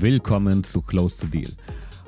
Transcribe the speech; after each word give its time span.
willkommen 0.00 0.64
zu 0.64 0.80
Close 0.80 1.16
to 1.16 1.26
Deal. 1.26 1.50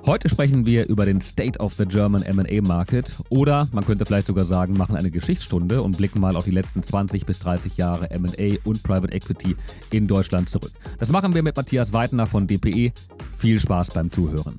Heute 0.06 0.28
sprechen 0.28 0.64
wir 0.66 0.88
über 0.88 1.04
den 1.04 1.20
State 1.20 1.58
of 1.58 1.74
the 1.74 1.84
German 1.84 2.24
MA 2.34 2.60
Market 2.66 3.12
oder 3.28 3.68
man 3.72 3.84
könnte 3.84 4.06
vielleicht 4.06 4.26
sogar 4.26 4.44
sagen, 4.44 4.76
machen 4.76 4.96
eine 4.96 5.10
Geschichtsstunde 5.10 5.82
und 5.82 5.96
blicken 5.96 6.20
mal 6.20 6.34
auf 6.36 6.44
die 6.44 6.50
letzten 6.50 6.82
20 6.82 7.26
bis 7.26 7.38
30 7.40 7.76
Jahre 7.76 8.08
MA 8.18 8.56
und 8.64 8.82
Private 8.82 9.12
Equity 9.12 9.56
in 9.90 10.06
Deutschland 10.06 10.48
zurück. 10.48 10.72
Das 10.98 11.10
machen 11.12 11.34
wir 11.34 11.42
mit 11.42 11.56
Matthias 11.56 11.92
Weidner 11.92 12.26
von 12.26 12.46
DPE. 12.46 12.92
Viel 13.36 13.60
Spaß 13.60 13.90
beim 13.90 14.10
Zuhören. 14.10 14.56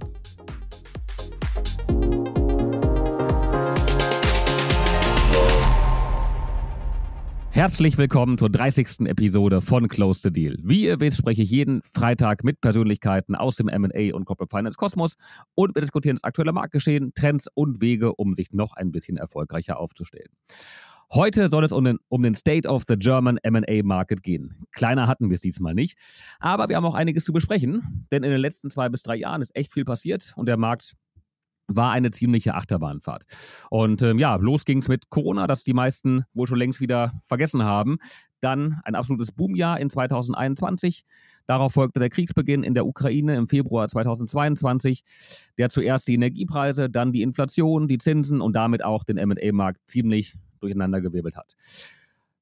Herzlich 7.54 8.00
willkommen 8.00 8.40
zur 8.40 8.50
30. 8.50 9.02
Episode 9.02 9.62
von 9.62 9.88
Close 9.88 10.22
the 10.24 10.32
Deal. 10.32 10.58
Wie 10.64 10.86
ihr 10.86 11.00
wisst, 11.00 11.20
spreche 11.20 11.44
ich 11.44 11.52
jeden 11.52 11.84
Freitag 11.94 12.44
mit 12.44 12.62
Persönlichkeiten 12.62 13.36
aus 13.36 13.58
dem 13.58 13.68
M&A 13.68 14.16
und 14.16 14.26
Corporate 14.26 14.50
Finance 14.50 14.76
Kosmos 14.76 15.18
und 15.54 15.76
wir 15.76 15.82
diskutieren 15.82 16.16
das 16.16 16.24
aktuelle 16.24 16.52
Marktgeschehen, 16.52 17.14
Trends 17.14 17.48
und 17.54 17.80
Wege, 17.80 18.16
um 18.16 18.34
sich 18.34 18.54
noch 18.54 18.74
ein 18.74 18.92
bisschen 18.92 19.18
erfolgreicher 19.18 19.80
aufzustellen. 19.80 20.30
Heute 21.14 21.48
soll 21.48 21.64
es 21.64 21.72
um 21.72 21.84
den, 21.84 22.00
um 22.10 22.24
den 22.24 22.34
State 22.34 22.68
of 22.68 22.86
the 22.88 22.96
German 22.98 23.38
M&A 23.44 23.84
Market 23.84 24.24
gehen. 24.24 24.66
Kleiner 24.72 25.06
hatten 25.06 25.30
wir 25.30 25.36
es 25.36 25.42
diesmal 25.42 25.76
nicht, 25.76 25.96
aber 26.40 26.70
wir 26.70 26.76
haben 26.76 26.86
auch 26.86 26.96
einiges 26.96 27.24
zu 27.24 27.34
besprechen, 27.34 28.08
denn 28.12 28.24
in 28.24 28.32
den 28.32 28.42
letzten 28.42 28.72
zwei 28.72 28.90
bis 28.90 29.04
drei 29.04 29.18
Jahren 29.18 29.44
ist 29.44 29.56
echt 29.56 29.72
viel 29.72 29.86
passiert 29.86 30.34
und 30.38 30.48
der 30.48 30.58
Markt 30.58 30.96
war 31.68 31.92
eine 31.92 32.12
ziemliche 32.12 32.56
Achterbahnfahrt. 32.56 33.26
Und 33.70 34.02
ähm, 34.02 34.20
ja, 34.20 34.36
los 34.36 34.66
ging 34.66 34.80
es 34.80 34.88
mit 34.88 35.10
Corona, 35.10 35.48
das 35.48 35.64
die 35.64 35.74
meisten 35.74 36.26
wohl 36.34 36.48
schon 36.48 36.58
längst 36.58 36.82
wieder 36.82 37.14
vergessen 37.24 37.64
haben. 37.64 37.98
Dann 38.40 38.82
ein 38.84 38.96
absolutes 38.96 39.32
Boomjahr 39.32 39.80
in 39.80 39.90
2021. 39.90 41.06
Darauf 41.46 41.74
folgte 41.74 42.00
der 42.00 42.10
Kriegsbeginn 42.10 42.64
in 42.64 42.74
der 42.74 42.86
Ukraine 42.86 43.36
im 43.36 43.48
Februar 43.48 43.88
2022, 43.88 45.04
der 45.58 45.70
zuerst 45.70 46.08
die 46.08 46.16
Energiepreise, 46.16 46.90
dann 46.90 47.12
die 47.12 47.22
Inflation, 47.22 47.88
die 47.88 47.98
Zinsen 47.98 48.42
und 48.42 48.56
damit 48.56 48.84
auch 48.84 49.04
den 49.04 49.16
MA-Markt 49.16 49.82
ziemlich 49.86 50.36
durcheinandergewirbelt 50.60 51.36
hat. 51.36 51.56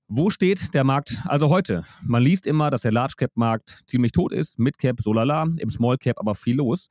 Wo 0.07 0.29
steht 0.29 0.73
der 0.73 0.83
Markt 0.83 1.21
also 1.25 1.49
heute? 1.49 1.85
Man 2.03 2.21
liest 2.21 2.45
immer, 2.45 2.69
dass 2.69 2.81
der 2.81 2.91
Large 2.91 3.13
Cap 3.15 3.31
Markt 3.35 3.79
ziemlich 3.87 4.11
tot 4.11 4.33
ist, 4.33 4.59
Mid 4.59 4.77
Cap 4.77 5.01
so 5.01 5.13
lala, 5.13 5.47
im 5.57 5.69
Small 5.69 5.97
Cap 5.97 6.19
aber 6.19 6.35
viel 6.35 6.57
los. 6.57 6.89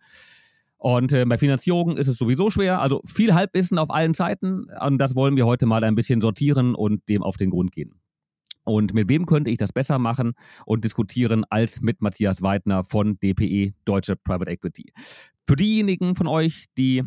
Und 0.80 1.12
äh, 1.12 1.26
bei 1.26 1.36
Finanzierung 1.36 1.98
ist 1.98 2.08
es 2.08 2.16
sowieso 2.16 2.48
schwer. 2.48 2.80
Also 2.80 3.02
viel 3.04 3.34
Halbwissen 3.34 3.78
auf 3.78 3.90
allen 3.90 4.14
Seiten. 4.14 4.64
Und 4.80 4.96
das 4.96 5.14
wollen 5.14 5.36
wir 5.36 5.44
heute 5.44 5.66
mal 5.66 5.84
ein 5.84 5.94
bisschen 5.94 6.22
sortieren 6.22 6.74
und 6.74 7.06
dem 7.10 7.22
auf 7.22 7.36
den 7.36 7.50
Grund 7.50 7.70
gehen. 7.70 8.00
Und 8.64 8.94
mit 8.94 9.10
wem 9.10 9.26
könnte 9.26 9.50
ich 9.50 9.58
das 9.58 9.72
besser 9.72 9.98
machen 9.98 10.32
und 10.64 10.84
diskutieren 10.84 11.44
als 11.50 11.82
mit 11.82 12.00
Matthias 12.00 12.40
Weidner 12.40 12.82
von 12.82 13.18
DPE 13.18 13.74
Deutsche 13.84 14.16
Private 14.16 14.50
Equity. 14.50 14.92
Für 15.46 15.56
diejenigen 15.56 16.14
von 16.14 16.26
euch, 16.26 16.64
die 16.78 17.04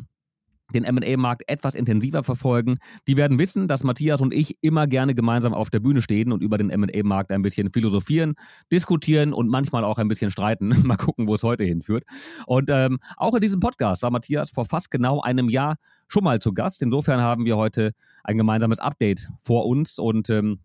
den 0.73 0.83
MA-Markt 0.83 1.43
etwas 1.47 1.75
intensiver 1.75 2.23
verfolgen, 2.23 2.77
die 3.07 3.17
werden 3.17 3.39
wissen, 3.39 3.67
dass 3.67 3.83
Matthias 3.83 4.21
und 4.21 4.33
ich 4.33 4.57
immer 4.61 4.87
gerne 4.87 5.15
gemeinsam 5.15 5.53
auf 5.53 5.69
der 5.69 5.79
Bühne 5.79 6.01
stehen 6.01 6.31
und 6.31 6.41
über 6.43 6.57
den 6.57 6.67
MA-Markt 6.67 7.31
ein 7.31 7.41
bisschen 7.41 7.69
philosophieren, 7.69 8.35
diskutieren 8.71 9.33
und 9.33 9.47
manchmal 9.49 9.83
auch 9.83 9.97
ein 9.97 10.07
bisschen 10.07 10.31
streiten. 10.31 10.69
Mal 10.83 10.97
gucken, 10.97 11.27
wo 11.27 11.35
es 11.35 11.43
heute 11.43 11.63
hinführt. 11.63 12.03
Und 12.45 12.69
ähm, 12.69 12.99
auch 13.17 13.33
in 13.35 13.41
diesem 13.41 13.59
Podcast 13.59 14.03
war 14.03 14.11
Matthias 14.11 14.49
vor 14.49 14.65
fast 14.65 14.91
genau 14.91 15.21
einem 15.21 15.49
Jahr 15.49 15.77
schon 16.07 16.23
mal 16.23 16.39
zu 16.39 16.53
Gast. 16.53 16.81
Insofern 16.81 17.21
haben 17.21 17.45
wir 17.45 17.57
heute 17.57 17.93
ein 18.23 18.37
gemeinsames 18.37 18.79
Update 18.79 19.29
vor 19.41 19.65
uns 19.65 19.97
und 19.97 20.29
ähm, 20.29 20.59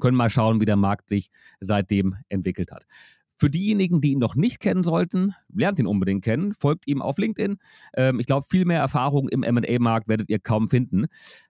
können 0.00 0.16
mal 0.16 0.30
schauen, 0.30 0.60
wie 0.60 0.66
der 0.66 0.76
Markt 0.76 1.08
sich 1.08 1.30
seitdem 1.60 2.16
entwickelt 2.28 2.70
hat. 2.70 2.84
Für 3.36 3.50
diejenigen, 3.50 4.00
die 4.00 4.12
ihn 4.12 4.18
noch 4.18 4.34
nicht 4.34 4.60
kennen 4.60 4.82
sollten, 4.82 5.34
lernt 5.52 5.78
ihn 5.78 5.86
unbedingt 5.86 6.24
kennen, 6.24 6.54
folgt 6.54 6.86
ihm 6.86 7.02
auf 7.02 7.18
LinkedIn. 7.18 7.58
Ähm, 7.94 8.18
ich 8.18 8.26
glaube, 8.26 8.46
viel 8.48 8.64
mehr 8.64 8.80
Erfahrung 8.80 9.28
im 9.28 9.40
MA-Markt 9.40 10.08
werdet 10.08 10.30
ihr 10.30 10.38
kaum 10.38 10.68
finden. 10.68 11.06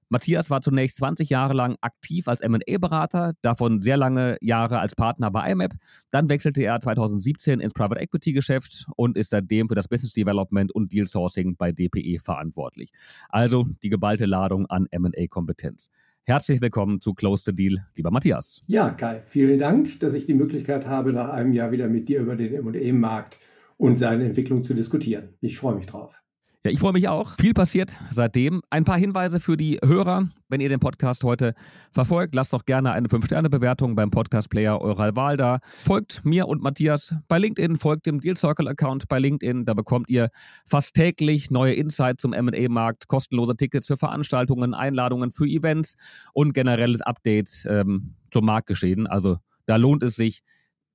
Matthias 0.09 0.51
war 0.51 0.61
zunächst 0.61 0.99
20 0.99 1.31
Jahre 1.31 1.53
lang 1.53 1.77
aktiv 1.81 2.29
als 2.29 2.41
MA-Berater, 2.41 3.35
davon 3.43 3.83
sehr 3.83 3.97
lange 3.97 4.37
Jahre 4.41 4.79
als 4.79 4.95
Partner 4.95 5.31
bei 5.31 5.51
IMAP. 5.51 5.75
Dann 6.11 6.29
wechselte 6.29 6.63
er 6.63 6.79
2017 6.79 7.59
ins 7.59 7.73
Private 7.73 8.01
Equity-Geschäft 8.01 8.87
und 8.97 9.17
ist 9.17 9.31
seitdem 9.31 9.69
für 9.69 9.75
das 9.75 9.89
Business 9.89 10.13
Development 10.13 10.73
und 10.73 10.93
Deal 10.93 11.07
Sourcing 11.07 11.57
bei 11.57 11.73
DPE 11.73 12.21
verantwortlich. 12.23 12.91
Also 13.29 13.67
die 13.83 13.89
geballte 13.89 14.27
Ladung 14.27 14.67
an 14.67 14.87
MA-Kompetenz. 14.97 15.91
Herzlich 16.29 16.61
willkommen 16.61 17.01
zu 17.01 17.15
Close 17.15 17.45
the 17.45 17.55
Deal, 17.55 17.87
lieber 17.95 18.11
Matthias. 18.11 18.61
Ja, 18.67 18.91
Kai, 18.91 19.23
vielen 19.27 19.61
Dank, 19.61 20.01
dass 20.01 20.13
ich 20.13 20.27
die 20.27 20.35
Möglichkeit 20.35 20.85
habe, 20.89 21.13
nach 21.13 21.29
einem 21.29 21.53
Jahr 21.53 21.71
wieder 21.71 21.87
mit 21.87 22.09
dir 22.09 22.19
über 22.19 22.35
den 22.35 22.53
M&A-Markt 22.53 23.39
und 23.77 23.97
seine 23.97 24.25
Entwicklung 24.25 24.65
zu 24.65 24.75
diskutieren. 24.75 25.35
Ich 25.41 25.57
freue 25.57 25.77
mich 25.77 25.87
drauf. 25.87 26.21
Ja, 26.67 26.73
ich 26.73 26.81
freue 26.81 26.95
mich 26.95 27.07
auch. 27.07 27.37
Viel 27.37 27.55
passiert 27.55 27.97
seitdem. 28.11 28.61
Ein 28.71 28.83
paar 28.85 28.99
Hinweise 28.99 29.39
für 29.39 29.57
die 29.57 29.79
Hörer. 29.85 30.31
Wenn 30.49 30.61
ihr 30.61 30.69
den 30.69 30.81
Podcast 30.81 31.23
heute 31.23 31.55
verfolgt, 31.93 32.35
lasst 32.35 32.53
doch 32.53 32.65
gerne 32.65 32.91
eine 32.91 33.07
5-Sterne-Bewertung 33.07 33.95
beim 33.95 34.11
Podcast-Player 34.11 34.81
eurer 34.81 35.15
Wahl 35.15 35.37
da. 35.37 35.61
Folgt 35.85 36.25
mir 36.25 36.49
und 36.49 36.65
Matthias 36.65 37.15
bei 37.29 37.39
LinkedIn, 37.39 37.77
folgt 37.77 38.07
dem 38.07 38.21
Deal 38.21 38.37
Circle-Account 38.37 39.07
bei 39.07 39.21
LinkedIn. 39.21 39.65
Da 39.65 39.75
bekommt 39.75 40.11
ihr 40.11 40.31
fast 40.65 40.95
täglich 40.95 41.53
neue 41.53 41.75
Insights 41.75 42.23
zum 42.23 42.33
M&A-Markt, 42.33 43.07
kostenlose 43.07 43.57
Tickets 43.57 43.87
für 43.87 43.97
Veranstaltungen, 43.97 44.75
Einladungen 44.75 45.31
für 45.31 45.47
Events 45.47 45.95
und 46.33 46.53
generelles 46.53 47.01
Update 47.01 47.65
ähm, 47.71 48.17
zum 48.33 48.45
Marktgeschehen. 48.45 49.07
Also 49.07 49.39
da 49.67 49.77
lohnt 49.77 50.03
es 50.03 50.17
sich, 50.17 50.43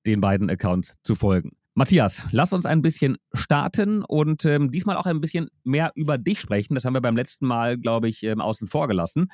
den 0.05 0.19
beiden 0.19 0.49
Accounts 0.49 0.97
zu 1.03 1.15
folgen. 1.15 1.51
Matthias, 1.73 2.23
lass 2.31 2.51
uns 2.51 2.65
ein 2.65 2.81
bisschen 2.81 3.17
starten 3.33 4.03
und 4.03 4.43
ähm, 4.43 4.71
diesmal 4.71 4.97
auch 4.97 5.05
ein 5.05 5.21
bisschen 5.21 5.49
mehr 5.63 5.91
über 5.95 6.17
dich 6.17 6.41
sprechen. 6.41 6.75
Das 6.75 6.83
haben 6.83 6.93
wir 6.93 7.01
beim 7.01 7.15
letzten 7.15 7.47
Mal, 7.47 7.77
glaube 7.77 8.09
ich, 8.09 8.23
ähm, 8.23 8.41
außen 8.41 8.67
vor 8.67 8.89
gelassen. 8.89 9.29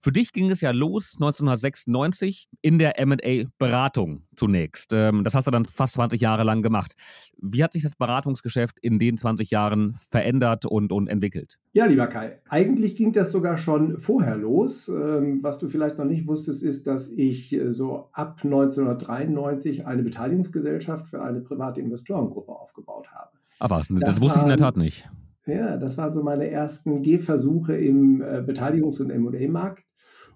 Für 0.00 0.12
dich 0.12 0.32
ging 0.32 0.48
es 0.50 0.60
ja 0.60 0.70
los 0.70 1.16
1996 1.16 2.48
in 2.62 2.78
der 2.78 2.94
MA-Beratung 3.04 4.22
zunächst. 4.36 4.92
Ähm, 4.92 5.24
das 5.24 5.34
hast 5.34 5.48
du 5.48 5.50
dann 5.50 5.64
fast 5.64 5.94
20 5.94 6.20
Jahre 6.20 6.44
lang 6.44 6.62
gemacht. 6.62 6.94
Wie 7.36 7.64
hat 7.64 7.72
sich 7.72 7.82
das 7.82 7.96
Beratungsgeschäft 7.96 8.78
in 8.78 9.00
den 9.00 9.16
20 9.16 9.50
Jahren 9.50 9.98
verändert 10.10 10.66
und, 10.66 10.92
und 10.92 11.08
entwickelt? 11.08 11.58
Ja, 11.72 11.86
lieber 11.86 12.06
Kai, 12.06 12.38
eigentlich 12.48 12.94
ging 12.94 13.12
das 13.12 13.32
sogar 13.32 13.56
schon 13.56 13.98
vorher 13.98 14.36
los. 14.36 14.88
Ähm, 14.88 15.42
was 15.42 15.58
du 15.58 15.68
vielleicht 15.68 15.98
noch 15.98 16.04
nicht 16.04 16.28
wusstest, 16.28 16.62
ist, 16.62 16.86
dass 16.86 17.10
ich 17.10 17.52
äh, 17.52 17.72
so 17.72 18.08
ab 18.12 18.40
1993 18.44 19.84
eine 19.84 20.04
Beteiligungsgesellschaft 20.04 21.08
für 21.08 21.22
eine 21.22 21.40
private 21.40 21.80
Investorengruppe 21.80 22.52
aufgebaut 22.52 23.08
habe. 23.12 23.30
Aber 23.58 23.78
das, 23.78 23.88
das 23.88 24.20
wusste 24.20 24.38
ich 24.38 24.44
in 24.44 24.48
der 24.48 24.58
Tat 24.58 24.76
nicht. 24.76 25.10
Ja, 25.46 25.76
das 25.76 25.96
waren 25.96 26.12
so 26.12 26.22
meine 26.22 26.50
ersten 26.50 27.02
Gehversuche 27.02 27.74
im 27.76 28.20
äh, 28.20 28.44
Beteiligungs- 28.46 29.00
und 29.00 29.10
M&A-Markt. 29.10 29.87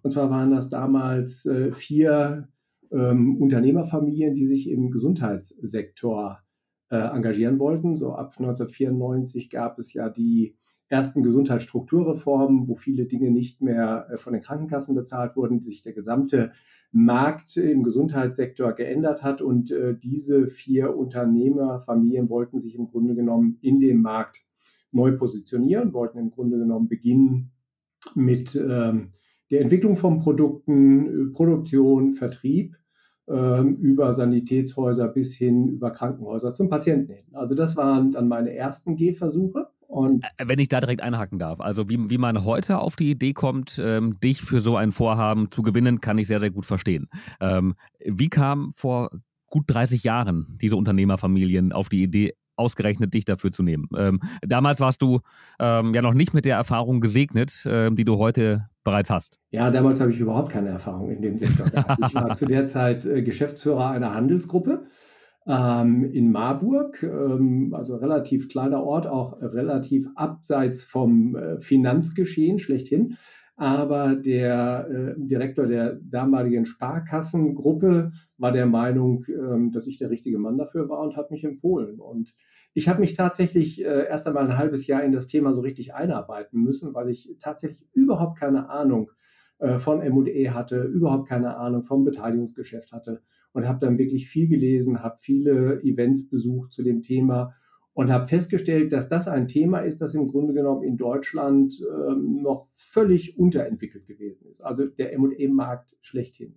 Und 0.02 0.10
zwar 0.10 0.30
waren 0.30 0.50
das 0.50 0.68
damals 0.68 1.46
äh, 1.46 1.72
vier 1.72 2.48
ähm, 2.90 3.40
Unternehmerfamilien, 3.40 4.34
die 4.34 4.46
sich 4.46 4.68
im 4.68 4.90
Gesundheitssektor 4.90 6.40
äh, 6.90 6.96
engagieren 6.96 7.58
wollten. 7.58 7.96
So 7.96 8.14
ab 8.14 8.34
1994 8.38 9.50
gab 9.50 9.78
es 9.78 9.92
ja 9.92 10.08
die 10.08 10.56
ersten 10.88 11.22
Gesundheitsstrukturreformen, 11.22 12.68
wo 12.68 12.74
viele 12.74 13.06
Dinge 13.06 13.30
nicht 13.30 13.62
mehr 13.62 14.08
äh, 14.10 14.18
von 14.18 14.34
den 14.34 14.42
Krankenkassen 14.42 14.94
bezahlt 14.94 15.36
wurden, 15.36 15.62
sich 15.62 15.82
der 15.82 15.94
gesamte 15.94 16.52
Markt 16.92 17.56
im 17.56 17.82
Gesundheitssektor 17.82 18.74
geändert 18.74 19.22
hat. 19.22 19.40
Und 19.40 19.70
äh, 19.70 19.96
diese 19.96 20.46
vier 20.46 20.94
Unternehmerfamilien 20.94 22.28
wollten 22.28 22.58
sich 22.58 22.74
im 22.74 22.88
Grunde 22.88 23.14
genommen 23.14 23.58
in 23.62 23.80
dem 23.80 24.02
Markt 24.02 24.42
neu 24.90 25.12
positionieren, 25.12 25.94
wollten 25.94 26.18
im 26.18 26.30
Grunde 26.30 26.58
genommen 26.58 26.88
beginnen 26.88 27.52
mit 28.14 28.54
ähm, 28.54 29.08
der 29.52 29.60
Entwicklung 29.60 29.96
von 29.96 30.18
Produkten, 30.18 31.28
äh, 31.28 31.32
Produktion, 31.32 32.12
Vertrieb 32.12 32.76
ähm, 33.28 33.76
über 33.76 34.12
Sanitätshäuser 34.14 35.06
bis 35.08 35.34
hin 35.34 35.68
über 35.68 35.92
Krankenhäuser 35.92 36.54
zum 36.54 36.68
Patienten 36.68 37.12
hin. 37.12 37.24
Also 37.34 37.54
das 37.54 37.76
waren 37.76 38.10
dann 38.10 38.26
meine 38.26 38.52
ersten 38.54 38.96
Gehversuche. 38.96 39.68
Und 39.86 40.24
Wenn 40.42 40.58
ich 40.58 40.68
da 40.68 40.80
direkt 40.80 41.02
einhaken 41.02 41.38
darf, 41.38 41.60
also 41.60 41.90
wie, 41.90 42.08
wie 42.08 42.16
man 42.16 42.46
heute 42.46 42.78
auf 42.78 42.96
die 42.96 43.10
Idee 43.10 43.34
kommt, 43.34 43.78
ähm, 43.78 44.18
dich 44.20 44.40
für 44.40 44.60
so 44.60 44.74
ein 44.76 44.90
Vorhaben 44.90 45.50
zu 45.50 45.60
gewinnen, 45.60 46.00
kann 46.00 46.16
ich 46.16 46.26
sehr, 46.26 46.40
sehr 46.40 46.50
gut 46.50 46.64
verstehen. 46.64 47.08
Ähm, 47.40 47.74
wie 48.04 48.30
kam 48.30 48.72
vor 48.72 49.10
gut 49.48 49.64
30 49.66 50.02
Jahren 50.02 50.56
diese 50.62 50.76
Unternehmerfamilien 50.76 51.72
auf 51.72 51.90
die 51.90 52.02
Idee, 52.02 52.32
ausgerechnet 52.56 53.12
dich 53.12 53.26
dafür 53.26 53.52
zu 53.52 53.62
nehmen. 53.62 53.88
Ähm, 53.96 54.20
damals 54.40 54.80
warst 54.80 55.02
du 55.02 55.20
ähm, 55.58 55.94
ja 55.94 56.00
noch 56.00 56.14
nicht 56.14 56.32
mit 56.32 56.46
der 56.46 56.56
Erfahrung 56.56 57.00
gesegnet, 57.00 57.64
ähm, 57.66 57.94
die 57.94 58.04
du 58.04 58.16
heute 58.18 58.68
bereits 58.84 59.10
hast. 59.10 59.40
Ja, 59.50 59.70
damals 59.70 60.00
habe 60.00 60.10
ich 60.10 60.20
überhaupt 60.20 60.50
keine 60.50 60.70
Erfahrung 60.70 61.10
in 61.10 61.22
dem 61.22 61.38
Sektor 61.38 61.68
gehabt. 61.68 62.00
Ich 62.06 62.14
war 62.14 62.34
zu 62.36 62.46
der 62.46 62.66
Zeit 62.66 63.04
äh, 63.04 63.22
Geschäftsführer 63.22 63.90
einer 63.90 64.14
Handelsgruppe 64.14 64.86
ähm, 65.46 66.04
in 66.04 66.30
Marburg, 66.30 67.02
ähm, 67.02 67.74
also 67.74 67.96
relativ 67.96 68.48
kleiner 68.48 68.82
Ort, 68.82 69.06
auch 69.06 69.40
relativ 69.40 70.08
abseits 70.14 70.84
vom 70.84 71.36
äh, 71.36 71.60
Finanzgeschehen 71.60 72.58
schlechthin. 72.58 73.16
Aber 73.56 74.16
der 74.16 74.88
äh, 74.90 75.14
Direktor 75.18 75.66
der 75.66 75.98
damaligen 76.02 76.64
Sparkassengruppe 76.64 78.12
war 78.38 78.50
der 78.50 78.66
Meinung, 78.66 79.24
ähm, 79.28 79.70
dass 79.72 79.86
ich 79.86 79.98
der 79.98 80.10
richtige 80.10 80.38
Mann 80.38 80.58
dafür 80.58 80.88
war 80.88 81.00
und 81.00 81.16
hat 81.16 81.30
mich 81.30 81.44
empfohlen. 81.44 82.00
Und 82.00 82.34
Ich 82.74 82.88
habe 82.88 83.00
mich 83.00 83.14
tatsächlich 83.14 83.84
äh, 83.84 84.06
erst 84.08 84.26
einmal 84.26 84.50
ein 84.50 84.56
halbes 84.56 84.86
Jahr 84.86 85.02
in 85.02 85.12
das 85.12 85.26
Thema 85.26 85.52
so 85.52 85.60
richtig 85.60 85.94
einarbeiten 85.94 86.62
müssen, 86.62 86.94
weil 86.94 87.10
ich 87.10 87.36
tatsächlich 87.38 87.86
überhaupt 87.92 88.38
keine 88.38 88.70
Ahnung 88.70 89.10
äh, 89.58 89.78
von 89.78 90.00
M&E 90.00 90.50
hatte, 90.50 90.82
überhaupt 90.82 91.28
keine 91.28 91.56
Ahnung 91.56 91.82
vom 91.82 92.04
Beteiligungsgeschäft 92.04 92.92
hatte 92.92 93.22
und 93.52 93.68
habe 93.68 93.78
dann 93.78 93.98
wirklich 93.98 94.28
viel 94.28 94.48
gelesen, 94.48 95.02
habe 95.02 95.16
viele 95.18 95.82
Events 95.82 96.28
besucht 96.28 96.72
zu 96.72 96.82
dem 96.82 97.02
Thema 97.02 97.54
und 97.94 98.10
habe 98.10 98.26
festgestellt, 98.26 98.92
dass 98.92 99.08
das 99.08 99.28
ein 99.28 99.48
Thema 99.48 99.80
ist, 99.80 100.00
das 100.00 100.14
im 100.14 100.28
Grunde 100.28 100.54
genommen 100.54 100.82
in 100.82 100.96
Deutschland 100.96 101.74
ähm, 101.80 102.40
noch 102.42 102.66
völlig 102.74 103.38
unterentwickelt 103.38 104.06
gewesen 104.06 104.46
ist. 104.46 104.62
Also 104.62 104.86
der 104.86 105.12
M&E-Markt 105.12 105.94
schlechthin. 106.00 106.56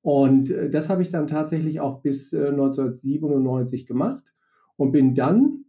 Und 0.00 0.50
äh, 0.50 0.70
das 0.70 0.88
habe 0.88 1.02
ich 1.02 1.10
dann 1.10 1.26
tatsächlich 1.26 1.80
auch 1.80 2.00
bis 2.00 2.32
äh, 2.32 2.48
1997 2.48 3.86
gemacht 3.86 4.33
und 4.76 4.92
bin 4.92 5.14
dann 5.14 5.64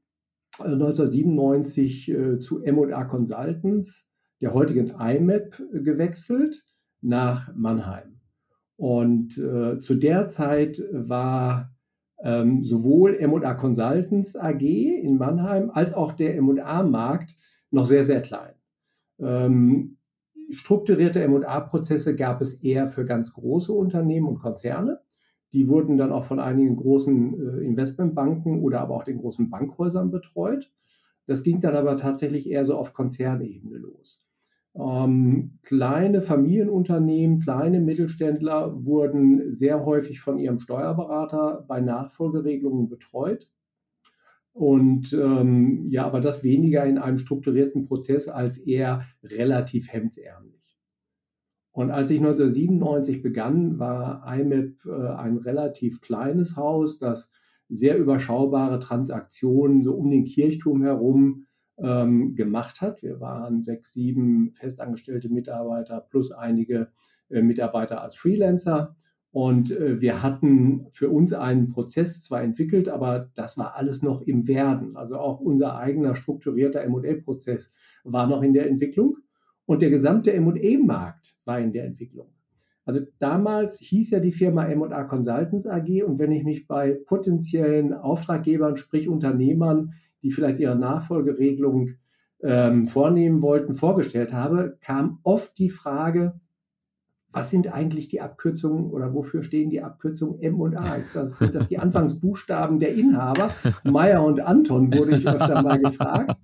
1997 0.60 2.10
äh, 2.10 2.14
äh, 2.14 2.40
zu 2.40 2.64
M&A 2.64 3.06
Consultants, 3.06 4.08
der 4.42 4.54
heutigen 4.54 4.88
IMAP, 5.00 5.62
gewechselt 5.72 6.64
nach 7.02 7.54
Mannheim. 7.56 8.20
Und 8.78 9.38
äh, 9.38 9.80
zu 9.80 9.96
der 9.96 10.28
Zeit 10.28 10.82
war 10.92 11.72
ähm, 12.22 12.64
sowohl 12.64 13.16
M&A 13.16 13.54
Consultants 13.54 14.36
AG 14.36 14.62
in 14.62 15.18
Mannheim 15.18 15.70
als 15.70 15.94
auch 15.94 16.14
der 16.14 16.36
M&A-Markt 16.36 17.36
noch 17.72 17.86
sehr, 17.86 18.06
sehr 18.06 18.22
klein. 18.22 18.54
Ähm, 19.20 19.98
strukturierte 20.50 21.22
M&A-Prozesse 21.22 22.16
gab 22.16 22.42
es 22.42 22.62
eher 22.64 22.88
für 22.88 23.06
ganz 23.06 23.34
große 23.34 23.72
Unternehmen 23.72 24.28
und 24.28 24.40
Konzerne. 24.40 25.00
Die 25.54 25.68
wurden 25.68 25.98
dann 25.98 26.12
auch 26.12 26.26
von 26.26 26.40
einigen 26.40 26.76
großen 26.76 27.34
äh, 27.34 27.66
Investmentbanken 27.66 28.62
oder 28.62 28.82
aber 28.82 28.96
auch 28.96 29.04
den 29.04 29.20
großen 29.20 29.50
Bankhäusern 29.50 30.12
betreut. 30.12 30.72
Das 31.28 31.44
ging 31.44 31.62
dann 31.62 31.76
aber 31.76 31.98
tatsächlich 31.98 32.50
eher 32.50 32.66
so 32.66 32.76
auf 32.76 32.94
Konzernebene 32.94 33.78
los. 33.78 34.26
Ähm, 34.76 35.58
kleine 35.64 36.22
Familienunternehmen, 36.22 37.40
kleine 37.40 37.80
Mittelständler 37.80 38.86
wurden 38.86 39.52
sehr 39.54 39.86
häufig 39.86 40.20
von 40.20 40.38
ihrem 40.38 40.60
Steuerberater 40.60 41.64
bei 41.68 41.80
Nachfolgeregelungen 41.80 42.90
betreut. 42.90 43.50
Und 44.52 45.14
ähm, 45.14 45.88
ja, 45.90 46.06
aber 46.06 46.22
das 46.22 46.44
weniger 46.44 46.86
in 46.86 46.98
einem 46.98 47.18
strukturierten 47.18 47.86
Prozess 47.86 48.28
als 48.28 48.58
eher 48.58 49.06
relativ 49.24 49.92
hemdsärmlich. 49.92 50.55
Und 51.76 51.92
als 51.92 52.10
ich 52.10 52.20
1997 52.20 53.22
begann, 53.22 53.80
war 53.80 54.24
IMAP 54.34 54.86
äh, 54.86 55.08
ein 55.18 55.36
relativ 55.36 56.00
kleines 56.00 56.56
Haus, 56.56 57.00
das 57.00 57.34
sehr 57.68 57.98
überschaubare 57.98 58.80
Transaktionen 58.80 59.84
so 59.84 59.94
um 59.94 60.10
den 60.10 60.24
Kirchturm 60.24 60.84
herum 60.84 61.48
ähm, 61.78 62.34
gemacht 62.34 62.80
hat. 62.80 63.04
Wir 63.04 63.20
waren 63.20 63.62
sechs, 63.62 63.92
sieben 63.92 64.54
festangestellte 64.54 65.28
Mitarbeiter 65.28 66.00
plus 66.00 66.32
einige 66.32 66.88
äh, 67.30 67.42
Mitarbeiter 67.42 68.02
als 68.02 68.16
Freelancer. 68.16 68.96
Und 69.32 69.72
äh, 69.72 70.00
wir 70.00 70.24
hatten 70.24 70.86
für 70.92 71.10
uns 71.10 71.34
einen 71.34 71.68
Prozess 71.68 72.22
zwar 72.22 72.42
entwickelt, 72.42 72.88
aber 72.88 73.32
das 73.36 73.58
war 73.58 73.76
alles 73.76 74.02
noch 74.02 74.22
im 74.22 74.48
Werden. 74.48 74.96
Also 74.96 75.18
auch 75.18 75.42
unser 75.42 75.76
eigener 75.76 76.16
strukturierter 76.16 76.88
MA-Prozess 76.88 77.76
war 78.06 78.28
noch 78.28 78.44
in 78.44 78.54
der 78.54 78.70
Entwicklung. 78.70 79.18
Und 79.66 79.82
der 79.82 79.90
gesamte 79.90 80.34
M&A-Markt 80.34 81.38
war 81.46 81.60
in 81.60 81.72
der 81.72 81.86
Entwicklung. 81.86 82.28
Also 82.86 83.00
damals 83.18 83.80
hieß 83.80 84.12
ja 84.12 84.20
die 84.20 84.32
Firma 84.32 84.66
M&A 84.66 85.04
Consultants 85.06 85.66
AG 85.66 86.04
und 86.04 86.20
wenn 86.20 86.32
ich 86.32 86.44
mich 86.44 86.68
bei 86.68 86.92
potenziellen 87.06 87.94
Auftraggebern, 87.94 88.78
sprich 88.78 89.10
Unternehmern, 89.10 89.94
die 90.22 90.30
vielleicht 90.30 90.60
ihre 90.60 90.76
Nachfolgeregelung 90.76 91.96
ähm, 92.44 92.86
vornehmen 92.86 93.42
wollten, 93.42 93.74
vorgestellt 93.74 94.34
habe, 94.34 94.78
kam 94.82 95.20
oft 95.24 95.58
die 95.58 95.70
Frage, 95.70 96.40
was 97.32 97.50
sind 97.50 97.74
eigentlich 97.74 98.08
die 98.08 98.22
Abkürzungen 98.22 98.92
oder 98.92 99.14
wofür 99.14 99.44
stehen 99.44 99.70
die 99.70 99.82
Abkürzungen 99.82 100.40
M 100.42 100.62
und 100.62 100.78
A? 100.78 100.96
Ist 100.96 101.16
das, 101.16 101.40
sind 101.40 101.56
das 101.56 101.68
die 101.68 101.78
Anfangsbuchstaben 101.80 102.80
der 102.80 102.94
Inhaber? 102.94 103.50
Meyer 103.84 104.24
und 104.24 104.40
Anton 104.40 104.94
wurde 104.96 105.18
ich 105.18 105.28
öfter 105.28 105.62
mal 105.62 105.80
gefragt. 105.80 106.38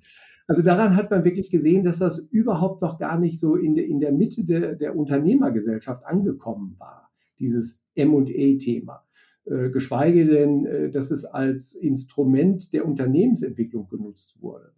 Also 0.52 0.64
daran 0.64 0.98
hat 0.98 1.10
man 1.10 1.24
wirklich 1.24 1.50
gesehen, 1.50 1.86
dass 1.86 2.00
das 2.00 2.20
überhaupt 2.20 2.82
noch 2.82 3.00
gar 3.00 3.18
nicht 3.18 3.40
so 3.40 3.56
in, 3.56 3.74
de, 3.76 3.90
in 3.90 4.02
der 4.02 4.12
Mitte 4.12 4.44
de, 4.44 4.76
der 4.76 4.98
Unternehmergesellschaft 4.98 6.06
angekommen 6.06 6.76
war, 6.78 7.10
dieses 7.40 7.88
MA-Thema. 7.96 9.02
Äh, 9.46 9.70
geschweige 9.70 10.26
denn, 10.26 10.66
äh, 10.66 10.92
dass 10.92 11.10
es 11.10 11.24
als 11.24 11.74
Instrument 11.74 12.74
der 12.74 12.86
Unternehmensentwicklung 12.86 13.88
genutzt 13.88 14.42
wurde. 14.42 14.74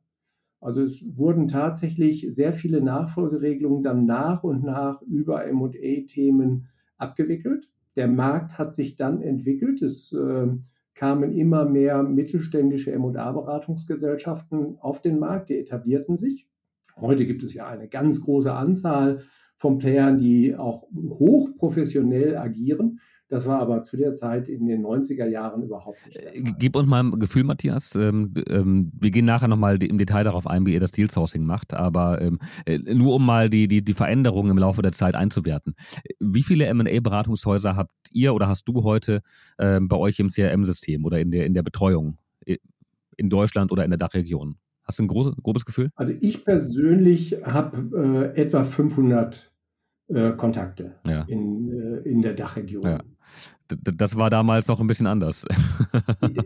Also 0.61 0.83
es 0.83 1.17
wurden 1.17 1.47
tatsächlich 1.47 2.27
sehr 2.29 2.53
viele 2.53 2.79
Nachfolgeregelungen 2.79 3.81
dann 3.81 4.05
nach 4.05 4.43
und 4.43 4.63
nach 4.63 5.01
über 5.01 5.43
MA-Themen 5.51 6.67
abgewickelt. 6.99 7.67
Der 7.95 8.07
Markt 8.07 8.59
hat 8.59 8.75
sich 8.75 8.95
dann 8.95 9.23
entwickelt. 9.23 9.81
Es 9.81 10.13
äh, 10.13 10.49
kamen 11.03 11.33
immer 11.33 11.65
mehr 11.65 12.01
mittelständische 12.01 12.93
M&A-Beratungsgesellschaften 12.93 14.77
auf 14.79 15.01
den 15.01 15.19
Markt, 15.19 15.49
die 15.49 15.57
etablierten 15.57 16.15
sich. 16.15 16.47
Heute 16.95 17.25
gibt 17.25 17.43
es 17.43 17.53
ja 17.53 17.67
eine 17.67 17.89
ganz 17.89 18.21
große 18.21 18.53
Anzahl 18.53 19.19
von 19.57 19.79
Playern, 19.79 20.17
die 20.17 20.55
auch 20.55 20.87
hochprofessionell 20.93 22.37
agieren. 22.37 23.01
Das 23.33 23.47
war 23.47 23.59
aber 23.59 23.81
zu 23.81 23.97
der 23.97 24.13
Zeit 24.13 24.47
in 24.47 24.67
den 24.67 24.85
90er 24.85 25.25
Jahren 25.25 25.63
überhaupt 25.63 25.97
nicht. 26.05 26.17
Äh, 26.17 26.43
gib 26.59 26.75
uns 26.75 26.85
mal 26.85 27.01
ein 27.01 27.19
Gefühl, 27.19 27.43
Matthias. 27.43 27.95
Ähm, 27.95 28.31
ähm, 28.47 28.91
wir 28.93 29.09
gehen 29.09 29.25
nachher 29.25 29.47
nochmal 29.47 29.81
im 29.81 29.97
Detail 29.97 30.23
darauf 30.23 30.45
ein, 30.45 30.67
wie 30.67 30.73
ihr 30.75 30.79
das 30.79 30.91
Deal 30.91 31.09
Sourcing 31.09 31.43
macht, 31.43 31.73
aber 31.73 32.21
ähm, 32.21 32.37
äh, 32.67 32.77
nur 32.77 33.15
um 33.15 33.25
mal 33.25 33.49
die, 33.49 33.67
die, 33.67 33.83
die 33.83 33.93
Veränderungen 33.95 34.51
im 34.51 34.59
Laufe 34.59 34.83
der 34.83 34.91
Zeit 34.91 35.15
einzuwerten. 35.15 35.73
Wie 36.19 36.43
viele 36.43 36.71
MA-Beratungshäuser 36.71 37.75
habt 37.75 37.91
ihr 38.11 38.35
oder 38.35 38.47
hast 38.47 38.65
du 38.65 38.83
heute 38.83 39.23
bei 39.57 39.95
euch 39.95 40.19
im 40.19 40.29
CRM-System 40.29 41.05
oder 41.05 41.19
in 41.19 41.31
der, 41.31 41.45
in 41.45 41.53
der 41.53 41.63
Betreuung 41.63 42.17
in 43.17 43.29
Deutschland 43.29 43.71
oder 43.71 43.83
in 43.83 43.89
der 43.89 43.97
Dachregion? 43.97 44.55
Hast 44.83 44.99
du 44.99 45.03
ein 45.03 45.07
grobes 45.07 45.65
Gefühl? 45.65 45.89
Also 45.95 46.13
ich 46.19 46.43
persönlich 46.43 47.37
habe 47.43 48.33
äh, 48.35 48.41
etwa 48.41 48.63
500 48.63 49.52
äh, 50.07 50.31
Kontakte 50.31 50.95
ja. 51.07 51.23
in, 51.27 51.69
äh, 51.71 52.09
in 52.09 52.21
der 52.21 52.33
Dachregion. 52.33 52.83
Ja. 52.83 52.99
Das 53.67 54.17
war 54.17 54.29
damals 54.29 54.67
noch 54.67 54.79
ein 54.79 54.87
bisschen 54.87 55.07
anders. 55.07 55.45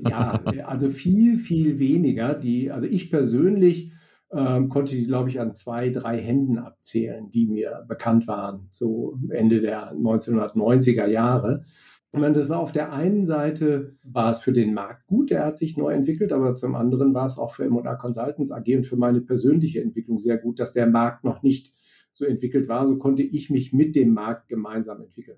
ja, 0.07 0.41
also 0.65 0.89
viel, 0.89 1.37
viel 1.37 1.79
weniger. 1.79 2.35
Die, 2.35 2.71
also 2.71 2.85
ich 2.85 3.09
persönlich 3.09 3.91
ähm, 4.31 4.69
konnte 4.69 4.95
die, 4.95 5.07
glaube 5.07 5.29
ich, 5.29 5.39
an 5.39 5.55
zwei, 5.55 5.89
drei 5.89 6.19
Händen 6.19 6.57
abzählen, 6.57 7.29
die 7.29 7.47
mir 7.47 7.85
bekannt 7.87 8.27
waren, 8.27 8.69
so 8.71 9.17
Ende 9.29 9.61
der 9.61 9.93
1990er 9.93 11.07
Jahre. 11.07 11.63
Und 12.11 12.21
das 12.35 12.49
war 12.49 12.59
auf 12.59 12.71
der 12.71 12.93
einen 12.93 13.25
Seite 13.25 13.95
war 14.03 14.31
es 14.31 14.39
für 14.39 14.53
den 14.53 14.73
Markt 14.73 15.07
gut, 15.07 15.29
der 15.29 15.45
hat 15.45 15.57
sich 15.57 15.77
neu 15.77 15.93
entwickelt, 15.93 16.31
aber 16.31 16.55
zum 16.55 16.75
anderen 16.75 17.13
war 17.13 17.27
es 17.27 17.37
auch 17.37 17.53
für 17.53 17.65
M&A 17.65 17.95
Consultants 17.95 18.51
AG 18.51 18.65
und 18.75 18.85
für 18.85 18.95
meine 18.95 19.21
persönliche 19.21 19.81
Entwicklung 19.81 20.17
sehr 20.17 20.37
gut, 20.37 20.59
dass 20.59 20.71
der 20.71 20.87
Markt 20.87 21.23
noch 21.23 21.43
nicht 21.43 21.73
so 22.17 22.25
entwickelt 22.25 22.67
war, 22.67 22.87
so 22.87 22.97
konnte 22.97 23.23
ich 23.23 23.49
mich 23.49 23.73
mit 23.73 23.95
dem 23.95 24.13
Markt 24.13 24.47
gemeinsam 24.49 25.01
entwickeln. 25.01 25.37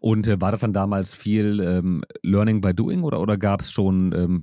Und 0.00 0.26
äh, 0.26 0.40
war 0.40 0.50
das 0.50 0.60
dann 0.60 0.72
damals 0.72 1.14
viel 1.14 1.60
ähm, 1.60 2.04
Learning 2.22 2.60
by 2.60 2.74
Doing 2.74 3.02
oder, 3.02 3.20
oder 3.20 3.36
gab 3.36 3.60
es 3.60 3.70
schon 3.70 4.12
ähm, 4.12 4.42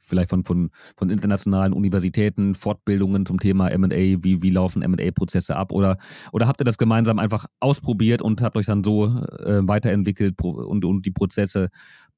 vielleicht 0.00 0.30
von, 0.30 0.44
von, 0.44 0.70
von 0.96 1.10
internationalen 1.10 1.72
Universitäten 1.72 2.54
Fortbildungen 2.54 3.24
zum 3.26 3.38
Thema 3.38 3.76
MA? 3.76 3.88
Wie, 3.88 4.42
wie 4.42 4.50
laufen 4.50 4.80
MA-Prozesse 4.80 5.56
ab? 5.56 5.72
Oder, 5.72 5.96
oder 6.32 6.48
habt 6.48 6.60
ihr 6.60 6.64
das 6.64 6.78
gemeinsam 6.78 7.18
einfach 7.18 7.46
ausprobiert 7.60 8.22
und 8.22 8.42
habt 8.42 8.56
euch 8.56 8.66
dann 8.66 8.84
so 8.84 9.06
äh, 9.06 9.60
weiterentwickelt 9.62 10.40
und, 10.42 10.84
und 10.84 11.06
die 11.06 11.10
Prozesse 11.10 11.68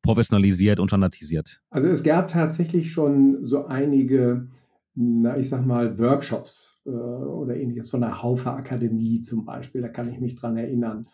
professionalisiert 0.02 0.80
und 0.80 0.88
standardisiert? 0.88 1.60
Also 1.70 1.88
es 1.88 2.02
gab 2.02 2.28
tatsächlich 2.28 2.92
schon 2.92 3.44
so 3.44 3.66
einige, 3.66 4.48
na, 4.94 5.36
ich 5.36 5.48
sag 5.48 5.64
mal, 5.64 5.98
Workshops 5.98 6.73
äh, 6.86 6.90
oder 6.90 7.56
ähnliches, 7.56 7.90
von 7.90 8.00
der 8.00 8.22
Haufe 8.22 8.50
Akademie 8.50 9.22
zum 9.22 9.44
Beispiel, 9.44 9.82
da 9.82 9.88
kann 9.88 10.10
ich 10.10 10.20
mich 10.20 10.36
dran 10.36 10.56
erinnern. 10.56 11.08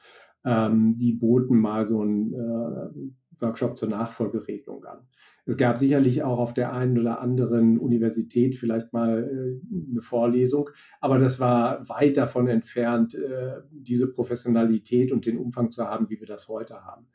Ähm, 0.44 0.96
die 0.96 1.12
boten 1.12 1.58
mal 1.58 1.86
so 1.86 2.00
einen 2.00 2.32
äh, 2.32 3.40
Workshop 3.42 3.76
zur 3.76 3.90
Nachfolgeregelung 3.90 4.84
an. 4.84 5.00
Es 5.46 5.56
gab 5.56 5.78
sicherlich 5.78 6.22
auch 6.22 6.38
auf 6.38 6.54
der 6.54 6.72
einen 6.72 6.98
oder 6.98 7.20
anderen 7.20 7.78
Universität 7.78 8.54
vielleicht 8.54 8.92
mal 8.92 9.24
äh, 9.24 9.90
eine 9.90 10.00
Vorlesung, 10.00 10.70
aber 11.00 11.18
das 11.18 11.40
war 11.40 11.88
weit 11.88 12.16
davon 12.16 12.48
entfernt, 12.48 13.14
äh, 13.14 13.60
diese 13.72 14.12
Professionalität 14.12 15.12
und 15.12 15.26
den 15.26 15.38
Umfang 15.38 15.72
zu 15.72 15.84
haben, 15.84 16.08
wie 16.08 16.20
wir 16.20 16.26
das 16.26 16.48
heute 16.48 16.84
haben. 16.84 17.06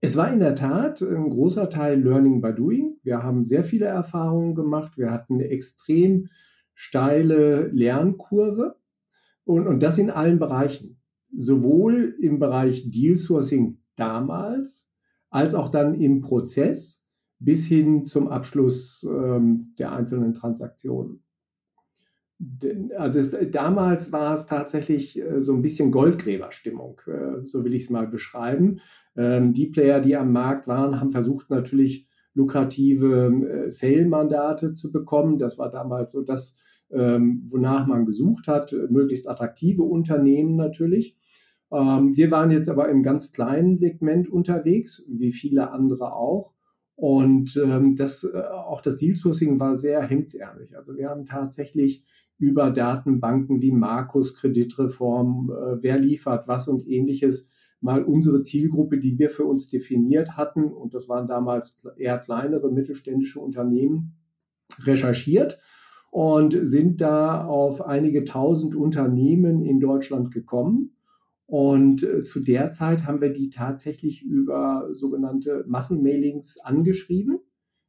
Es 0.00 0.16
war 0.16 0.32
in 0.32 0.40
der 0.40 0.54
Tat 0.54 1.00
ein 1.02 1.30
großer 1.30 1.68
Teil 1.68 2.00
Learning 2.00 2.40
by 2.40 2.54
Doing. 2.54 2.96
Wir 3.02 3.22
haben 3.22 3.44
sehr 3.44 3.64
viele 3.64 3.86
Erfahrungen 3.86 4.54
gemacht. 4.54 4.96
Wir 4.98 5.10
hatten 5.10 5.40
extrem 5.40 6.28
steile 6.76 7.68
Lernkurve 7.68 8.76
und, 9.44 9.66
und 9.66 9.82
das 9.82 9.98
in 9.98 10.10
allen 10.10 10.38
Bereichen. 10.38 11.00
Sowohl 11.34 12.14
im 12.20 12.38
Bereich 12.38 12.90
Deal 12.90 13.16
Sourcing 13.16 13.78
damals 13.96 14.88
als 15.30 15.54
auch 15.54 15.70
dann 15.70 15.94
im 15.94 16.20
Prozess 16.20 17.08
bis 17.38 17.66
hin 17.66 18.06
zum 18.06 18.28
Abschluss 18.28 19.04
ähm, 19.08 19.74
der 19.78 19.92
einzelnen 19.92 20.34
Transaktionen. 20.34 21.22
Also 22.96 23.18
es, 23.18 23.34
damals 23.50 24.12
war 24.12 24.34
es 24.34 24.46
tatsächlich 24.46 25.18
äh, 25.18 25.40
so 25.40 25.54
ein 25.54 25.62
bisschen 25.62 25.90
Goldgräberstimmung, 25.90 27.00
äh, 27.06 27.44
so 27.44 27.64
will 27.64 27.74
ich 27.74 27.84
es 27.84 27.90
mal 27.90 28.06
beschreiben. 28.06 28.80
Ähm, 29.16 29.54
die 29.54 29.66
Player, 29.66 30.00
die 30.00 30.16
am 30.16 30.32
Markt 30.32 30.68
waren, 30.68 31.00
haben 31.00 31.10
versucht 31.10 31.48
natürlich 31.48 32.06
lukrative 32.34 33.66
äh, 33.66 33.70
Sale-Mandate 33.70 34.74
zu 34.74 34.92
bekommen. 34.92 35.38
Das 35.38 35.58
war 35.58 35.70
damals 35.70 36.12
so 36.12 36.22
das, 36.22 36.58
wonach 36.88 37.86
man 37.86 38.06
gesucht 38.06 38.46
hat, 38.46 38.72
möglichst 38.90 39.28
attraktive 39.28 39.82
Unternehmen 39.82 40.56
natürlich. 40.56 41.16
Ähm, 41.72 42.16
wir 42.16 42.30
waren 42.30 42.50
jetzt 42.50 42.68
aber 42.68 42.88
im 42.88 43.02
ganz 43.02 43.32
kleinen 43.32 43.76
Segment 43.76 44.28
unterwegs, 44.28 45.04
wie 45.08 45.32
viele 45.32 45.70
andere 45.70 46.14
auch. 46.14 46.52
Und 46.94 47.56
ähm, 47.62 47.96
das, 47.96 48.24
äh, 48.24 48.38
auch 48.38 48.80
das 48.80 48.96
Deal 48.96 49.16
Sourcing 49.16 49.60
war 49.60 49.76
sehr 49.76 50.02
hemdsärmlich. 50.02 50.76
Also 50.76 50.96
wir 50.96 51.10
haben 51.10 51.26
tatsächlich 51.26 52.04
über 52.38 52.70
Datenbanken 52.70 53.60
wie 53.60 53.72
Markus, 53.72 54.34
Kreditreform, 54.34 55.50
äh, 55.50 55.82
wer 55.82 55.98
liefert 55.98 56.48
was 56.48 56.68
und 56.68 56.86
ähnliches 56.86 57.50
mal 57.80 58.02
unsere 58.02 58.42
Zielgruppe, 58.42 58.98
die 58.98 59.18
wir 59.18 59.28
für 59.28 59.44
uns 59.44 59.68
definiert 59.68 60.36
hatten, 60.36 60.64
und 60.64 60.94
das 60.94 61.08
waren 61.08 61.28
damals 61.28 61.86
eher 61.98 62.18
kleinere 62.18 62.72
mittelständische 62.72 63.38
Unternehmen, 63.38 64.16
recherchiert 64.80 65.58
und 66.10 66.56
sind 66.62 67.00
da 67.00 67.44
auf 67.44 67.82
einige 67.82 68.24
tausend 68.24 68.74
Unternehmen 68.74 69.62
in 69.62 69.80
Deutschland 69.80 70.32
gekommen 70.32 70.96
und 71.46 72.02
äh, 72.02 72.24
zu 72.24 72.40
der 72.40 72.72
Zeit 72.72 73.06
haben 73.06 73.20
wir 73.20 73.32
die 73.32 73.50
tatsächlich 73.50 74.22
über 74.22 74.88
sogenannte 74.92 75.64
Massenmailings 75.68 76.58
angeschrieben, 76.58 77.38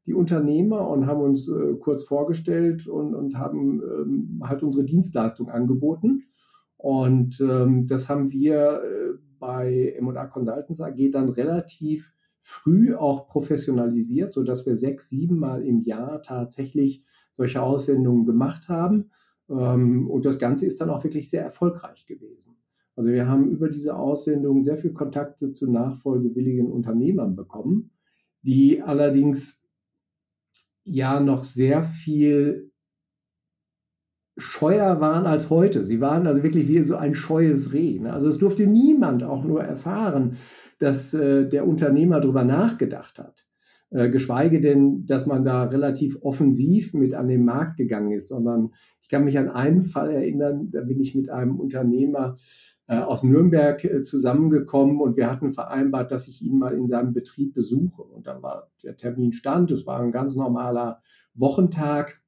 die 0.06 0.14
Unternehmer, 0.14 0.88
und 0.88 1.08
haben 1.08 1.22
uns 1.22 1.50
äh, 1.50 1.74
kurz 1.80 2.04
vorgestellt 2.04 2.88
und, 2.88 3.16
und 3.16 3.38
haben 3.38 3.82
ähm, 3.82 4.42
halt 4.44 4.62
unsere 4.62 4.86
Dienstleistung 4.86 5.50
angeboten. 5.50 6.26
Und 6.78 7.42
ähm, 7.42 7.88
das 7.88 8.08
haben 8.08 8.32
wir 8.32 8.84
äh, 8.84 9.18
bei 9.40 9.96
M&A 9.98 10.28
Consultants 10.28 10.80
AG 10.80 11.12
dann 11.12 11.30
relativ 11.30 12.14
früh 12.40 12.96
auch 12.96 13.28
professionalisiert, 13.28 14.34
sodass 14.34 14.68
wir 14.68 14.76
sechs, 14.76 15.10
sieben 15.10 15.40
Mal 15.40 15.64
im 15.64 15.82
Jahr 15.82 16.22
tatsächlich 16.22 17.04
solche 17.38 17.62
Aussendungen 17.62 18.26
gemacht 18.26 18.68
haben. 18.68 19.12
Ähm, 19.50 20.10
und 20.10 20.26
das 20.26 20.40
Ganze 20.40 20.66
ist 20.66 20.82
dann 20.82 20.90
auch 20.90 21.04
wirklich 21.04 21.30
sehr 21.30 21.44
erfolgreich 21.44 22.06
gewesen. 22.06 22.58
Also 22.96 23.12
wir 23.12 23.30
haben 23.30 23.50
über 23.50 23.70
diese 23.70 23.96
Aussendung 23.96 24.64
sehr 24.64 24.76
viel 24.76 24.92
Kontakte 24.92 25.54
zu 25.54 25.72
nachfolgewilligen 25.72 26.70
Unternehmern 26.72 27.36
bekommen, 27.36 27.92
die 28.42 28.82
allerdings 28.82 29.64
ja 30.84 31.20
noch 31.20 31.44
sehr 31.44 31.84
viel 31.84 32.72
scheuer 34.36 35.00
waren 35.00 35.28
als 35.28 35.50
heute. 35.50 35.84
Sie 35.84 36.02
waren 36.02 36.26
also 36.26 36.42
wirklich 36.44 36.68
wie 36.68 36.82
so 36.82 36.96
ein 36.96 37.14
scheues 37.14 37.74
Reh. 37.74 38.00
Ne? 38.00 38.12
Also 38.12 38.28
es 38.30 38.40
durfte 38.40 38.66
niemand 38.66 39.24
auch 39.24 39.44
nur 39.44 39.64
erfahren, 39.64 40.38
dass 40.80 41.14
äh, 41.14 41.48
der 41.48 41.68
Unternehmer 41.68 42.20
darüber 42.20 42.44
nachgedacht 42.44 43.20
hat. 43.20 43.47
Äh, 43.90 44.10
geschweige 44.10 44.60
denn, 44.60 45.06
dass 45.06 45.26
man 45.26 45.46
da 45.46 45.64
relativ 45.64 46.18
offensiv 46.22 46.94
mit 46.94 47.14
an 47.14 47.30
den 47.30 47.46
Markt 47.46 47.78
gegangen 47.78 48.12
ist, 48.12 48.28
sondern 48.28 48.72
ich 49.02 49.08
kann 49.08 49.24
mich 49.24 49.40
an 49.40 49.50
einen 49.50 49.84
Fall 49.84 50.12
erinnern, 50.12 50.70
da 50.72 50.82
bin 50.82 51.00
ich 51.00 51.16
mit 51.16 51.30
einem 51.30 51.58
Unternehmer 51.58 52.36
äh, 52.88 52.98
aus 52.98 53.24
Nürnberg 53.24 53.82
äh, 53.86 54.02
zusammengekommen 54.04 55.00
und 55.00 55.16
wir 55.16 55.32
hatten 55.32 55.52
vereinbart, 55.52 56.12
dass 56.12 56.28
ich 56.28 56.42
ihn 56.42 56.58
mal 56.58 56.74
in 56.74 56.88
seinem 56.88 57.14
Betrieb 57.14 57.54
besuche. 57.54 58.02
Und 58.02 58.28
dann 58.28 58.42
war 58.42 58.70
der 58.84 58.98
Termin 58.98 59.32
stand, 59.32 59.72
es 59.72 59.88
war 59.88 60.02
ein 60.02 60.12
ganz 60.12 60.36
normaler 60.36 61.02
Wochentag 61.34 62.20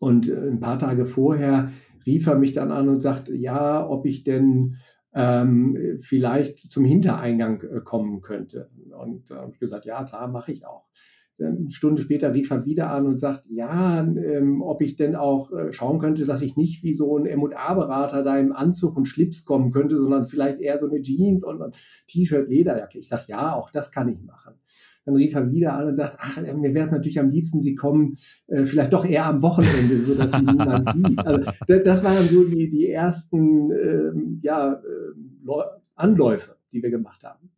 und 0.00 0.28
äh, 0.28 0.48
ein 0.48 0.58
paar 0.58 0.80
Tage 0.80 1.06
vorher 1.06 1.70
rief 2.04 2.26
er 2.26 2.36
mich 2.36 2.52
dann 2.52 2.72
an 2.72 2.88
und 2.88 3.00
sagte, 3.00 3.36
ja, 3.36 3.88
ob 3.88 4.04
ich 4.04 4.24
denn 4.24 4.78
ähm, 5.14 5.98
vielleicht 6.00 6.58
zum 6.58 6.84
Hintereingang 6.84 7.62
äh, 7.62 7.80
kommen 7.80 8.20
könnte. 8.20 8.70
Und 8.98 9.30
da 9.30 9.36
äh, 9.36 9.38
habe 9.38 9.52
ich 9.52 9.60
gesagt, 9.60 9.84
ja, 9.84 10.04
klar, 10.04 10.28
mache 10.28 10.52
ich 10.52 10.66
auch. 10.66 10.86
Eine 11.38 11.70
Stunde 11.70 12.02
später 12.02 12.32
rief 12.34 12.50
er 12.50 12.66
wieder 12.66 12.90
an 12.90 13.06
und 13.06 13.18
sagt, 13.18 13.46
ja, 13.48 14.00
ähm, 14.00 14.62
ob 14.62 14.80
ich 14.80 14.96
denn 14.96 15.16
auch 15.16 15.50
äh, 15.52 15.72
schauen 15.72 15.98
könnte, 15.98 16.24
dass 16.24 16.42
ich 16.42 16.56
nicht 16.56 16.84
wie 16.84 16.94
so 16.94 17.18
ein 17.18 17.26
M&A-Berater 17.26 18.22
da 18.22 18.38
im 18.38 18.52
Anzug 18.52 18.96
und 18.96 19.06
Schlips 19.06 19.44
kommen 19.44 19.72
könnte, 19.72 19.98
sondern 19.98 20.24
vielleicht 20.24 20.60
eher 20.60 20.78
so 20.78 20.86
eine 20.88 21.00
Jeans 21.00 21.42
und 21.42 21.60
ein 21.60 21.72
T-Shirt, 22.06 22.48
Lederjacke. 22.48 22.98
Ich 22.98 23.08
sage, 23.08 23.24
ja, 23.28 23.54
auch 23.54 23.70
das 23.70 23.90
kann 23.90 24.08
ich 24.08 24.22
machen. 24.22 24.54
Dann 25.04 25.16
rief 25.16 25.34
er 25.34 25.50
wieder 25.50 25.74
an 25.74 25.88
und 25.88 25.94
sagt, 25.96 26.16
ach, 26.20 26.36
mir 26.40 26.74
wäre 26.74 26.86
es 26.86 26.92
natürlich 26.92 27.18
am 27.18 27.30
liebsten, 27.30 27.60
Sie 27.60 27.74
kommen 27.74 28.18
äh, 28.46 28.64
vielleicht 28.64 28.92
doch 28.92 29.04
eher 29.04 29.26
am 29.26 29.42
Wochenende, 29.42 29.98
so 29.98 30.14
dass 30.14 30.30
Sie 30.30 30.42
niemand 30.42 30.92
sieht. 30.94 31.18
Also 31.18 31.42
das 31.84 32.04
waren 32.04 32.28
so 32.28 32.44
die, 32.44 32.70
die 32.70 32.88
ersten 32.88 33.70
ähm, 33.72 34.40
ja, 34.42 34.74
äh, 34.74 35.52
Anläufe, 35.94 36.56
die 36.72 36.82
wir 36.82 36.90
gemacht 36.90 37.24
haben. 37.24 37.50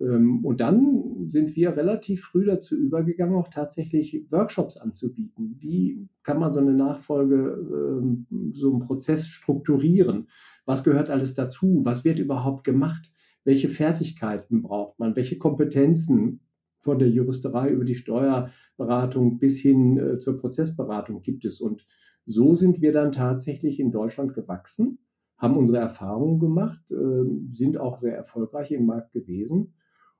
Ähm, 0.00 0.44
und 0.44 0.60
dann 0.60 1.26
sind 1.26 1.56
wir 1.56 1.76
relativ 1.76 2.24
früh 2.24 2.44
dazu 2.44 2.76
übergegangen, 2.76 3.36
auch 3.36 3.48
tatsächlich 3.48 4.24
Workshops 4.30 4.76
anzubieten. 4.76 5.56
Wie 5.58 6.08
kann 6.22 6.38
man 6.38 6.52
so 6.52 6.60
eine 6.60 6.72
Nachfolge, 6.72 7.36
ähm, 7.36 8.26
so 8.52 8.70
einen 8.70 8.80
Prozess 8.80 9.26
strukturieren? 9.26 10.28
Was 10.64 10.84
gehört 10.84 11.10
alles 11.10 11.34
dazu? 11.34 11.80
Was 11.84 12.04
wird 12.04 12.18
überhaupt 12.18 12.64
gemacht? 12.64 13.12
Welche 13.44 13.68
Fertigkeiten 13.68 14.62
braucht 14.62 14.98
man? 14.98 15.16
Welche 15.16 15.38
Kompetenzen 15.38 16.40
von 16.78 16.98
der 16.98 17.08
Juristerei 17.08 17.70
über 17.70 17.84
die 17.84 17.94
Steuerberatung 17.94 19.38
bis 19.38 19.58
hin 19.58 19.98
äh, 19.98 20.18
zur 20.18 20.38
Prozessberatung 20.38 21.22
gibt 21.22 21.44
es. 21.44 21.60
Und 21.60 21.86
so 22.24 22.54
sind 22.54 22.80
wir 22.80 22.92
dann 22.92 23.12
tatsächlich 23.12 23.80
in 23.80 23.90
Deutschland 23.90 24.34
gewachsen, 24.34 24.98
haben 25.36 25.56
unsere 25.56 25.78
Erfahrungen 25.78 26.38
gemacht, 26.38 26.90
äh, 26.90 27.24
sind 27.52 27.78
auch 27.78 27.98
sehr 27.98 28.16
erfolgreich 28.16 28.70
im 28.72 28.86
Markt 28.86 29.12
gewesen 29.12 29.74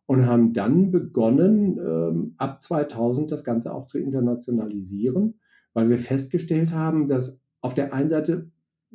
und 0.06 0.26
haben 0.26 0.54
dann 0.54 0.90
begonnen, 0.90 1.78
äh, 1.78 2.32
ab 2.38 2.62
2000 2.62 3.30
das 3.30 3.44
Ganze 3.44 3.74
auch 3.74 3.86
zu 3.86 3.98
internationalisieren, 3.98 5.38
weil 5.74 5.90
wir 5.90 5.98
festgestellt 5.98 6.72
haben, 6.72 7.06
dass 7.06 7.42
auf 7.60 7.74
der 7.74 7.92
einen 7.92 8.08
Seite 8.08 8.50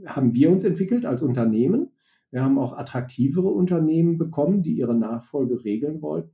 haben 0.06 0.34
wir 0.34 0.50
uns 0.50 0.64
entwickelt 0.64 1.06
als 1.06 1.22
Unternehmen. 1.22 1.92
Wir 2.32 2.44
haben 2.44 2.58
auch 2.58 2.76
attraktivere 2.76 3.50
Unternehmen 3.50 4.18
bekommen, 4.18 4.64
die 4.64 4.74
ihre 4.74 4.96
Nachfolge 4.96 5.64
regeln 5.64 6.02
wollten. 6.02 6.32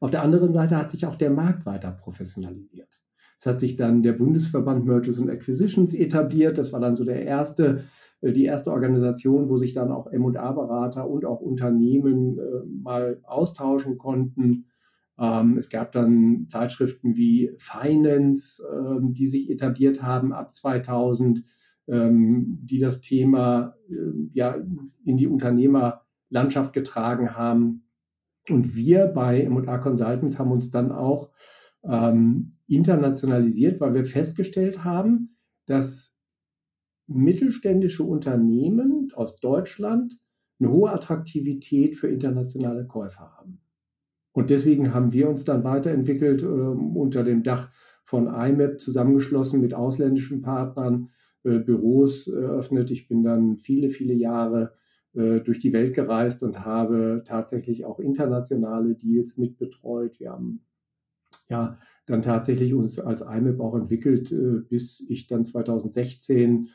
Auf 0.00 0.10
der 0.10 0.22
anderen 0.22 0.52
Seite 0.52 0.76
hat 0.76 0.90
sich 0.90 1.06
auch 1.06 1.16
der 1.16 1.30
Markt 1.30 1.66
weiter 1.66 1.90
professionalisiert. 1.90 2.98
Es 3.38 3.46
hat 3.46 3.60
sich 3.60 3.76
dann 3.76 4.02
der 4.02 4.14
Bundesverband 4.14 4.84
Mergers 4.84 5.20
and 5.20 5.30
Acquisitions 5.30 5.94
etabliert. 5.94 6.58
Das 6.58 6.72
war 6.72 6.80
dann 6.80 6.96
so 6.96 7.04
der 7.04 7.24
erste, 7.24 7.84
äh, 8.20 8.32
die 8.32 8.44
erste 8.44 8.72
Organisation, 8.72 9.48
wo 9.48 9.58
sich 9.58 9.72
dann 9.72 9.92
auch 9.92 10.08
M&A-Berater 10.08 11.08
und 11.08 11.24
auch 11.24 11.40
Unternehmen 11.40 12.38
äh, 12.38 12.66
mal 12.82 13.20
austauschen 13.22 13.96
konnten. 13.96 14.66
Ähm, 15.18 15.56
es 15.56 15.68
gab 15.68 15.92
dann 15.92 16.46
Zeitschriften 16.46 17.16
wie 17.16 17.52
Finance, 17.58 18.62
ähm, 18.72 19.14
die 19.14 19.26
sich 19.26 19.50
etabliert 19.50 20.02
haben 20.02 20.32
ab 20.32 20.52
2000, 20.54 21.44
ähm, 21.86 22.58
die 22.62 22.78
das 22.80 23.00
Thema 23.00 23.74
ja 24.34 24.54
in 25.06 25.16
die 25.16 25.26
Unternehmerlandschaft 25.26 26.74
getragen 26.74 27.36
haben. 27.36 27.87
Und 28.50 28.76
wir 28.76 29.06
bei 29.06 29.42
M&A 29.42 29.78
Consultants 29.78 30.38
haben 30.38 30.52
uns 30.52 30.70
dann 30.70 30.92
auch 30.92 31.30
ähm, 31.84 32.52
internationalisiert, 32.66 33.80
weil 33.80 33.94
wir 33.94 34.04
festgestellt 34.04 34.84
haben, 34.84 35.36
dass 35.66 36.18
mittelständische 37.06 38.04
Unternehmen 38.04 39.10
aus 39.14 39.40
Deutschland 39.40 40.20
eine 40.60 40.70
hohe 40.70 40.90
Attraktivität 40.92 41.96
für 41.96 42.08
internationale 42.08 42.86
Käufer 42.86 43.32
haben. 43.38 43.60
Und 44.32 44.50
deswegen 44.50 44.92
haben 44.92 45.12
wir 45.12 45.28
uns 45.28 45.44
dann 45.44 45.64
weiterentwickelt 45.64 46.42
äh, 46.42 46.46
unter 46.46 47.24
dem 47.24 47.42
Dach 47.42 47.70
von 48.04 48.26
IMAP 48.26 48.80
zusammengeschlossen 48.80 49.60
mit 49.60 49.74
ausländischen 49.74 50.42
Partnern, 50.42 51.10
äh, 51.44 51.58
Büros 51.58 52.28
eröffnet. 52.28 52.90
Ich 52.90 53.08
bin 53.08 53.22
dann 53.22 53.56
viele, 53.56 53.90
viele 53.90 54.14
Jahre 54.14 54.72
äh, 54.74 54.87
durch 55.18 55.58
die 55.58 55.72
Welt 55.72 55.94
gereist 55.94 56.42
und 56.42 56.64
habe 56.64 57.22
tatsächlich 57.26 57.84
auch 57.84 57.98
internationale 57.98 58.94
Deals 58.94 59.36
mitbetreut. 59.36 60.20
Wir 60.20 60.30
haben 60.30 60.60
ja 61.48 61.78
dann 62.08 62.22
tatsächlich 62.22 62.74
uns 62.74 62.98
als 62.98 63.22
IMAP 63.22 63.60
auch 63.60 63.74
entwickelt, 63.74 64.32
äh, 64.32 64.60
bis 64.68 65.04
ich 65.08 65.26
dann 65.26 65.44
2016 65.44 66.68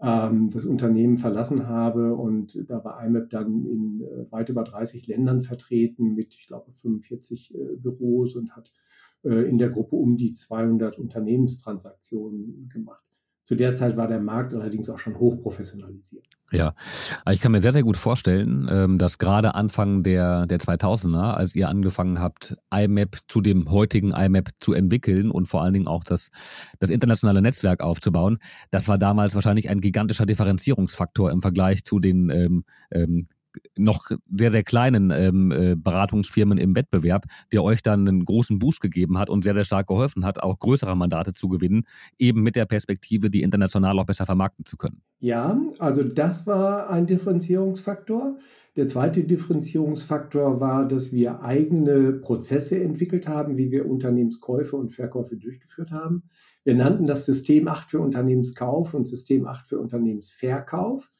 ähm, 0.00 0.50
das 0.50 0.64
Unternehmen 0.64 1.18
verlassen 1.18 1.66
habe 1.66 2.14
und 2.14 2.58
da 2.68 2.84
war 2.84 3.04
IMAP 3.04 3.30
dann 3.30 3.66
in 3.66 4.02
äh, 4.02 4.30
weit 4.32 4.48
über 4.48 4.64
30 4.64 5.06
Ländern 5.06 5.40
vertreten 5.40 6.14
mit, 6.14 6.34
ich 6.34 6.46
glaube, 6.46 6.72
45 6.72 7.54
Büros 7.78 8.36
und 8.36 8.56
hat 8.56 8.72
in 9.24 9.58
der 9.58 9.70
Gruppe 9.70 9.96
um 9.96 10.16
die 10.16 10.32
200 10.32 10.96
Unternehmenstransaktionen 10.96 12.68
gemacht. 12.72 13.04
Zu 13.48 13.54
der 13.54 13.72
Zeit 13.72 13.96
war 13.96 14.08
der 14.08 14.20
Markt 14.20 14.52
allerdings 14.52 14.90
auch 14.90 14.98
schon 14.98 15.18
hochprofessionalisiert. 15.18 16.22
Ja, 16.52 16.74
ich 17.30 17.40
kann 17.40 17.52
mir 17.52 17.62
sehr, 17.62 17.72
sehr 17.72 17.82
gut 17.82 17.96
vorstellen, 17.96 18.68
ähm, 18.70 18.98
dass 18.98 19.16
gerade 19.16 19.54
Anfang 19.54 20.02
der, 20.02 20.46
der 20.46 20.58
2000er, 20.58 21.32
als 21.32 21.54
ihr 21.54 21.70
angefangen 21.70 22.20
habt, 22.20 22.58
IMAP 22.70 23.16
zu 23.26 23.40
dem 23.40 23.70
heutigen 23.70 24.10
IMAP 24.10 24.50
zu 24.60 24.74
entwickeln 24.74 25.30
und 25.30 25.46
vor 25.46 25.62
allen 25.62 25.72
Dingen 25.72 25.86
auch 25.86 26.04
das, 26.04 26.30
das 26.78 26.90
internationale 26.90 27.40
Netzwerk 27.40 27.80
aufzubauen, 27.82 28.36
das 28.70 28.86
war 28.86 28.98
damals 28.98 29.34
wahrscheinlich 29.34 29.70
ein 29.70 29.80
gigantischer 29.80 30.26
Differenzierungsfaktor 30.26 31.30
im 31.30 31.40
Vergleich 31.40 31.84
zu 31.84 32.00
den 32.00 32.28
ähm, 32.28 32.64
ähm, 32.90 33.28
noch 33.76 34.10
sehr, 34.30 34.50
sehr 34.50 34.62
kleinen 34.62 35.10
ähm, 35.10 35.50
äh, 35.50 35.76
Beratungsfirmen 35.76 36.58
im 36.58 36.74
Wettbewerb, 36.76 37.26
der 37.52 37.62
euch 37.62 37.82
dann 37.82 38.08
einen 38.08 38.24
großen 38.24 38.58
Boost 38.58 38.80
gegeben 38.80 39.18
hat 39.18 39.30
und 39.30 39.42
sehr, 39.42 39.54
sehr 39.54 39.64
stark 39.64 39.86
geholfen 39.86 40.24
hat, 40.24 40.42
auch 40.42 40.58
größere 40.58 40.96
Mandate 40.96 41.32
zu 41.32 41.48
gewinnen, 41.48 41.84
eben 42.18 42.42
mit 42.42 42.56
der 42.56 42.66
Perspektive, 42.66 43.30
die 43.30 43.42
international 43.42 43.98
auch 43.98 44.06
besser 44.06 44.26
vermarkten 44.26 44.64
zu 44.64 44.76
können. 44.76 45.02
Ja, 45.20 45.60
also 45.78 46.02
das 46.02 46.46
war 46.46 46.90
ein 46.90 47.06
Differenzierungsfaktor. 47.06 48.38
Der 48.76 48.86
zweite 48.86 49.24
Differenzierungsfaktor 49.24 50.60
war, 50.60 50.86
dass 50.86 51.12
wir 51.12 51.42
eigene 51.42 52.12
Prozesse 52.12 52.80
entwickelt 52.80 53.26
haben, 53.26 53.56
wie 53.56 53.72
wir 53.72 53.90
Unternehmenskäufe 53.90 54.76
und 54.76 54.90
Verkäufe 54.90 55.36
durchgeführt 55.36 55.90
haben. 55.90 56.22
Wir 56.62 56.76
nannten 56.76 57.06
das 57.06 57.26
System 57.26 57.66
8 57.66 57.90
für 57.90 57.98
Unternehmenskauf 57.98 58.94
und 58.94 59.06
System 59.06 59.46
8 59.46 59.66
für 59.66 59.80
Unternehmensverkauf. 59.80 61.10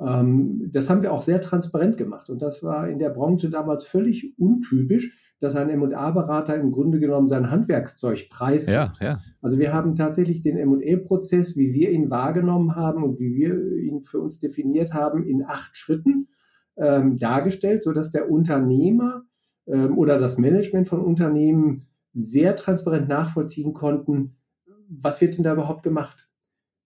Ähm, 0.00 0.70
das 0.72 0.90
haben 0.90 1.02
wir 1.02 1.12
auch 1.12 1.22
sehr 1.22 1.40
transparent 1.40 1.96
gemacht. 1.96 2.30
Und 2.30 2.42
das 2.42 2.62
war 2.62 2.88
in 2.88 2.98
der 2.98 3.10
Branche 3.10 3.50
damals 3.50 3.84
völlig 3.84 4.38
untypisch, 4.38 5.18
dass 5.40 5.56
ein 5.56 5.68
M&A-Berater 5.68 6.56
im 6.56 6.72
Grunde 6.72 7.00
genommen 7.00 7.28
sein 7.28 7.50
Handwerkszeug 7.50 8.28
preist. 8.30 8.68
Ja, 8.68 8.92
ja. 9.00 9.20
Also 9.42 9.58
wir 9.58 9.72
haben 9.72 9.94
tatsächlich 9.94 10.40
den 10.40 10.56
M&A-Prozess, 10.56 11.56
wie 11.56 11.74
wir 11.74 11.90
ihn 11.90 12.10
wahrgenommen 12.10 12.76
haben 12.76 13.04
und 13.04 13.18
wie 13.20 13.34
wir 13.34 13.76
ihn 13.76 14.02
für 14.02 14.20
uns 14.20 14.40
definiert 14.40 14.94
haben, 14.94 15.26
in 15.26 15.44
acht 15.44 15.76
Schritten 15.76 16.28
ähm, 16.76 17.18
dargestellt, 17.18 17.82
sodass 17.82 18.10
der 18.10 18.30
Unternehmer 18.30 19.24
ähm, 19.66 19.98
oder 19.98 20.18
das 20.18 20.38
Management 20.38 20.88
von 20.88 21.00
Unternehmen 21.00 21.86
sehr 22.12 22.56
transparent 22.56 23.08
nachvollziehen 23.08 23.74
konnten, 23.74 24.36
was 24.88 25.20
wird 25.20 25.36
denn 25.36 25.44
da 25.44 25.52
überhaupt 25.52 25.82
gemacht? 25.82 26.28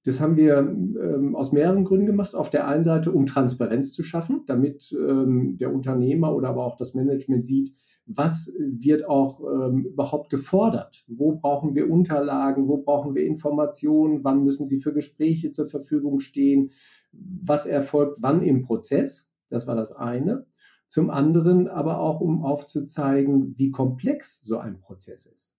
Das 0.04 0.20
haben 0.20 0.36
wir 0.36 0.58
ähm, 0.58 1.34
aus 1.34 1.52
mehreren 1.52 1.84
Gründen 1.84 2.06
gemacht. 2.06 2.34
Auf 2.34 2.50
der 2.50 2.66
einen 2.66 2.84
Seite, 2.84 3.12
um 3.12 3.26
Transparenz 3.26 3.92
zu 3.92 4.02
schaffen, 4.02 4.44
damit 4.46 4.92
ähm, 4.92 5.58
der 5.58 5.72
Unternehmer 5.72 6.34
oder 6.34 6.48
aber 6.48 6.64
auch 6.64 6.76
das 6.76 6.94
Management 6.94 7.44
sieht, 7.44 7.70
was 8.06 8.54
wird 8.58 9.06
auch 9.06 9.40
ähm, 9.42 9.84
überhaupt 9.84 10.30
gefordert? 10.30 11.04
Wo 11.08 11.36
brauchen 11.36 11.74
wir 11.74 11.90
Unterlagen? 11.90 12.66
Wo 12.66 12.78
brauchen 12.78 13.14
wir 13.14 13.26
Informationen? 13.26 14.24
Wann 14.24 14.44
müssen 14.44 14.66
sie 14.66 14.78
für 14.78 14.94
Gespräche 14.94 15.52
zur 15.52 15.66
Verfügung 15.66 16.20
stehen? 16.20 16.70
Was 17.12 17.66
erfolgt 17.66 18.18
wann 18.22 18.42
im 18.42 18.62
Prozess? 18.62 19.30
Das 19.50 19.66
war 19.66 19.76
das 19.76 19.92
eine. 19.92 20.46
Zum 20.88 21.10
anderen 21.10 21.68
aber 21.68 22.00
auch, 22.00 22.20
um 22.20 22.44
aufzuzeigen, 22.44 23.58
wie 23.58 23.70
komplex 23.70 24.40
so 24.42 24.56
ein 24.56 24.80
Prozess 24.80 25.26
ist. 25.26 25.57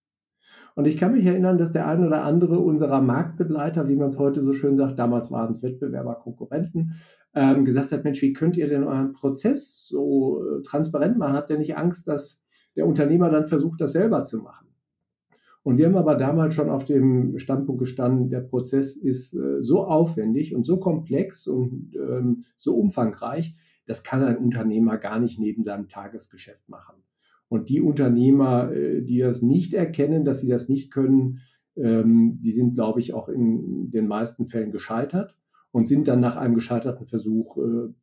Und 0.76 0.86
ich 0.86 0.98
kann 0.98 1.14
mich 1.14 1.26
erinnern, 1.26 1.58
dass 1.58 1.72
der 1.72 1.88
ein 1.88 2.06
oder 2.06 2.24
andere 2.24 2.60
unserer 2.60 3.02
Marktbegleiter, 3.02 3.88
wie 3.88 3.96
man 3.96 4.10
es 4.10 4.20
heute 4.20 4.42
so 4.42 4.54
schön 4.54 4.78
sagt, 4.78 4.98
damals 4.98 5.32
waren 5.32 5.52
es 5.52 5.64
Wettbewerber, 5.64 6.16
Konkurrenten, 6.16 6.94
ähm, 7.34 7.66
gesagt 7.66 7.92
hat, 7.92 8.04
Mensch, 8.04 8.22
wie 8.22 8.34
könnt 8.34 8.58
ihr 8.58 8.68
denn 8.68 8.84
euren 8.84 9.14
Prozess 9.14 9.88
so 9.88 10.44
äh, 10.44 10.62
transparent 10.64 11.18
machen? 11.18 11.34
Habt 11.34 11.52
ihr 11.52 11.58
nicht 11.58 11.78
Angst, 11.78 12.08
dass 12.08 12.44
der 12.76 12.88
Unternehmer 12.88 13.30
dann 13.30 13.46
versucht, 13.46 13.82
das 13.82 13.94
selber 13.94 14.24
zu 14.24 14.40
machen? 14.42 14.68
Und 15.64 15.78
wir 15.78 15.86
haben 15.86 15.98
aber 15.98 16.16
damals 16.16 16.54
schon 16.54 16.70
auf 16.70 16.86
dem 16.86 17.38
Standpunkt 17.38 17.80
gestanden, 17.80 18.30
der 18.30 18.40
Prozess 18.40 18.96
ist 18.96 19.34
äh, 19.36 19.62
so 19.62 19.84
aufwendig 19.84 20.56
und 20.56 20.66
so 20.66 20.78
komplex 20.78 21.48
und 21.48 21.92
ähm, 21.96 22.46
so 22.58 22.76
umfangreich, 22.76 23.56
das 23.86 24.04
kann 24.04 24.24
ein 24.24 24.38
Unternehmer 24.38 24.98
gar 24.98 25.20
nicht 25.20 25.40
neben 25.40 25.64
seinem 25.64 25.88
Tagesgeschäft 25.88 26.70
machen. 26.70 26.96
Und 27.50 27.70
die 27.70 27.82
Unternehmer, 27.82 28.72
äh, 28.72 29.01
die 29.01 29.20
das 29.20 29.42
nicht 29.42 29.74
erkennen, 29.74 30.24
dass 30.24 30.42
sie 30.42 30.48
das 30.48 30.70
nicht 30.70 30.92
können, 30.92 31.40
ähm, 31.75 32.40
die 32.40 32.51
sind, 32.51 32.75
glaube 32.75 33.00
ich, 33.01 33.14
auch 33.14 33.27
in 33.27 33.92
den 33.92 34.07
meisten 34.07 34.46
Fällen 34.46 34.72
gescheitert 34.72 35.35
und 35.72 35.88
sind 35.88 36.07
dann 36.07 36.20
nach 36.20 36.35
einem 36.35 36.55
gescheiterten 36.55 37.05
Versuch 37.05 37.57
äh, 37.57 37.94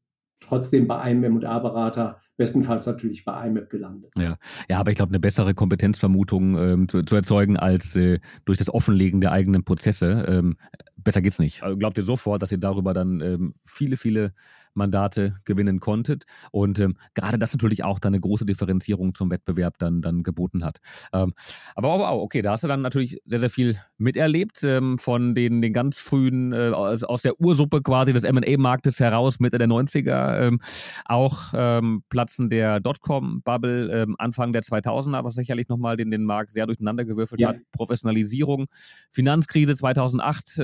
trotzdem 0.40 0.87
bei 0.87 0.98
einem 0.98 1.24
M&A-Berater, 1.24 2.20
bestenfalls 2.37 2.87
natürlich 2.87 3.24
bei 3.24 3.46
IMAP 3.46 3.70
gelandet. 3.70 4.12
Ja, 4.18 4.37
ja 4.68 4.78
aber 4.78 4.90
ich 4.90 4.96
glaube, 4.96 5.11
eine 5.11 5.20
bessere 5.20 5.54
Kompetenzvermutung 5.54 6.59
ähm, 6.59 6.88
zu, 6.88 7.02
zu, 7.02 7.16
erzeugen 7.16 7.56
als 7.56 7.96
äh, 7.96 8.20
durch 8.44 8.59
das 8.59 8.72
Offenlegen 8.72 9.20
der 9.20 9.32
eigenen 9.32 9.64
Prozesse. 9.64 10.26
Ähm, 10.28 10.56
besser 10.96 11.22
geht's 11.22 11.38
nicht. 11.38 11.62
Also 11.62 11.76
glaubt 11.78 11.96
ihr 11.96 12.04
sofort, 12.04 12.42
dass 12.42 12.52
ihr 12.52 12.59
darüber 12.59 12.92
dann 12.92 13.20
ähm, 13.20 13.54
viele, 13.64 13.96
viele 13.96 14.35
Mandate 14.76 15.36
gewinnen 15.44 15.80
konntet. 15.80 16.24
Und 16.52 16.78
ähm, 16.78 16.96
gerade 17.14 17.38
das 17.38 17.52
natürlich 17.52 17.84
auch 17.84 17.98
dann 17.98 18.14
eine 18.14 18.20
große 18.20 18.46
Differenzierung 18.46 19.14
zum 19.14 19.30
Wettbewerb 19.30 19.78
dann, 19.78 20.02
dann 20.02 20.22
geboten 20.22 20.64
hat. 20.64 20.78
Ähm, 21.12 21.32
aber 21.74 21.88
wow, 21.88 22.22
okay, 22.22 22.42
da 22.42 22.52
hast 22.52 22.64
du 22.64 22.68
dann 22.68 22.82
natürlich 22.82 23.18
sehr, 23.24 23.38
sehr 23.38 23.50
viel 23.50 23.76
miterlebt 23.98 24.62
ähm, 24.62 24.98
von 24.98 25.34
den, 25.34 25.62
den 25.62 25.72
ganz 25.72 25.98
frühen, 25.98 26.52
äh, 26.52 26.70
aus, 26.70 27.02
aus 27.02 27.22
der 27.22 27.40
Ursuppe 27.40 27.82
quasi 27.82 28.12
des 28.12 28.24
M&A-Marktes 28.24 29.00
heraus, 29.00 29.40
Mitte 29.40 29.58
der 29.58 29.68
90er, 29.68 30.40
ähm, 30.40 30.60
auch 31.04 31.52
ähm, 31.54 32.02
Platzen 32.08 32.50
der 32.50 32.80
Dotcom-Bubble 32.80 34.02
ähm, 34.02 34.16
Anfang 34.18 34.52
der 34.52 34.62
2000er, 34.62 35.24
was 35.24 35.34
sicherlich 35.34 35.68
nochmal 35.68 35.96
den, 35.96 36.10
den 36.10 36.24
Markt 36.24 36.50
sehr 36.50 36.66
durcheinandergewürfelt 36.66 37.40
ja. 37.40 37.48
hat, 37.48 37.56
Professionalisierung, 37.72 38.66
Finanzkrise 39.12 39.74
2008 39.74 40.60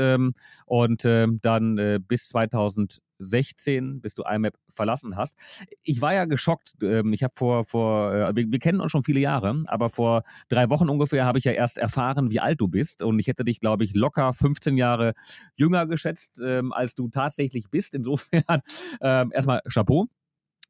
und 0.66 1.04
dann 1.04 1.78
äh, 1.78 2.00
bis 2.06 2.28
2000 2.28 3.00
16, 3.24 4.00
bis 4.00 4.14
du 4.14 4.22
IMAP 4.22 4.54
verlassen 4.68 5.16
hast. 5.16 5.38
Ich 5.82 6.00
war 6.00 6.14
ja 6.14 6.24
geschockt. 6.24 6.74
Ähm, 6.82 7.12
ich 7.12 7.22
habe 7.22 7.34
vor, 7.34 7.64
vor 7.64 8.12
äh, 8.12 8.36
wir, 8.36 8.52
wir, 8.52 8.58
kennen 8.58 8.80
uns 8.80 8.92
schon 8.92 9.02
viele 9.02 9.20
Jahre, 9.20 9.62
aber 9.66 9.90
vor 9.90 10.22
drei 10.48 10.70
Wochen 10.70 10.88
ungefähr 10.88 11.24
habe 11.24 11.38
ich 11.38 11.44
ja 11.44 11.52
erst 11.52 11.78
erfahren, 11.78 12.30
wie 12.30 12.40
alt 12.40 12.60
du 12.60 12.68
bist. 12.68 13.02
Und 13.02 13.18
ich 13.18 13.26
hätte 13.26 13.44
dich, 13.44 13.60
glaube 13.60 13.84
ich, 13.84 13.94
locker 13.94 14.32
15 14.32 14.76
Jahre 14.76 15.14
jünger 15.56 15.86
geschätzt, 15.86 16.40
ähm, 16.44 16.72
als 16.72 16.94
du 16.94 17.08
tatsächlich 17.08 17.70
bist. 17.70 17.94
Insofern 17.94 18.42
ähm, 19.00 19.30
erstmal 19.32 19.60
Chapeau. 19.72 20.06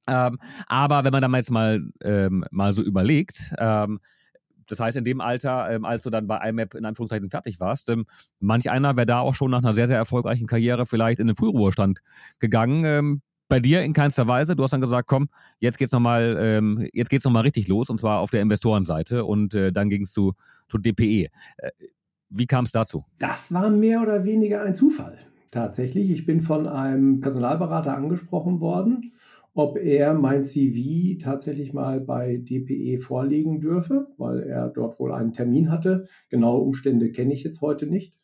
Aber 0.04 1.04
wenn 1.04 1.12
man 1.12 1.22
da 1.22 1.28
jetzt 1.36 1.52
mal, 1.52 1.80
mal 2.50 2.72
so 2.72 2.82
überlegt, 2.82 3.54
das 4.68 4.80
heißt, 4.80 4.96
in 4.96 5.04
dem 5.04 5.20
Alter, 5.20 5.70
ähm, 5.70 5.84
als 5.84 6.02
du 6.02 6.10
dann 6.10 6.26
bei 6.26 6.38
IMAP 6.48 6.74
in 6.74 6.84
Anführungszeichen 6.84 7.30
fertig 7.30 7.60
warst, 7.60 7.88
ähm, 7.88 8.06
manch 8.40 8.70
einer 8.70 8.96
wäre 8.96 9.06
da 9.06 9.20
auch 9.20 9.34
schon 9.34 9.50
nach 9.50 9.58
einer 9.58 9.74
sehr, 9.74 9.88
sehr 9.88 9.96
erfolgreichen 9.96 10.46
Karriere 10.46 10.86
vielleicht 10.86 11.20
in 11.20 11.26
den 11.26 11.36
Frühruhestand 11.36 12.00
gegangen. 12.38 12.84
Ähm, 12.84 13.22
bei 13.52 13.60
dir 13.60 13.82
in 13.82 13.92
keinster 13.92 14.26
Weise. 14.26 14.56
Du 14.56 14.62
hast 14.62 14.70
dann 14.70 14.80
gesagt, 14.80 15.06
komm, 15.06 15.28
jetzt 15.58 15.76
geht's 15.76 15.92
nochmal, 15.92 16.38
ähm, 16.40 16.88
jetzt 16.94 17.10
geht's 17.10 17.24
nochmal 17.24 17.42
richtig 17.42 17.68
los 17.68 17.90
und 17.90 17.98
zwar 17.98 18.20
auf 18.20 18.30
der 18.30 18.40
Investorenseite 18.40 19.26
und 19.26 19.52
äh, 19.52 19.70
dann 19.72 19.90
ging 19.90 20.04
es 20.04 20.12
zu, 20.12 20.32
zu 20.68 20.78
DPE. 20.78 21.28
Äh, 21.58 21.70
wie 22.30 22.46
kam 22.46 22.64
es 22.64 22.72
dazu? 22.72 23.04
Das 23.18 23.52
war 23.52 23.68
mehr 23.68 24.00
oder 24.00 24.24
weniger 24.24 24.62
ein 24.62 24.74
Zufall. 24.74 25.18
Tatsächlich. 25.50 26.10
Ich 26.10 26.24
bin 26.24 26.40
von 26.40 26.66
einem 26.66 27.20
Personalberater 27.20 27.94
angesprochen 27.94 28.60
worden 28.60 29.12
ob 29.54 29.76
er 29.76 30.14
mein 30.14 30.44
CV 30.44 31.18
tatsächlich 31.22 31.72
mal 31.72 32.00
bei 32.00 32.38
DPE 32.38 32.98
vorlegen 32.98 33.60
dürfe, 33.60 34.08
weil 34.16 34.40
er 34.40 34.68
dort 34.68 34.98
wohl 34.98 35.12
einen 35.12 35.32
Termin 35.32 35.70
hatte. 35.70 36.06
Genaue 36.30 36.62
Umstände 36.62 37.12
kenne 37.12 37.34
ich 37.34 37.44
jetzt 37.44 37.60
heute 37.60 37.86
nicht. 37.86 38.14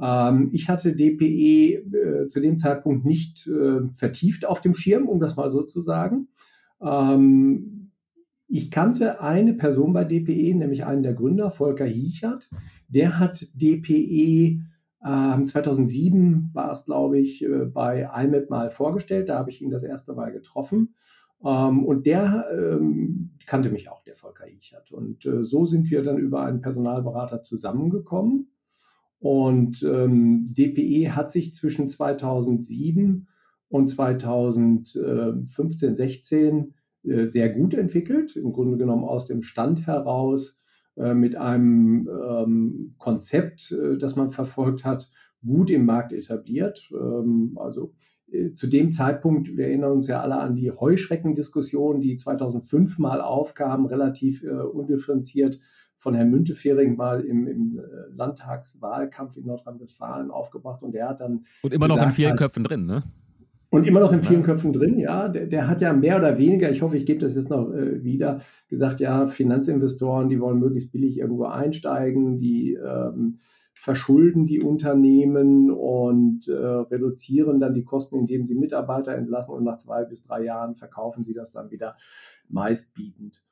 Ähm, 0.00 0.50
ich 0.52 0.68
hatte 0.68 0.94
DPE 0.94 1.74
äh, 1.74 2.28
zu 2.28 2.40
dem 2.40 2.58
Zeitpunkt 2.58 3.04
nicht 3.04 3.48
äh, 3.48 3.88
vertieft 3.92 4.46
auf 4.46 4.60
dem 4.60 4.74
Schirm, 4.74 5.08
um 5.08 5.18
das 5.18 5.36
mal 5.36 5.50
so 5.50 5.62
zu 5.62 5.80
sagen. 5.80 6.28
Ähm, 6.80 7.90
ich 8.46 8.70
kannte 8.70 9.20
eine 9.20 9.54
Person 9.54 9.92
bei 9.92 10.04
DPE, 10.04 10.54
nämlich 10.54 10.84
einen 10.84 11.02
der 11.02 11.12
Gründer, 11.12 11.50
Volker 11.50 11.84
Hiechert. 11.84 12.48
Der 12.88 13.18
hat 13.18 13.46
DPE 13.54 14.60
2007 15.02 16.16
ähm, 16.16 16.50
war 16.52 16.72
es, 16.72 16.86
glaube 16.86 17.18
ich, 17.18 17.44
äh, 17.44 17.66
bei 17.66 18.08
IMAP 18.14 18.50
mal 18.50 18.70
vorgestellt. 18.70 19.28
Da 19.28 19.38
habe 19.38 19.50
ich 19.50 19.62
ihn 19.62 19.70
das 19.70 19.84
erste 19.84 20.14
Mal 20.14 20.32
getroffen. 20.32 20.94
Ähm, 21.44 21.84
und 21.84 22.06
der 22.06 22.46
ähm, 22.52 23.30
kannte 23.46 23.70
mich 23.70 23.90
auch, 23.90 24.02
der 24.02 24.16
Volker 24.16 24.48
Ichert. 24.48 24.90
Und 24.90 25.24
äh, 25.24 25.42
so 25.42 25.66
sind 25.66 25.90
wir 25.90 26.02
dann 26.02 26.18
über 26.18 26.42
einen 26.42 26.60
Personalberater 26.60 27.42
zusammengekommen. 27.42 28.50
Und 29.20 29.82
DPE 29.82 31.16
hat 31.16 31.32
sich 31.32 31.52
zwischen 31.52 31.90
2007 31.90 33.26
und 33.68 33.88
2015, 33.88 35.96
16 35.96 36.74
äh, 37.04 37.26
sehr 37.26 37.50
gut 37.50 37.74
entwickelt. 37.74 38.36
Im 38.36 38.52
Grunde 38.52 38.78
genommen 38.78 39.04
aus 39.04 39.26
dem 39.26 39.42
Stand 39.42 39.86
heraus 39.86 40.60
mit 41.14 41.36
einem 41.36 42.08
ähm, 42.08 42.94
Konzept, 42.98 43.72
äh, 43.72 43.98
das 43.98 44.16
man 44.16 44.30
verfolgt 44.30 44.84
hat, 44.84 45.10
gut 45.44 45.70
im 45.70 45.84
Markt 45.84 46.12
etabliert. 46.12 46.90
Ähm, 46.92 47.56
also 47.60 47.92
äh, 48.30 48.52
zu 48.52 48.66
dem 48.66 48.92
Zeitpunkt, 48.92 49.56
wir 49.56 49.66
erinnern 49.66 49.92
uns 49.92 50.08
ja 50.08 50.20
alle 50.20 50.38
an 50.38 50.56
die 50.56 50.70
Heuschreckendiskussion, 50.70 52.00
die 52.00 52.16
2005 52.16 52.98
mal 52.98 53.20
aufkam, 53.20 53.86
relativ 53.86 54.42
äh, 54.42 54.48
undifferenziert 54.48 55.60
von 55.96 56.14
Herrn 56.14 56.30
Müntefering 56.30 56.96
mal 56.96 57.22
im, 57.22 57.46
im 57.48 57.78
äh, 57.78 57.82
Landtagswahlkampf 58.14 59.36
in 59.36 59.46
Nordrhein-Westfalen 59.46 60.30
aufgebracht 60.30 60.82
und 60.82 60.92
der 60.92 61.08
hat 61.08 61.20
dann. 61.20 61.44
Und 61.62 61.74
immer 61.74 61.88
noch 61.88 62.00
in 62.00 62.12
vielen 62.12 62.30
halt, 62.30 62.38
Köpfen 62.38 62.64
drin, 62.64 62.86
ne? 62.86 63.02
Und 63.70 63.86
immer 63.86 64.00
noch 64.00 64.12
in 64.12 64.22
vielen. 64.22 64.42
Köpfen 64.42 64.72
drin, 64.72 64.98
ja. 64.98 65.28
Der, 65.28 65.46
der, 65.46 65.68
hat 65.68 65.80
ja 65.80 65.92
mehr 65.92 66.16
oder 66.16 66.38
weniger, 66.38 66.70
ich 66.70 66.80
hoffe, 66.80 66.96
ich 66.96 67.04
gebe 67.04 67.20
das 67.20 67.34
jetzt 67.34 67.50
noch 67.50 67.70
äh, 67.72 68.02
wieder, 68.02 68.40
gesagt, 68.68 69.00
ja, 69.00 69.26
Finanzinvestoren, 69.26 70.28
die 70.28 70.40
wollen 70.40 70.58
möglichst 70.58 70.92
billig 70.92 71.18
irgendwo 71.18 71.44
einsteigen, 71.44 72.38
die 72.38 72.74
ähm, 72.74 73.38
verschulden 73.74 74.46
die 74.46 74.60
Unternehmen 74.60 75.70
und 75.70 76.48
äh, 76.48 76.52
reduzieren 76.52 77.60
dann 77.60 77.74
die 77.74 77.84
Kosten, 77.84 78.16
indem 78.16 78.44
sie 78.44 78.58
Mitarbeiter 78.58 79.14
entlassen 79.14 79.54
und 79.54 79.64
nach 79.64 79.76
zwei 79.76 80.04
bis 80.04 80.24
drei 80.24 80.42
Jahren 80.42 80.74
verkaufen 80.74 81.22
sie 81.22 81.34
das 81.34 81.52
dann 81.52 81.70
wieder 81.70 81.96
meistbietend. 82.48 83.42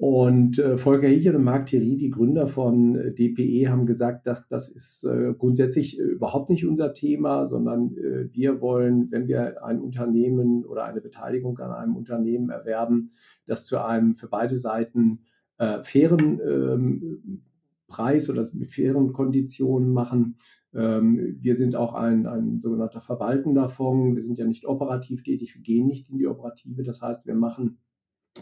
Und 0.00 0.58
äh, 0.58 0.78
Volker 0.78 1.08
Hichel 1.08 1.36
und 1.36 1.44
Marc 1.44 1.66
Thierry, 1.66 1.98
die 1.98 2.08
Gründer 2.08 2.46
von 2.46 2.96
äh, 2.96 3.12
DPE, 3.12 3.68
haben 3.68 3.84
gesagt, 3.84 4.26
dass 4.26 4.48
das 4.48 4.70
ist 4.70 5.04
äh, 5.04 5.34
grundsätzlich 5.36 6.00
äh, 6.00 6.02
überhaupt 6.04 6.48
nicht 6.48 6.64
unser 6.64 6.94
Thema, 6.94 7.46
sondern 7.46 7.94
äh, 7.98 8.32
wir 8.32 8.62
wollen, 8.62 9.12
wenn 9.12 9.28
wir 9.28 9.62
ein 9.62 9.78
Unternehmen 9.78 10.64
oder 10.64 10.84
eine 10.84 11.02
Beteiligung 11.02 11.58
an 11.58 11.72
einem 11.72 11.96
Unternehmen 11.96 12.48
erwerben, 12.48 13.12
das 13.46 13.66
zu 13.66 13.84
einem 13.84 14.14
für 14.14 14.28
beide 14.28 14.56
Seiten 14.56 15.18
äh, 15.58 15.82
fairen 15.82 16.40
ähm, 16.48 17.42
Preis 17.86 18.30
oder 18.30 18.48
mit 18.54 18.72
fairen 18.72 19.12
Konditionen 19.12 19.92
machen. 19.92 20.38
Ähm, 20.72 21.36
wir 21.42 21.56
sind 21.56 21.76
auch 21.76 21.92
ein, 21.92 22.26
ein 22.26 22.60
sogenannter 22.62 23.02
verwaltender 23.02 23.68
Fonds. 23.68 24.16
Wir 24.16 24.24
sind 24.24 24.38
ja 24.38 24.46
nicht 24.46 24.64
operativ 24.64 25.24
tätig, 25.24 25.54
wir 25.54 25.62
gehen 25.62 25.88
nicht 25.88 26.08
in 26.08 26.16
die 26.16 26.26
Operative. 26.26 26.84
Das 26.84 27.02
heißt, 27.02 27.26
wir 27.26 27.34
machen 27.34 27.76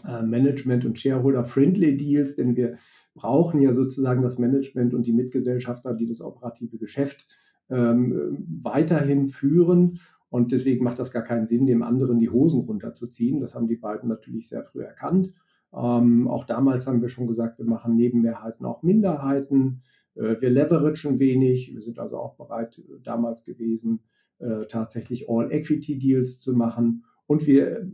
äh, 0.07 0.21
Management- 0.23 0.85
und 0.85 0.99
Shareholder-friendly 0.99 1.97
Deals, 1.97 2.35
denn 2.35 2.55
wir 2.55 2.77
brauchen 3.15 3.61
ja 3.61 3.73
sozusagen 3.73 4.21
das 4.21 4.39
Management 4.39 4.93
und 4.93 5.05
die 5.05 5.13
Mitgesellschafter, 5.13 5.93
die 5.93 6.05
das 6.05 6.21
operative 6.21 6.77
Geschäft 6.77 7.27
ähm, 7.69 8.45
weiterhin 8.61 9.25
führen. 9.25 9.99
Und 10.29 10.51
deswegen 10.51 10.83
macht 10.83 10.99
das 10.99 11.11
gar 11.11 11.23
keinen 11.23 11.45
Sinn, 11.45 11.65
dem 11.65 11.81
anderen 11.81 12.19
die 12.19 12.29
Hosen 12.29 12.61
runterzuziehen. 12.61 13.39
Das 13.39 13.55
haben 13.55 13.67
die 13.67 13.77
beiden 13.77 14.09
natürlich 14.09 14.47
sehr 14.47 14.63
früh 14.63 14.83
erkannt. 14.83 15.33
Ähm, 15.73 16.27
auch 16.27 16.45
damals 16.45 16.87
haben 16.87 17.01
wir 17.01 17.09
schon 17.09 17.27
gesagt, 17.27 17.57
wir 17.57 17.65
machen 17.65 17.95
neben 17.95 18.21
Mehrheiten 18.21 18.65
auch 18.65 18.83
Minderheiten. 18.83 19.81
Äh, 20.15 20.39
wir 20.39 20.49
leveragen 20.49 21.19
wenig. 21.19 21.73
Wir 21.73 21.81
sind 21.81 21.99
also 21.99 22.17
auch 22.17 22.35
bereit, 22.35 22.81
damals 23.03 23.43
gewesen, 23.43 24.01
äh, 24.39 24.65
tatsächlich 24.67 25.29
All-Equity-Deals 25.29 26.39
zu 26.39 26.53
machen. 26.53 27.03
Und 27.27 27.47
wir 27.47 27.79
äh, 27.79 27.87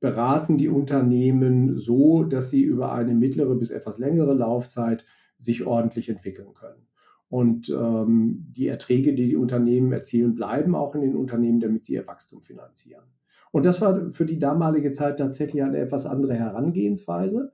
beraten 0.00 0.56
die 0.56 0.68
Unternehmen 0.68 1.76
so, 1.76 2.24
dass 2.24 2.50
sie 2.50 2.62
über 2.62 2.92
eine 2.92 3.14
mittlere 3.14 3.54
bis 3.54 3.70
etwas 3.70 3.98
längere 3.98 4.34
Laufzeit 4.34 5.04
sich 5.36 5.66
ordentlich 5.66 6.08
entwickeln 6.08 6.54
können. 6.54 6.86
Und 7.28 7.68
ähm, 7.68 8.46
die 8.56 8.66
Erträge, 8.66 9.14
die 9.14 9.28
die 9.28 9.36
Unternehmen 9.36 9.92
erzielen, 9.92 10.34
bleiben 10.34 10.74
auch 10.74 10.94
in 10.94 11.02
den 11.02 11.14
Unternehmen, 11.14 11.60
damit 11.60 11.86
sie 11.86 11.94
ihr 11.94 12.06
Wachstum 12.06 12.42
finanzieren. 12.42 13.04
Und 13.52 13.64
das 13.64 13.80
war 13.80 14.08
für 14.08 14.26
die 14.26 14.38
damalige 14.38 14.92
Zeit 14.92 15.18
tatsächlich 15.18 15.62
eine 15.62 15.78
etwas 15.78 16.06
andere 16.06 16.34
Herangehensweise. 16.34 17.52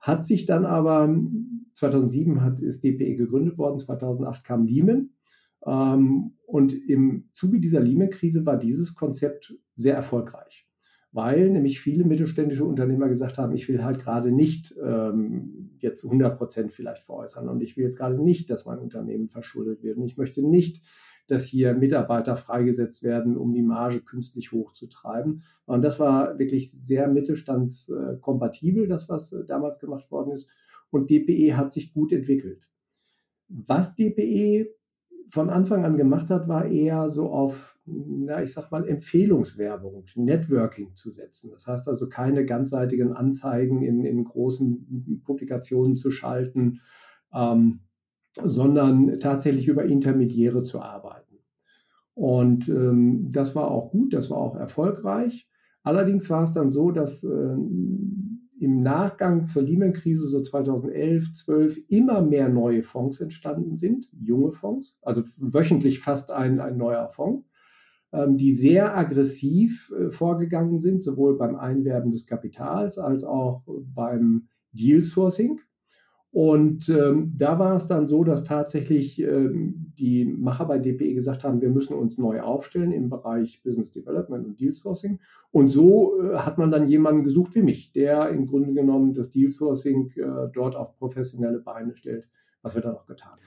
Hat 0.00 0.26
sich 0.26 0.46
dann 0.46 0.64
aber, 0.64 1.14
2007 1.74 2.42
hat, 2.42 2.60
ist 2.60 2.82
DPE 2.82 3.14
gegründet 3.16 3.58
worden, 3.58 3.78
2008 3.78 4.42
kam 4.42 4.64
Lehman. 4.64 5.10
Ähm, 5.64 6.32
und 6.46 6.72
im 6.72 7.28
Zuge 7.32 7.60
dieser 7.60 7.80
Lehman-Krise 7.80 8.44
war 8.44 8.56
dieses 8.56 8.94
Konzept 8.94 9.54
sehr 9.76 9.94
erfolgreich 9.94 10.66
weil 11.12 11.50
nämlich 11.50 11.80
viele 11.80 12.04
mittelständische 12.04 12.64
Unternehmer 12.64 13.08
gesagt 13.08 13.38
haben, 13.38 13.52
ich 13.52 13.68
will 13.68 13.84
halt 13.84 14.00
gerade 14.00 14.32
nicht 14.32 14.74
ähm, 14.82 15.70
jetzt 15.78 16.04
100 16.04 16.38
Prozent 16.38 16.72
vielleicht 16.72 17.02
veräußern 17.02 17.48
und 17.48 17.62
ich 17.62 17.76
will 17.76 17.84
jetzt 17.84 17.98
gerade 17.98 18.18
nicht, 18.18 18.48
dass 18.50 18.64
mein 18.64 18.78
Unternehmen 18.78 19.28
verschuldet 19.28 19.82
wird 19.82 19.98
und 19.98 20.06
ich 20.06 20.16
möchte 20.16 20.42
nicht, 20.42 20.82
dass 21.28 21.44
hier 21.44 21.74
Mitarbeiter 21.74 22.36
freigesetzt 22.36 23.02
werden, 23.02 23.36
um 23.36 23.52
die 23.52 23.62
Marge 23.62 24.00
künstlich 24.00 24.52
hochzutreiben. 24.52 25.44
Und 25.66 25.82
das 25.82 26.00
war 26.00 26.38
wirklich 26.38 26.72
sehr 26.72 27.08
mittelstandskompatibel, 27.08 28.88
das, 28.88 29.08
was 29.08 29.32
äh, 29.32 29.44
damals 29.46 29.78
gemacht 29.78 30.10
worden 30.10 30.32
ist. 30.32 30.48
Und 30.90 31.10
DPE 31.10 31.56
hat 31.56 31.72
sich 31.72 31.92
gut 31.92 32.12
entwickelt. 32.12 32.66
Was 33.48 33.96
DPE 33.96 34.74
von 35.32 35.48
Anfang 35.48 35.86
an 35.86 35.96
gemacht 35.96 36.28
hat, 36.28 36.46
war 36.46 36.66
eher 36.66 37.08
so 37.08 37.30
auf, 37.30 37.78
na, 37.86 38.42
ich 38.42 38.52
sag 38.52 38.70
mal, 38.70 38.86
Empfehlungswerbung, 38.86 40.04
Networking 40.14 40.94
zu 40.94 41.10
setzen. 41.10 41.50
Das 41.50 41.66
heißt 41.66 41.88
also 41.88 42.10
keine 42.10 42.44
ganzseitigen 42.44 43.14
Anzeigen 43.14 43.80
in, 43.80 44.04
in 44.04 44.24
großen 44.24 45.22
Publikationen 45.24 45.96
zu 45.96 46.10
schalten, 46.10 46.80
ähm, 47.32 47.80
sondern 48.42 49.18
tatsächlich 49.20 49.68
über 49.68 49.86
Intermediäre 49.86 50.64
zu 50.64 50.82
arbeiten. 50.82 51.38
Und 52.12 52.68
ähm, 52.68 53.32
das 53.32 53.54
war 53.54 53.70
auch 53.70 53.90
gut, 53.90 54.12
das 54.12 54.28
war 54.28 54.36
auch 54.36 54.54
erfolgreich. 54.54 55.48
Allerdings 55.82 56.28
war 56.28 56.42
es 56.42 56.52
dann 56.52 56.70
so, 56.70 56.90
dass 56.90 57.24
äh, 57.24 57.56
im 58.62 58.80
Nachgang 58.80 59.48
zur 59.48 59.62
Lehman-Krise 59.62 60.28
so 60.28 60.40
2011, 60.40 61.32
12 61.32 61.78
immer 61.88 62.22
mehr 62.22 62.48
neue 62.48 62.84
Fonds 62.84 63.20
entstanden 63.20 63.76
sind, 63.76 64.06
junge 64.12 64.52
Fonds, 64.52 64.98
also 65.02 65.24
wöchentlich 65.36 65.98
fast 65.98 66.30
ein, 66.30 66.60
ein 66.60 66.76
neuer 66.76 67.08
Fonds, 67.08 67.44
ähm, 68.12 68.36
die 68.36 68.52
sehr 68.52 68.96
aggressiv 68.96 69.92
äh, 69.98 70.10
vorgegangen 70.10 70.78
sind, 70.78 71.02
sowohl 71.02 71.36
beim 71.36 71.56
Einwerben 71.56 72.12
des 72.12 72.26
Kapitals 72.26 72.98
als 72.98 73.24
auch 73.24 73.64
beim 73.66 74.46
Deal 74.70 75.02
Sourcing. 75.02 75.60
Und 76.32 76.88
ähm, 76.88 77.34
da 77.36 77.58
war 77.58 77.76
es 77.76 77.88
dann 77.88 78.06
so, 78.06 78.24
dass 78.24 78.44
tatsächlich 78.44 79.20
ähm, 79.20 79.92
die 79.98 80.24
Macher 80.24 80.64
bei 80.64 80.78
DPE 80.78 81.12
gesagt 81.12 81.44
haben, 81.44 81.60
wir 81.60 81.68
müssen 81.68 81.92
uns 81.92 82.16
neu 82.16 82.40
aufstellen 82.40 82.90
im 82.90 83.10
Bereich 83.10 83.62
Business 83.62 83.90
Development 83.90 84.46
und 84.46 84.58
Deal 84.58 84.74
Sourcing. 84.74 85.20
Und 85.50 85.68
so 85.68 86.22
äh, 86.22 86.38
hat 86.38 86.56
man 86.56 86.70
dann 86.70 86.88
jemanden 86.88 87.22
gesucht 87.22 87.54
wie 87.54 87.62
mich, 87.62 87.92
der 87.92 88.30
im 88.30 88.46
Grunde 88.46 88.72
genommen 88.72 89.12
das 89.12 89.28
Deal 89.28 89.50
Sourcing 89.50 90.10
äh, 90.16 90.48
dort 90.54 90.74
auf 90.74 90.96
professionelle 90.96 91.60
Beine 91.60 91.94
stellt 91.94 92.26
was 92.62 92.74
wir 92.74 92.82
dann 92.82 92.94
auch 92.94 93.06
getan 93.06 93.30
haben. 93.30 93.40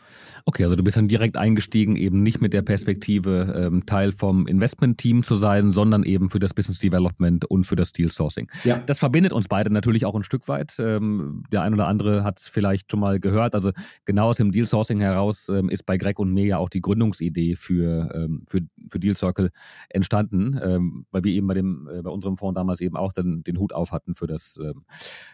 Okay, 0.47 0.63
also 0.63 0.75
du 0.75 0.84
bist 0.84 0.97
dann 0.97 1.08
direkt 1.08 1.38
eingestiegen, 1.38 1.95
eben 1.95 2.21
nicht 2.21 2.41
mit 2.41 2.54
der 2.54 2.62
Perspektive, 2.62 3.54
ähm, 3.56 3.86
Teil 3.86 4.12
vom 4.12 4.45
Investment-Team 4.45 5.23
zu 5.23 5.36
sein, 5.36 5.71
sondern 5.71 6.04
eben 6.04 6.30
für 6.30 6.39
das 6.39 6.54
Business 6.54 6.80
Development 6.80 7.45
und 7.45 7.63
für 7.65 7.75
das 7.75 7.91
Deal 7.93 8.12
Sourcing. 8.12 8.51
Ja. 8.63 8.78
Das 8.78 8.99
verbindet 8.99 9.34
uns 9.34 9.47
beide 9.47 9.71
natürlich 9.71 10.06
auch 10.06 10.15
ein 10.15 10.23
Stück 10.23 10.47
weit. 10.47 10.75
Ähm, 10.80 11.43
der 11.51 11.62
ein 11.63 11.73
oder 11.73 11.88
andere 11.88 12.23
hat 12.23 12.39
es 12.39 12.47
vielleicht 12.47 12.91
schon 12.91 12.99
mal 12.99 13.19
gehört. 13.19 13.56
Also 13.56 13.71
genau 14.04 14.30
aus 14.30 14.38
dem 14.38 14.51
Deal 14.51 14.67
Sourcing 14.67 14.99
heraus 14.99 15.49
ähm, 15.49 15.69
ist 15.69 15.86
bei 15.86 15.97
Greg 15.97 16.19
und 16.19 16.32
mir 16.32 16.45
ja 16.45 16.58
auch 16.58 16.69
die 16.69 16.82
Gründungsidee 16.82 17.56
für, 17.56 18.13
ähm, 18.13 18.43
für, 18.47 18.62
für 18.89 18.99
Deal 18.99 19.15
Circle 19.15 19.49
entstanden, 19.89 20.60
ähm, 20.62 21.06
weil 21.12 21.23
wir 21.23 21.34
eben 21.34 21.47
bei, 21.47 21.54
dem, 21.54 21.89
äh, 21.91 22.01
bei 22.01 22.10
unserem 22.10 22.38
Fonds 22.38 22.56
damals 22.56 22.82
eben 22.82 22.97
auch 22.97 23.13
dann 23.13 23.43
den 23.43 23.58
Hut 23.58 23.73
auf 23.73 23.91
hatten 23.91 24.15
für 24.15 24.28
das, 24.28 24.60
ähm, 24.62 24.84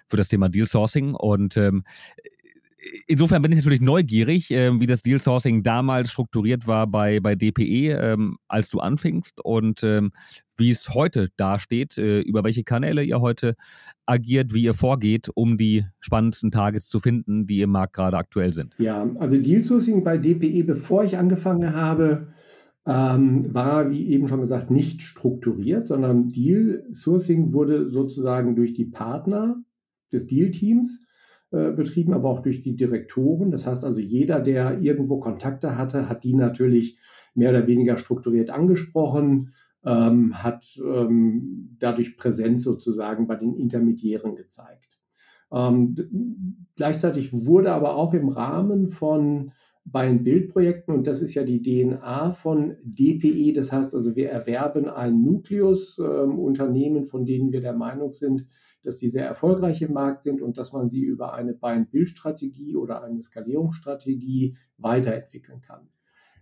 für 0.08 0.18
das 0.18 0.30
Thema 0.30 0.50
Deal 0.50 0.68
Sourcing. 0.68 1.16
Und 1.16 1.58
insofern 3.08 3.42
bin 3.42 3.52
ich 3.52 3.58
natürlich 3.58 3.82
neugierig, 3.82 4.52
äh, 4.52 4.80
wie 4.80 4.86
das 4.86 5.02
Deal 5.02 5.20
Sourcing 5.20 5.64
damals 5.64 6.12
strukturiert 6.12 6.68
war 6.68 6.88
bei, 6.88 7.20
bei 7.20 7.36
DPE, 7.36 7.92
ähm, 7.92 8.38
als 8.48 8.70
du 8.70 8.80
anfingst 8.80 9.44
und 9.44 9.84
ähm, 9.84 10.12
wie 10.58 10.70
es 10.70 10.90
heute 10.90 11.30
dasteht, 11.38 11.98
äh, 11.98 12.22
über 12.22 12.44
welche 12.44 12.64
Kanäle 12.64 13.04
ihr 13.04 13.22
heute 13.22 13.56
agiert, 14.06 14.54
wie 14.54 14.64
ihr 14.64 14.74
vorgeht, 14.74 15.30
um 15.34 15.58
die 15.58 15.86
spannendsten 16.00 16.52
Targets 16.52 16.88
zu 16.88 17.00
finden, 17.00 17.46
die 17.46 17.62
im 17.62 17.72
Markt 17.72 17.94
gerade 17.94 18.18
aktuell 18.18 18.54
sind. 18.54 18.76
Ja, 18.78 19.10
also 19.20 19.38
Deal 19.38 19.62
Sourcing 19.62 20.04
bei 20.04 20.18
DPE, 20.18 20.64
bevor 20.64 21.04
ich 21.04 21.18
angefangen 21.18 21.74
habe, 21.74 22.28
ähm, 22.86 23.54
war, 23.54 23.92
wie 23.92 24.08
eben 24.08 24.28
schon 24.28 24.42
gesagt, 24.42 24.72
nicht 24.72 25.02
strukturiert, 25.02 25.88
sondern 25.88 26.30
Deal 26.30 26.84
Sourcing 26.92 27.54
wurde 27.54 27.88
sozusagen 27.88 28.56
durch 28.56 28.74
die 28.74 28.86
Partner 28.86 29.64
des 30.12 30.28
Deal-Teams 30.28 31.06
äh, 31.06 31.11
betrieben, 31.52 32.14
aber 32.14 32.30
auch 32.30 32.40
durch 32.40 32.62
die 32.62 32.78
Direktoren. 32.78 33.52
Das 33.52 33.68
heißt 33.68 33.84
also, 33.84 34.00
jeder, 34.00 34.40
der 34.40 34.80
irgendwo 34.80 35.20
Kontakte 35.20 35.78
hatte, 35.78 36.08
hat 36.08 36.24
die 36.24 36.34
natürlich 36.34 36.98
mehr 37.36 37.50
oder 37.50 37.68
weniger 37.68 37.98
strukturiert 37.98 38.50
angesprochen, 38.50 39.52
ähm, 39.86 40.44
hat 40.44 40.80
ähm, 40.86 41.76
dadurch 41.80 42.18
Präsenz 42.18 42.64
sozusagen 42.64 43.28
bei 43.28 43.36
den 43.36 43.56
Intermediären 43.56 44.36
gezeigt. 44.36 45.00
Ähm, 45.52 45.96
gleichzeitig 46.76 47.34
wurde 47.34 47.72
aber 47.74 47.96
auch 47.96 48.14
im 48.14 48.30
Rahmen 48.30 48.88
von 48.88 49.52
bei 49.84 50.08
den 50.08 50.24
Bildprojekten, 50.24 50.94
und 50.94 51.08
das 51.08 51.24
ist 51.24 51.34
ja 51.34 51.44
die 51.44 51.62
DNA 51.62 52.34
von 52.34 52.76
DPE, 52.84 53.52
das 53.54 53.72
heißt 53.72 53.96
also, 53.96 54.16
wir 54.16 54.30
erwerben 54.30 54.88
ein 54.88 55.24
Nukleus, 55.24 55.98
äh, 55.98 56.04
Unternehmen, 56.04 57.04
von 57.04 57.26
denen 57.26 57.52
wir 57.52 57.62
der 57.62 57.74
Meinung 57.74 58.14
sind, 58.14 58.46
dass 58.84 58.98
die 58.98 59.10
sehr 59.10 59.26
erfolgreich 59.26 59.82
im 59.82 59.94
Markt 59.94 60.24
sind 60.24 60.42
und 60.42 60.58
dass 60.58 60.74
man 60.74 60.90
sie 60.90 61.02
über 61.02 61.34
eine 61.34 61.54
Buy-and-Build-Strategie 61.54 62.76
oder 62.76 63.04
eine 63.04 63.22
Skalierungsstrategie 63.22 64.58
weiterentwickeln 64.78 65.62
kann. 65.62 65.88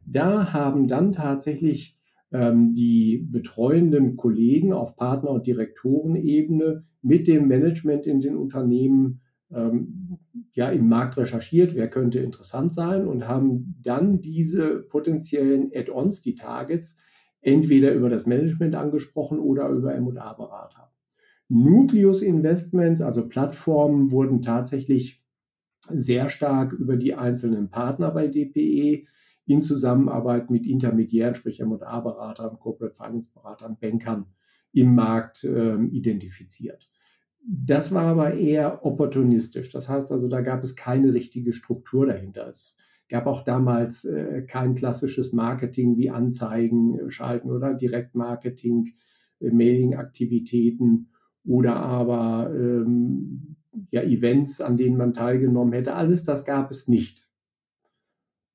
Da 0.05 0.53
haben 0.53 0.87
dann 0.87 1.11
tatsächlich 1.11 1.97
ähm, 2.31 2.73
die 2.73 3.17
betreuenden 3.17 4.15
Kollegen 4.15 4.73
auf 4.73 4.95
Partner- 4.95 5.31
und 5.31 5.47
Direktorenebene 5.47 6.85
mit 7.01 7.27
dem 7.27 7.47
Management 7.47 8.07
in 8.07 8.21
den 8.21 8.35
Unternehmen 8.35 9.21
ähm, 9.51 10.19
ja 10.53 10.69
im 10.69 10.87
Markt 10.89 11.17
recherchiert, 11.17 11.75
wer 11.75 11.89
könnte 11.89 12.19
interessant 12.19 12.73
sein 12.73 13.07
und 13.07 13.27
haben 13.27 13.75
dann 13.81 14.21
diese 14.21 14.79
potenziellen 14.79 15.71
Add-ons, 15.73 16.21
die 16.21 16.35
Targets, 16.35 16.97
entweder 17.41 17.93
über 17.93 18.09
das 18.09 18.25
Management 18.25 18.75
angesprochen 18.75 19.39
oder 19.39 19.69
über 19.69 19.95
M&A-Berater. 19.95 20.88
Nucleus 21.49 22.21
Investments, 22.21 23.01
also 23.01 23.27
Plattformen, 23.27 24.11
wurden 24.11 24.41
tatsächlich 24.41 25.23
sehr 25.87 26.29
stark 26.29 26.73
über 26.73 26.95
die 26.95 27.15
einzelnen 27.15 27.69
Partner 27.69 28.11
bei 28.11 28.27
DPE 28.27 29.05
in 29.45 29.63
Zusammenarbeit 29.63 30.51
mit 30.51 30.67
Intermediären, 30.67 31.33
sprich 31.33 31.59
M&A-Beratern, 31.59 32.59
Corporate 32.59 32.93
Finance-Beratern, 32.93 33.77
Bankern 33.79 34.27
im 34.73 34.93
Markt 34.93 35.43
äh, 35.43 35.75
identifiziert. 35.85 36.87
Das 37.43 37.91
war 37.95 38.03
aber 38.03 38.35
eher 38.35 38.85
opportunistisch. 38.85 39.71
Das 39.71 39.89
heißt 39.89 40.11
also, 40.11 40.27
da 40.27 40.41
gab 40.41 40.63
es 40.63 40.75
keine 40.75 41.13
richtige 41.13 41.53
Struktur 41.53 42.05
dahinter. 42.05 42.47
Es 42.47 42.77
gab 43.07 43.25
auch 43.25 43.43
damals 43.43 44.05
äh, 44.05 44.43
kein 44.43 44.75
klassisches 44.75 45.33
Marketing 45.33 45.97
wie 45.97 46.11
Anzeigen 46.11 47.09
schalten 47.09 47.49
oder 47.49 47.73
Direktmarketing, 47.73 48.93
äh, 49.39 49.49
Mailing-Aktivitäten 49.49 51.09
oder 51.45 51.75
aber 51.77 52.51
ähm, 52.53 53.55
ja, 53.91 54.01
Events, 54.03 54.61
an 54.61 54.77
denen 54.77 54.97
man 54.97 55.13
teilgenommen 55.13 55.73
hätte. 55.73 55.95
Alles 55.95 56.23
das 56.25 56.45
gab 56.45 56.71
es 56.71 56.87
nicht. 56.87 57.27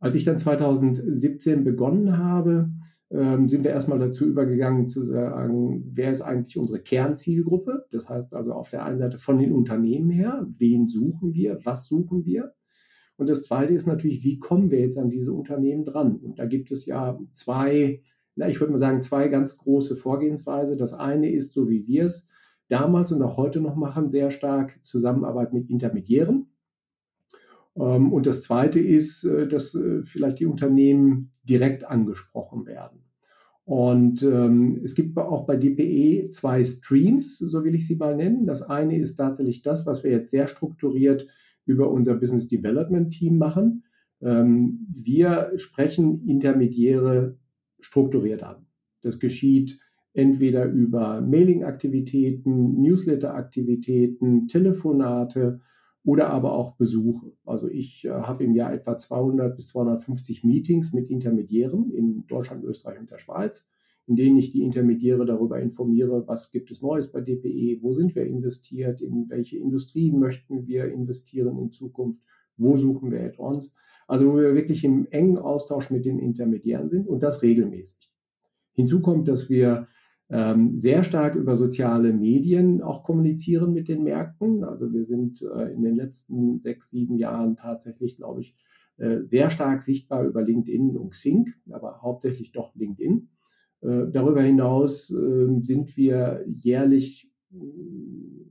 Als 0.01 0.15
ich 0.15 0.25
dann 0.25 0.39
2017 0.39 1.65
begonnen 1.65 2.19
habe, 2.19 2.71
ähm, 3.11 3.49
sind 3.49 3.65
wir 3.65 3.71
erstmal 3.71 3.99
dazu 3.99 4.27
übergegangen 4.27 4.89
zu 4.89 5.05
sagen, 5.05 5.85
wer 5.95 6.13
ist 6.13 6.21
eigentlich 6.21 6.59
unsere 6.59 6.81
Kernzielgruppe? 6.81 7.87
Das 7.91 8.09
heißt 8.09 8.35
also 8.35 8.53
auf 8.53 8.71
der 8.71 8.85
einen 8.85 8.99
Seite 8.99 9.19
von 9.19 9.39
den 9.39 9.53
Unternehmen 9.53 10.11
her, 10.11 10.47
wen 10.59 10.89
suchen 10.89 11.33
wir, 11.35 11.59
was 11.65 11.87
suchen 11.87 12.27
wir? 12.27 12.53
Und 13.17 13.29
das 13.29 13.45
zweite 13.45 13.73
ist 13.73 13.87
natürlich, 13.87 14.25
wie 14.25 14.39
kommen 14.39 14.71
wir 14.71 14.81
jetzt 14.81 14.99
an 14.99 15.11
diese 15.11 15.33
Unternehmen 15.33 15.85
dran? 15.85 16.17
Und 16.17 16.39
da 16.39 16.47
gibt 16.47 16.73
es 16.73 16.85
ja 16.87 17.19
zwei, 17.31 18.03
na, 18.35 18.49
ich 18.49 18.61
würde 18.61 18.73
mal 18.73 18.79
sagen, 18.81 19.03
zwei 19.03 19.29
ganz 19.29 19.57
große 19.57 19.95
Vorgehensweise. 19.95 20.77
Das 20.77 20.93
eine 20.93 21.31
ist, 21.31 21.55
so 21.55 21.69
wie 21.69 21.87
wir 21.87 22.07
es 22.07 22.29
damals 22.69 23.13
und 23.13 23.23
auch 23.23 23.37
heute 23.37 23.61
noch 23.61 23.77
machen, 23.77 24.11
sehr 24.11 24.31
stark 24.31 24.79
Zusammenarbeit 24.83 25.53
mit 25.53 25.71
Intermediären. 25.71 26.47
Ähm, 27.77 28.13
und 28.13 28.27
das 28.27 28.43
Zweite 28.43 28.81
ist, 28.81 29.25
äh, 29.25 29.47
dass 29.49 29.75
äh, 29.75 30.03
vielleicht 30.03 30.41
die 30.41 30.47
Unternehmen 30.47 31.33
direkt 31.45 31.85
angesprochen 31.85 32.67
werden. 32.67 33.01
Und 33.65 34.23
ähm, 34.23 34.81
es 34.85 34.95
gibt 34.95 35.17
auch 35.17 35.47
bei 35.47 35.57
DPE 35.57 36.29
zwei 36.31 36.63
Streams, 36.63 37.39
so 37.39 37.65
will 37.65 37.75
ich 37.75 37.87
sie 37.87 37.97
mal 37.97 38.15
nennen. 38.15 38.47
Das 38.47 38.63
eine 38.63 38.99
ist 38.99 39.17
tatsächlich 39.17 39.63
das, 39.63 39.87
was 39.87 40.05
wir 40.05 40.11
jetzt 40.11 40.31
sehr 40.31 40.49
strukturiert 40.49 41.27
über 41.65 41.91
unser 41.91 42.15
Business 42.15 42.47
Development 42.47 43.11
Team 43.11 43.39
machen. 43.39 43.85
Ähm, 44.21 44.87
wir 44.95 45.53
sprechen 45.57 46.29
Intermediäre 46.29 47.39
strukturiert 47.81 48.43
an. 48.43 48.67
Das 49.01 49.19
geschieht 49.19 49.81
entweder 50.15 50.65
über 50.65 51.21
Mailing-Aktivitäten, 51.21 52.81
Newsletter-Aktivitäten, 52.81 54.49
Telefonate 54.49 55.61
oder 56.05 56.31
aber 56.31 56.53
auch 56.53 56.77
Besuche. 56.77 57.33
Also 57.45 57.69
ich 57.69 58.05
äh, 58.05 58.11
habe 58.11 58.45
im 58.45 58.55
Jahr 58.55 58.73
etwa 58.73 58.97
200 58.97 59.57
bis 59.57 59.69
250 59.69 60.45
Meetings 60.45 60.93
mit 60.93 61.11
Intermediären 61.11 61.91
in 61.91 62.27
Deutschland, 62.27 62.65
Österreich 62.65 63.01
und 63.01 63.11
der 63.11 63.19
Schweiz, 63.19 63.69
in 64.07 64.15
denen 64.15 64.37
ich 64.37 64.53
die 64.53 64.63
Intermediäre 64.63 65.25
darüber 65.25 65.59
informiere, 65.59 66.29
was 66.29 66.53
gibt 66.53 66.71
es 66.71 66.83
Neues 66.83 67.11
bei 67.11 67.21
DPE, 67.21 67.83
wo 67.83 67.93
sind 67.93 68.15
wir 68.15 68.25
investiert, 68.25 69.01
in 69.01 69.29
welche 69.31 69.59
Industrien 69.59 70.19
möchten 70.21 70.67
wir 70.67 70.93
investieren 70.93 71.59
in 71.59 71.73
Zukunft, 71.73 72.23
wo 72.57 72.77
suchen 72.77 73.11
wir 73.11 73.21
Add-ons. 73.21 73.75
Also 74.07 74.31
wo 74.31 74.37
wir 74.37 74.55
wirklich 74.55 74.85
im 74.85 75.07
engen 75.11 75.39
Austausch 75.39 75.91
mit 75.91 76.05
den 76.05 76.19
Intermediären 76.19 76.91
sind 76.91 77.09
und 77.09 77.23
das 77.23 77.43
regelmäßig. 77.43 78.13
Hinzu 78.75 79.01
kommt, 79.01 79.29
dass 79.29 79.49
wir 79.49 79.87
ähm, 80.31 80.77
sehr 80.77 81.05
stark 81.05 81.35
über 81.35 81.55
soziale 81.57 82.13
Medien 82.13 82.83
auch 82.83 83.05
kommunizieren 83.05 83.73
mit 83.73 83.89
den 83.89 84.05
Märkten. 84.05 84.65
Also 84.65 84.93
wir 84.93 85.05
sind 85.05 85.43
äh, 85.43 85.73
in 85.73 85.83
den 85.83 85.97
letzten 85.97 86.57
sechs, 86.57 86.91
sieben 86.91 87.17
Jahren 87.19 87.57
tatsächlich, 87.57 88.17
glaube 88.17 88.41
ich, 88.41 88.57
äh, 88.97 89.23
sehr 89.23 89.51
stark 89.51 89.83
sichtbar 89.83 90.25
über 90.25 90.43
LinkedIn 90.43 90.97
und 90.97 91.11
Xing, 91.11 91.53
aber 91.71 92.01
hauptsächlich 92.01 92.53
doch 92.53 92.75
LinkedIn. 92.75 93.29
Äh, 93.83 94.07
darüber 94.11 94.43
hinaus 94.43 95.11
ähm, 95.11 95.63
sind 95.63 95.97
wir 95.97 96.45
jährlich 96.47 97.31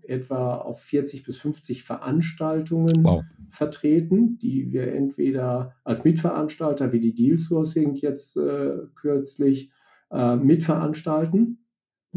etwa 0.04 0.58
auf 0.58 0.82
40 0.82 1.24
bis 1.24 1.38
50 1.38 1.84
Veranstaltungen 1.84 3.04
wow. 3.04 3.24
vertreten, 3.50 4.38
die 4.38 4.72
wir 4.72 4.94
entweder 4.94 5.76
als 5.84 6.06
Mitveranstalter 6.06 6.94
wie 6.94 7.02
die 7.02 7.14
Deal 7.14 7.38
Sourcing 7.38 7.96
jetzt 7.96 8.38
äh, 8.38 8.78
kürzlich 8.96 9.72
äh, 10.12 10.36
mitveranstalten 10.36 11.63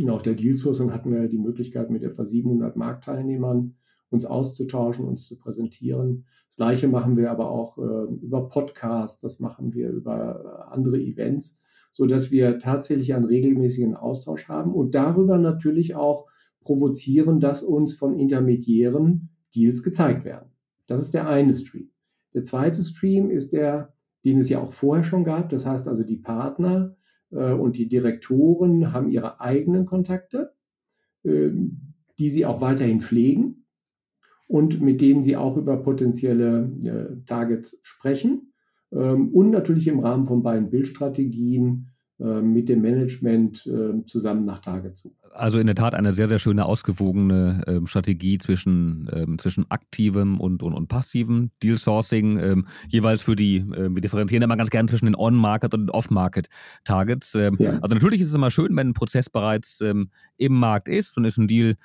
auf 0.08 0.22
der 0.22 0.34
Dealsourcing 0.34 0.92
hatten 0.92 1.12
wir 1.12 1.28
die 1.28 1.38
Möglichkeit, 1.38 1.90
mit 1.90 2.02
etwa 2.02 2.24
700 2.24 2.76
Marktteilnehmern 2.76 3.76
uns 4.10 4.24
auszutauschen, 4.24 5.06
uns 5.06 5.26
zu 5.26 5.36
präsentieren. 5.38 6.26
Das 6.48 6.56
Gleiche 6.56 6.88
machen 6.88 7.16
wir 7.16 7.30
aber 7.30 7.50
auch 7.50 7.78
äh, 7.78 8.14
über 8.22 8.48
Podcasts, 8.48 9.20
das 9.20 9.40
machen 9.40 9.74
wir 9.74 9.90
über 9.90 10.68
äh, 10.70 10.74
andere 10.74 10.98
Events, 11.00 11.60
so 11.92 12.06
dass 12.06 12.30
wir 12.30 12.58
tatsächlich 12.58 13.14
einen 13.14 13.24
regelmäßigen 13.24 13.96
Austausch 13.96 14.48
haben 14.48 14.74
und 14.74 14.94
darüber 14.94 15.38
natürlich 15.38 15.94
auch 15.94 16.26
provozieren, 16.60 17.40
dass 17.40 17.62
uns 17.62 17.94
von 17.94 18.18
Intermediären 18.18 19.30
Deals 19.54 19.82
gezeigt 19.82 20.24
werden. 20.24 20.50
Das 20.86 21.02
ist 21.02 21.14
der 21.14 21.28
eine 21.28 21.54
Stream. 21.54 21.90
Der 22.34 22.42
zweite 22.42 22.82
Stream 22.82 23.30
ist 23.30 23.52
der, 23.52 23.94
den 24.24 24.38
es 24.38 24.48
ja 24.48 24.60
auch 24.60 24.72
vorher 24.72 25.04
schon 25.04 25.24
gab. 25.24 25.48
Das 25.48 25.64
heißt 25.64 25.88
also, 25.88 26.04
die 26.04 26.18
Partner 26.18 26.95
und 27.30 27.76
die 27.76 27.88
Direktoren 27.88 28.92
haben 28.92 29.10
ihre 29.10 29.40
eigenen 29.40 29.84
Kontakte, 29.86 30.52
ähm, 31.24 31.94
die 32.18 32.28
sie 32.28 32.46
auch 32.46 32.60
weiterhin 32.60 33.00
pflegen 33.00 33.66
und 34.46 34.80
mit 34.80 35.00
denen 35.00 35.22
sie 35.22 35.36
auch 35.36 35.56
über 35.56 35.76
potenzielle 35.76 36.70
äh, 36.82 37.26
Targets 37.26 37.78
sprechen. 37.82 38.52
Ähm, 38.92 39.28
und 39.34 39.50
natürlich 39.50 39.88
im 39.88 40.00
Rahmen 40.00 40.26
von 40.26 40.42
beiden 40.42 40.70
Bildstrategien 40.70 41.88
äh, 41.88 41.95
mit 42.18 42.70
dem 42.70 42.80
Management 42.80 43.66
äh, 43.66 44.02
zusammen 44.06 44.46
nach 44.46 44.60
Tage 44.60 44.94
zu. 44.94 45.14
Also 45.32 45.58
in 45.58 45.66
der 45.66 45.76
Tat 45.76 45.94
eine 45.94 46.14
sehr, 46.14 46.28
sehr 46.28 46.38
schöne, 46.38 46.64
ausgewogene 46.64 47.62
ähm, 47.66 47.86
Strategie 47.86 48.38
zwischen, 48.38 49.10
ähm, 49.12 49.38
zwischen 49.38 49.70
aktivem 49.70 50.40
und, 50.40 50.62
und, 50.62 50.72
und 50.72 50.88
passivem 50.88 51.50
Deal 51.62 51.76
Sourcing, 51.76 52.38
ähm, 52.38 52.66
jeweils 52.88 53.20
für 53.20 53.36
die, 53.36 53.56
äh, 53.56 53.94
wir 53.94 54.00
differenzieren 54.00 54.42
immer 54.42 54.56
ganz 54.56 54.70
gerne 54.70 54.88
zwischen 54.88 55.04
den 55.04 55.14
On-Market 55.14 55.74
und 55.74 55.80
den 55.82 55.90
Off-Market-Targets. 55.90 57.34
Ähm, 57.34 57.56
ja. 57.58 57.78
Also 57.80 57.94
natürlich 57.94 58.22
ist 58.22 58.28
es 58.28 58.34
immer 58.34 58.50
schön, 58.50 58.74
wenn 58.76 58.88
ein 58.88 58.94
Prozess 58.94 59.28
bereits 59.28 59.82
ähm, 59.82 60.08
im 60.38 60.54
Markt 60.54 60.88
ist 60.88 61.18
und 61.18 61.26
ist 61.26 61.36
ein 61.36 61.48
Deal 61.48 61.76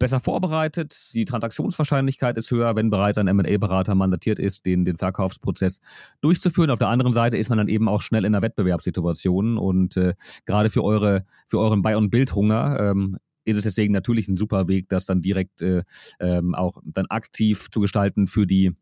besser 0.00 0.18
vorbereitet. 0.18 1.14
Die 1.14 1.24
Transaktionswahrscheinlichkeit 1.24 2.36
ist 2.36 2.50
höher, 2.50 2.74
wenn 2.74 2.90
bereits 2.90 3.18
ein 3.18 3.28
M&A-Berater 3.28 3.94
mandatiert 3.94 4.40
ist, 4.40 4.66
den, 4.66 4.84
den 4.84 4.96
Verkaufsprozess 4.96 5.80
durchzuführen. 6.20 6.70
Auf 6.70 6.80
der 6.80 6.88
anderen 6.88 7.12
Seite 7.12 7.36
ist 7.36 7.50
man 7.50 7.58
dann 7.58 7.68
eben 7.68 7.88
auch 7.88 8.02
schnell 8.02 8.24
in 8.24 8.34
einer 8.34 8.42
Wettbewerbssituation 8.42 9.58
und 9.58 9.96
äh, 9.96 10.14
gerade 10.46 10.70
für 10.70 10.82
eure 10.82 11.24
für 11.46 11.60
euren 11.60 11.82
Buy- 11.82 11.94
und 11.94 12.10
Bildhunger 12.10 12.80
ähm, 12.80 13.18
ist 13.44 13.56
es 13.56 13.62
deswegen 13.62 13.92
natürlich 13.92 14.26
ein 14.26 14.36
super 14.36 14.66
Weg, 14.68 14.88
das 14.88 15.04
dann 15.04 15.20
direkt 15.20 15.62
äh, 15.62 15.84
ähm, 16.18 16.54
auch 16.54 16.80
dann 16.84 17.06
aktiv 17.06 17.68
zu 17.70 17.80
gestalten 17.80 18.26
für 18.26 18.46
die 18.46 18.72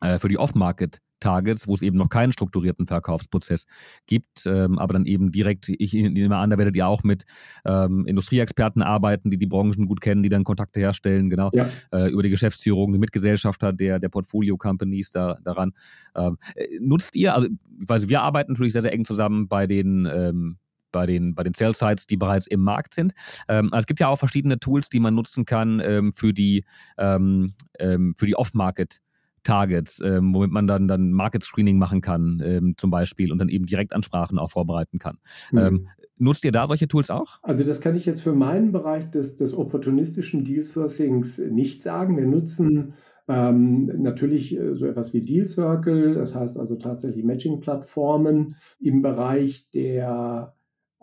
äh, 0.00 0.18
die 0.28 0.38
Off-Market 0.38 1.00
Targets, 1.24 1.66
wo 1.66 1.74
es 1.74 1.82
eben 1.82 1.96
noch 1.96 2.10
keinen 2.10 2.32
strukturierten 2.32 2.86
Verkaufsprozess 2.86 3.64
gibt, 4.06 4.44
ähm, 4.46 4.78
aber 4.78 4.92
dann 4.92 5.06
eben 5.06 5.32
direkt, 5.32 5.70
ich 5.70 5.94
nehme 5.94 6.36
an, 6.36 6.50
da 6.50 6.58
werdet 6.58 6.76
ihr 6.76 6.86
auch 6.86 7.02
mit 7.02 7.24
ähm, 7.64 8.06
Industrieexperten 8.06 8.82
arbeiten, 8.82 9.30
die 9.30 9.38
die 9.38 9.46
Branchen 9.46 9.86
gut 9.86 10.02
kennen, 10.02 10.22
die 10.22 10.28
dann 10.28 10.44
Kontakte 10.44 10.80
herstellen, 10.80 11.30
genau, 11.30 11.50
ja. 11.54 11.66
äh, 11.92 12.10
über 12.10 12.22
die 12.22 12.30
Geschäftsführung, 12.30 12.92
die 12.92 12.98
Mitgesellschafter 12.98 13.72
der, 13.72 13.98
der 13.98 14.10
Portfolio-Companies 14.10 15.10
da, 15.10 15.38
daran. 15.42 15.72
Ähm, 16.14 16.36
äh, 16.56 16.66
nutzt 16.78 17.16
ihr, 17.16 17.34
also 17.34 17.46
ich 17.46 17.88
weiß, 17.88 18.08
wir 18.08 18.20
arbeiten 18.20 18.52
natürlich 18.52 18.74
sehr, 18.74 18.82
sehr 18.82 18.92
eng 18.92 19.04
zusammen 19.04 19.48
bei 19.48 19.66
den 19.66 20.06
ähm, 20.12 20.58
bei 20.92 21.06
den, 21.06 21.34
bei 21.34 21.42
den 21.42 21.54
Sell-Sites, 21.54 22.06
die 22.06 22.16
bereits 22.16 22.46
im 22.46 22.60
Markt 22.60 22.94
sind. 22.94 23.14
Ähm, 23.48 23.72
also 23.72 23.80
es 23.80 23.86
gibt 23.86 23.98
ja 23.98 24.06
auch 24.06 24.18
verschiedene 24.18 24.60
Tools, 24.60 24.88
die 24.88 25.00
man 25.00 25.12
nutzen 25.12 25.44
kann 25.44 25.80
ähm, 25.84 26.12
für 26.12 26.32
die, 26.32 26.64
ähm, 26.98 27.54
ähm 27.80 28.14
für 28.16 28.26
die 28.26 28.36
Off-Market- 28.36 29.00
Targets, 29.44 30.00
ähm, 30.04 30.34
womit 30.34 30.50
man 30.50 30.66
dann, 30.66 30.88
dann 30.88 31.12
Market 31.12 31.42
Screening 31.42 31.78
machen 31.78 32.00
kann, 32.00 32.42
ähm, 32.44 32.74
zum 32.76 32.90
Beispiel, 32.90 33.30
und 33.30 33.38
dann 33.38 33.48
eben 33.48 33.66
Direktansprachen 33.66 34.38
auch 34.38 34.50
vorbereiten 34.50 34.98
kann. 34.98 35.18
Mhm. 35.52 35.58
Ähm, 35.58 35.88
nutzt 36.16 36.44
ihr 36.44 36.52
da 36.52 36.66
solche 36.66 36.88
Tools 36.88 37.10
auch? 37.10 37.38
Also 37.42 37.64
das 37.64 37.80
kann 37.80 37.96
ich 37.96 38.06
jetzt 38.06 38.22
für 38.22 38.34
meinen 38.34 38.72
Bereich 38.72 39.10
des, 39.10 39.36
des 39.36 39.54
opportunistischen 39.54 40.44
Deal 40.44 40.62
Sourcings 40.62 41.38
nicht 41.38 41.82
sagen. 41.82 42.16
Wir 42.16 42.26
nutzen 42.26 42.94
ähm, 43.28 43.90
natürlich 44.02 44.56
äh, 44.56 44.74
so 44.74 44.86
etwas 44.86 45.12
wie 45.12 45.22
Deal 45.22 45.46
Circle, 45.46 46.14
das 46.14 46.34
heißt 46.34 46.58
also 46.58 46.76
tatsächlich 46.76 47.24
Matching-Plattformen 47.24 48.56
im 48.80 49.02
Bereich 49.02 49.68
der 49.72 50.54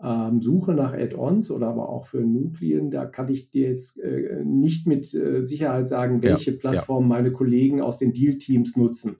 ähm, 0.02 0.42
Suche 0.42 0.74
nach 0.74 0.92
Add-ons 0.92 1.50
oder 1.50 1.68
aber 1.68 1.88
auch 1.88 2.06
für 2.06 2.20
Nuklien, 2.20 2.90
da 2.90 3.06
kann 3.06 3.28
ich 3.28 3.50
dir 3.50 3.68
jetzt 3.68 4.00
äh, 4.00 4.42
nicht 4.44 4.86
mit 4.86 5.14
äh, 5.14 5.42
Sicherheit 5.42 5.88
sagen, 5.88 6.22
welche 6.22 6.52
ja, 6.52 6.58
Plattform 6.58 7.04
ja. 7.04 7.08
meine 7.08 7.32
Kollegen 7.32 7.80
aus 7.80 7.98
den 7.98 8.12
Deal-Teams 8.12 8.76
nutzen. 8.76 9.16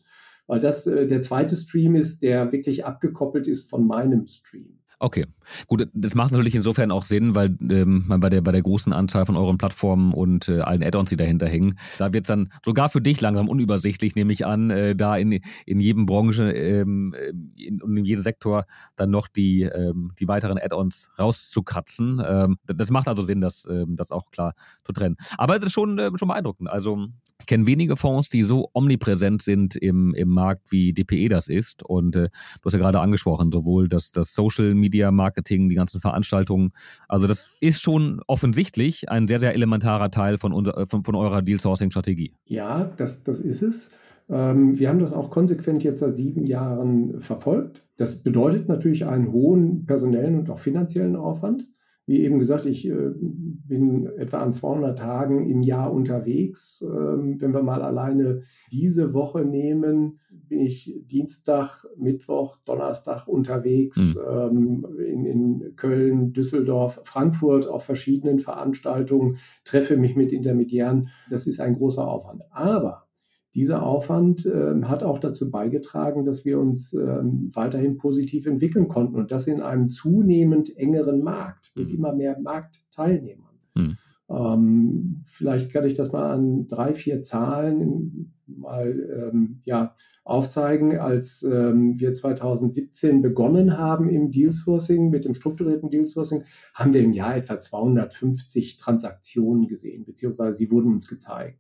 Weil 0.47 0.61
das 0.61 0.87
äh, 0.87 1.07
der 1.07 1.23
zweite 1.23 1.55
Stream 1.55 1.95
ist, 1.95 2.23
der 2.23 2.51
wirklich 2.51 2.85
abgekoppelt 2.85 3.47
ist 3.47 3.71
von 3.71 3.87
meinem 3.87 4.27
Stream. 4.27 4.82
Okay, 5.03 5.27
gut, 5.67 5.89
das 5.95 6.15
macht 6.15 6.31
natürlich 6.31 6.55
insofern 6.55 6.93
auch 6.93 7.03
Sinn, 7.03 7.35
weil 7.35 7.57
ähm, 7.69 8.05
bei 8.07 8.31
der 8.31 8.41
bei 8.41 8.53
der 8.53 8.63
großen 8.63 8.93
Anzahl 8.93 9.27
von 9.27 9.37
euren 9.37 9.59
Plattformen 9.59 10.15
und 10.15 10.49
äh, 10.49 10.61
allen 10.61 10.81
Add-ons, 10.81 11.11
die 11.11 11.17
dahinter 11.17 11.49
hängen, 11.49 11.77
da 11.99 12.13
wird 12.13 12.23
es 12.23 12.29
dann 12.29 12.53
sogar 12.65 12.89
für 12.89 13.01
dich 13.01 13.21
langsam 13.21 13.49
unübersichtlich, 13.49 14.15
nehme 14.15 14.33
ich 14.33 14.47
an, 14.47 14.71
äh, 14.71 14.95
da 14.95 15.17
in, 15.17 15.41
in 15.67 15.81
jedem 15.81 16.07
Branche 16.07 16.53
ähm, 16.53 17.17
in, 17.57 17.83
und 17.83 17.97
in 17.97 18.05
jedem 18.05 18.23
Sektor 18.23 18.65
dann 18.95 19.11
noch 19.11 19.27
die 19.27 19.63
ähm, 19.63 20.13
die 20.21 20.29
weiteren 20.29 20.57
Add-ons 20.57 21.11
rauszukratzen. 21.19 22.23
Ähm, 22.25 22.59
das 22.65 22.93
macht 22.93 23.09
also 23.09 23.23
Sinn, 23.23 23.41
das 23.41 23.67
ähm, 23.69 23.97
das 23.97 24.13
auch 24.13 24.31
klar 24.31 24.55
zu 24.85 24.93
trennen. 24.93 25.17
Aber 25.37 25.57
es 25.57 25.65
ist 25.65 25.73
schon 25.73 25.99
äh, 25.99 26.13
schon 26.17 26.29
beeindruckend. 26.29 26.71
Also 26.71 27.09
ich 27.43 27.47
kenne 27.47 27.67
wenige 27.67 27.97
Fonds, 27.97 28.29
die 28.29 28.45
so 28.45 28.71
omnipräsent 28.73 29.43
sind 29.43 29.75
im, 29.75 30.15
im 30.15 30.29
Markt, 30.29 30.71
wie 30.71 30.93
DPE 30.93 31.29
das 31.29 31.49
ist. 31.49 31.83
Und 31.83 32.15
äh, 32.15 32.29
du 32.29 32.67
hast 32.67 32.75
ja 32.75 32.79
gerade 32.79 33.01
angesprochen, 33.01 33.51
sowohl 33.51 33.89
das, 33.89 34.13
das 34.13 34.33
Social 34.33 34.75
Media 34.75 34.92
Marketing, 35.11 35.69
die 35.69 35.75
ganzen 35.75 36.01
Veranstaltungen. 36.01 36.73
Also 37.09 37.27
das 37.27 37.59
ist 37.61 37.81
schon 37.81 38.21
offensichtlich 38.27 39.09
ein 39.09 39.27
sehr, 39.27 39.41
sehr 39.41 39.55
elementarer 39.55 40.11
Teil 40.11 40.39
von, 40.39 40.53
unser, 40.53 40.77
äh, 40.77 40.87
von, 40.87 41.05
von 41.05 41.15
eurer 41.15 41.43
Deal-Sourcing-Strategie. 41.43 42.33
Ja, 42.45 42.93
das, 42.97 43.23
das 43.23 43.41
ist 43.41 43.63
es. 43.63 43.91
Ähm, 44.29 44.79
wir 44.79 44.89
haben 44.89 44.99
das 44.99 45.13
auch 45.13 45.31
konsequent 45.31 45.85
jetzt 45.85 46.01
seit 46.01 46.17
sieben 46.17 46.45
Jahren 46.47 47.21
verfolgt. 47.21 47.83
Das 47.97 48.23
bedeutet 48.23 48.69
natürlich 48.69 49.07
einen 49.07 49.33
hohen 49.33 49.87
personellen 49.87 50.39
und 50.39 50.51
auch 50.51 50.59
finanziellen 50.59 51.17
Aufwand. 51.17 51.67
Wie 52.05 52.23
eben 52.23 52.41
gesagt, 52.41 52.67
ich 52.67 52.89
äh, 52.89 53.13
bin 53.15 54.07
etwa 54.19 54.39
an 54.39 54.53
200 54.53 54.99
Tagen 54.99 55.49
im 55.49 55.63
Jahr 55.63 55.93
unterwegs. 55.93 56.83
Ähm, 56.83 57.41
wenn 57.41 57.55
wir 57.55 57.63
mal 57.63 57.81
alleine 57.83 58.43
diese 58.73 59.15
Woche 59.15 59.45
nehmen, 59.45 60.19
bin 60.31 60.61
ich 60.61 60.95
Dienstag, 61.07 61.87
Mittwoch, 61.97 62.59
Donnerstag 62.65 63.29
unterwegs 63.29 64.17
mhm. 64.17 64.87
in, 64.99 65.25
in, 65.25 65.77
Köln, 65.77 66.33
Düsseldorf, 66.33 67.01
Frankfurt 67.05 67.69
auf 67.69 67.85
verschiedenen 67.85 68.41
Veranstaltungen, 68.41 69.37
treffe 69.65 69.97
mich 69.97 70.17
mit 70.17 70.33
Intermediären. 70.33 71.09
Das 71.31 71.47
ist 71.47 71.61
ein 71.61 71.77
großer 71.77 72.07
Aufwand. 72.07 72.43
Aber 72.51 73.07
dieser 73.55 73.83
Aufwand 73.83 74.47
äh, 74.47 74.83
hat 74.85 75.03
auch 75.03 75.19
dazu 75.19 75.51
beigetragen, 75.51 76.25
dass 76.25 76.45
wir 76.45 76.59
uns 76.59 76.95
äh, 76.95 77.21
weiterhin 77.55 77.99
positiv 77.99 78.47
entwickeln 78.47 78.89
konnten 78.89 79.17
und 79.17 79.31
das 79.31 79.47
in 79.47 79.61
einem 79.61 79.91
zunehmend 79.91 80.77
engeren 80.77 81.23
Markt 81.23 81.73
mit 81.77 81.89
mhm. 81.89 81.95
immer 81.95 82.15
mehr 82.15 82.39
Marktteilnehmern. 82.41 83.55
Mhm. 83.75 83.97
Ähm, 84.31 85.23
vielleicht 85.25 85.73
kann 85.73 85.85
ich 85.85 85.95
das 85.95 86.13
mal 86.13 86.33
an 86.33 86.67
drei, 86.67 86.95
vier 86.95 87.23
Zahlen 87.23 88.33
mal 88.47 89.31
ähm, 89.31 89.61
ja, 89.65 89.95
aufzeigen. 90.25 90.99
Als 90.99 91.43
ähm, 91.43 91.99
wir 92.01 92.15
2017 92.15 93.21
begonnen 93.21 93.77
haben 93.77 94.09
im 94.09 94.31
Dealsourcing, 94.31 95.11
mit 95.11 95.27
dem 95.27 95.35
strukturierten 95.35 95.91
Dealsourcing, 95.91 96.45
haben 96.75 96.95
wir 96.95 97.03
im 97.03 97.13
Jahr 97.13 97.37
etwa 97.37 97.61
250 97.61 98.79
Transaktionen 98.79 99.67
gesehen, 99.69 100.05
beziehungsweise 100.05 100.57
sie 100.57 100.71
wurden 100.71 100.93
uns 100.93 101.09
gezeigt. 101.09 101.59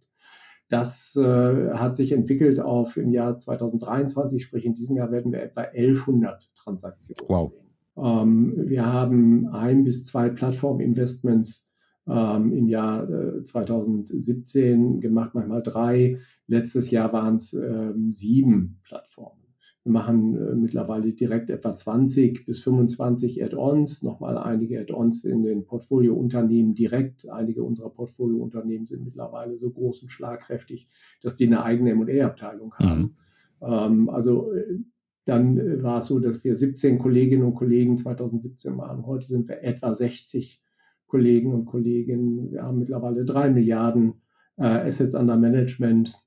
Das 0.72 1.16
äh, 1.16 1.72
hat 1.74 1.98
sich 1.98 2.12
entwickelt 2.12 2.58
auf 2.58 2.96
im 2.96 3.10
Jahr 3.10 3.38
2023, 3.38 4.42
sprich 4.42 4.64
in 4.64 4.74
diesem 4.74 4.96
Jahr 4.96 5.12
werden 5.12 5.30
wir 5.30 5.42
etwa 5.42 5.60
1100 5.60 6.50
Transaktionen. 6.54 7.28
Wow. 7.28 7.52
Ähm, 7.98 8.54
wir 8.56 8.86
haben 8.86 9.48
ein 9.48 9.84
bis 9.84 10.06
zwei 10.06 10.30
Plattform-Investments 10.30 11.70
ähm, 12.08 12.54
im 12.54 12.68
Jahr 12.68 13.06
äh, 13.06 13.44
2017 13.44 15.02
gemacht, 15.02 15.32
manchmal 15.34 15.62
drei. 15.62 16.20
Letztes 16.46 16.90
Jahr 16.90 17.12
waren 17.12 17.36
es 17.36 17.52
ähm, 17.52 18.14
sieben 18.14 18.80
Plattformen. 18.82 19.41
Wir 19.84 19.92
machen 19.92 20.36
äh, 20.36 20.54
mittlerweile 20.54 21.12
direkt 21.12 21.50
etwa 21.50 21.74
20 21.74 22.46
bis 22.46 22.62
25 22.62 23.42
Add-ons, 23.42 24.02
nochmal 24.02 24.38
einige 24.38 24.80
Add-ons 24.80 25.24
in 25.24 25.42
den 25.42 25.64
Portfoliounternehmen 25.64 26.74
direkt. 26.74 27.28
Einige 27.28 27.64
unserer 27.64 27.90
Portfoliounternehmen 27.90 28.86
sind 28.86 29.04
mittlerweile 29.04 29.58
so 29.58 29.70
groß 29.70 30.02
und 30.02 30.10
schlagkräftig, 30.10 30.88
dass 31.20 31.34
die 31.34 31.46
eine 31.46 31.64
eigene 31.64 31.90
M&A-Abteilung 31.90 32.74
haben. 32.74 33.00
Mhm. 33.00 33.16
Ähm, 33.60 34.08
also 34.08 34.52
äh, 34.52 34.78
dann 35.24 35.58
äh, 35.58 35.82
war 35.82 35.98
es 35.98 36.06
so, 36.06 36.20
dass 36.20 36.44
wir 36.44 36.54
17 36.54 36.98
Kolleginnen 36.98 37.44
und 37.44 37.54
Kollegen 37.54 37.98
2017 37.98 38.76
waren. 38.78 39.04
Heute 39.04 39.26
sind 39.26 39.48
wir 39.48 39.62
etwa 39.62 39.94
60 39.94 40.62
Kollegen 41.08 41.52
und 41.52 41.66
Kolleginnen. 41.66 42.52
Wir 42.52 42.62
haben 42.62 42.78
mittlerweile 42.78 43.24
drei 43.24 43.50
Milliarden 43.50 44.14
äh, 44.56 44.64
Assets 44.64 45.14
under 45.14 45.36
Management. 45.36 46.18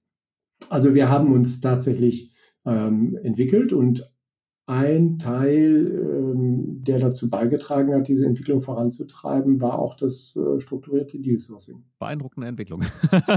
Also 0.70 0.94
wir 0.94 1.10
haben 1.10 1.32
uns 1.34 1.62
tatsächlich 1.62 2.35
ähm, 2.66 3.18
entwickelt 3.24 3.74
und 3.74 4.12
ein 4.68 5.20
Teil, 5.20 5.92
ähm, 5.92 6.84
der 6.84 6.98
dazu 6.98 7.30
beigetragen 7.30 7.94
hat, 7.94 8.08
diese 8.08 8.26
Entwicklung 8.26 8.62
voranzutreiben, 8.62 9.62
war 9.62 9.78
auch 9.78 9.96
das 9.96 10.36
äh, 10.36 10.60
strukturierte 10.60 11.20
Deal-Sourcing. 11.20 11.84
Beeindruckende 12.00 12.48
Entwicklung. 12.48 12.82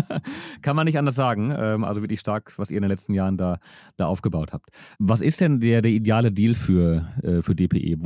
Kann 0.62 0.74
man 0.74 0.86
nicht 0.86 0.96
anders 0.96 1.16
sagen. 1.16 1.52
Ähm, 1.54 1.84
also 1.84 2.00
wirklich 2.00 2.20
stark, 2.20 2.58
was 2.58 2.70
ihr 2.70 2.78
in 2.78 2.82
den 2.82 2.90
letzten 2.90 3.12
Jahren 3.12 3.36
da, 3.36 3.58
da 3.98 4.06
aufgebaut 4.06 4.54
habt. 4.54 4.70
Was 4.98 5.20
ist 5.20 5.42
denn 5.42 5.60
der, 5.60 5.82
der 5.82 5.90
ideale 5.90 6.32
Deal 6.32 6.54
für, 6.54 7.06
äh, 7.22 7.42
für 7.42 7.54
DPE? 7.54 7.98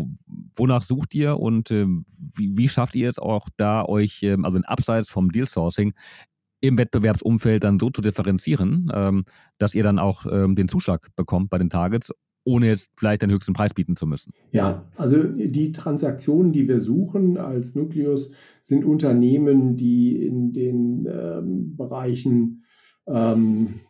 wonach 0.56 0.82
sucht 0.82 1.14
ihr 1.14 1.38
und 1.38 1.70
äh, 1.70 1.86
wie, 1.86 2.56
wie, 2.56 2.68
schafft 2.68 2.94
ihr 2.94 3.08
es 3.08 3.18
auch 3.18 3.48
da, 3.56 3.84
euch, 3.84 4.22
ähm, 4.22 4.44
also 4.44 4.58
Abseits 4.64 5.08
vom 5.08 5.30
Deal-Sourcing, 5.30 5.94
im 6.62 6.78
Wettbewerbsumfeld 6.78 7.64
dann 7.64 7.78
so 7.78 7.90
zu 7.90 8.00
differenzieren, 8.00 8.90
ähm, 8.94 9.24
dass 9.58 9.74
ihr 9.74 9.82
dann 9.82 9.98
auch 9.98 10.24
ähm, 10.30 10.54
den 10.54 10.68
Zuschlag 10.68 11.08
bekommt 11.16 11.50
bei 11.50 11.58
den 11.58 11.68
Targets, 11.68 12.14
ohne 12.44 12.68
jetzt 12.68 12.88
vielleicht 12.96 13.22
den 13.22 13.30
höchsten 13.30 13.52
Preis 13.52 13.74
bieten 13.74 13.96
zu 13.96 14.06
müssen? 14.06 14.32
Ja, 14.52 14.88
also 14.96 15.22
die 15.24 15.72
Transaktionen, 15.72 16.52
die 16.52 16.68
wir 16.68 16.80
suchen 16.80 17.36
als 17.36 17.74
Nukleus, 17.74 18.32
sind 18.60 18.84
Unternehmen, 18.84 19.76
die 19.76 20.24
in 20.24 20.52
den 20.52 21.06
ähm, 21.06 21.76
Bereichen 21.76 22.64
ähm, 23.06 23.80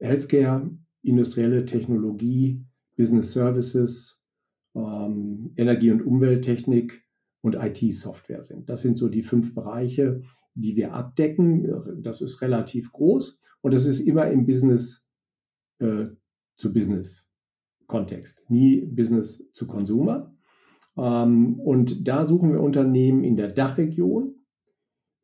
Healthcare, 0.00 0.70
industrielle 1.02 1.66
Technologie, 1.66 2.64
Business 2.96 3.32
Services, 3.32 4.26
ähm, 4.74 5.52
Energie- 5.56 5.90
und 5.90 6.02
Umwelttechnik 6.02 7.02
und 7.42 7.54
IT-Software 7.54 8.42
sind. 8.42 8.70
Das 8.70 8.80
sind 8.80 8.96
so 8.96 9.08
die 9.08 9.22
fünf 9.22 9.54
Bereiche, 9.54 10.22
die 10.54 10.76
wir 10.76 10.94
abdecken. 10.94 12.02
Das 12.02 12.20
ist 12.20 12.40
relativ 12.42 12.92
groß 12.92 13.38
und 13.60 13.74
das 13.74 13.86
ist 13.86 14.00
immer 14.00 14.30
im 14.30 14.46
Business 14.46 15.10
äh, 15.78 16.06
zu 16.56 16.72
Business 16.72 17.30
Kontext, 17.86 18.48
nie 18.50 18.80
Business 18.86 19.50
zu 19.52 19.66
Consumer. 19.66 20.34
Ähm, 20.96 21.60
und 21.60 22.08
da 22.08 22.24
suchen 22.24 22.52
wir 22.52 22.60
Unternehmen 22.60 23.24
in 23.24 23.36
der 23.36 23.48
Dachregion, 23.48 24.34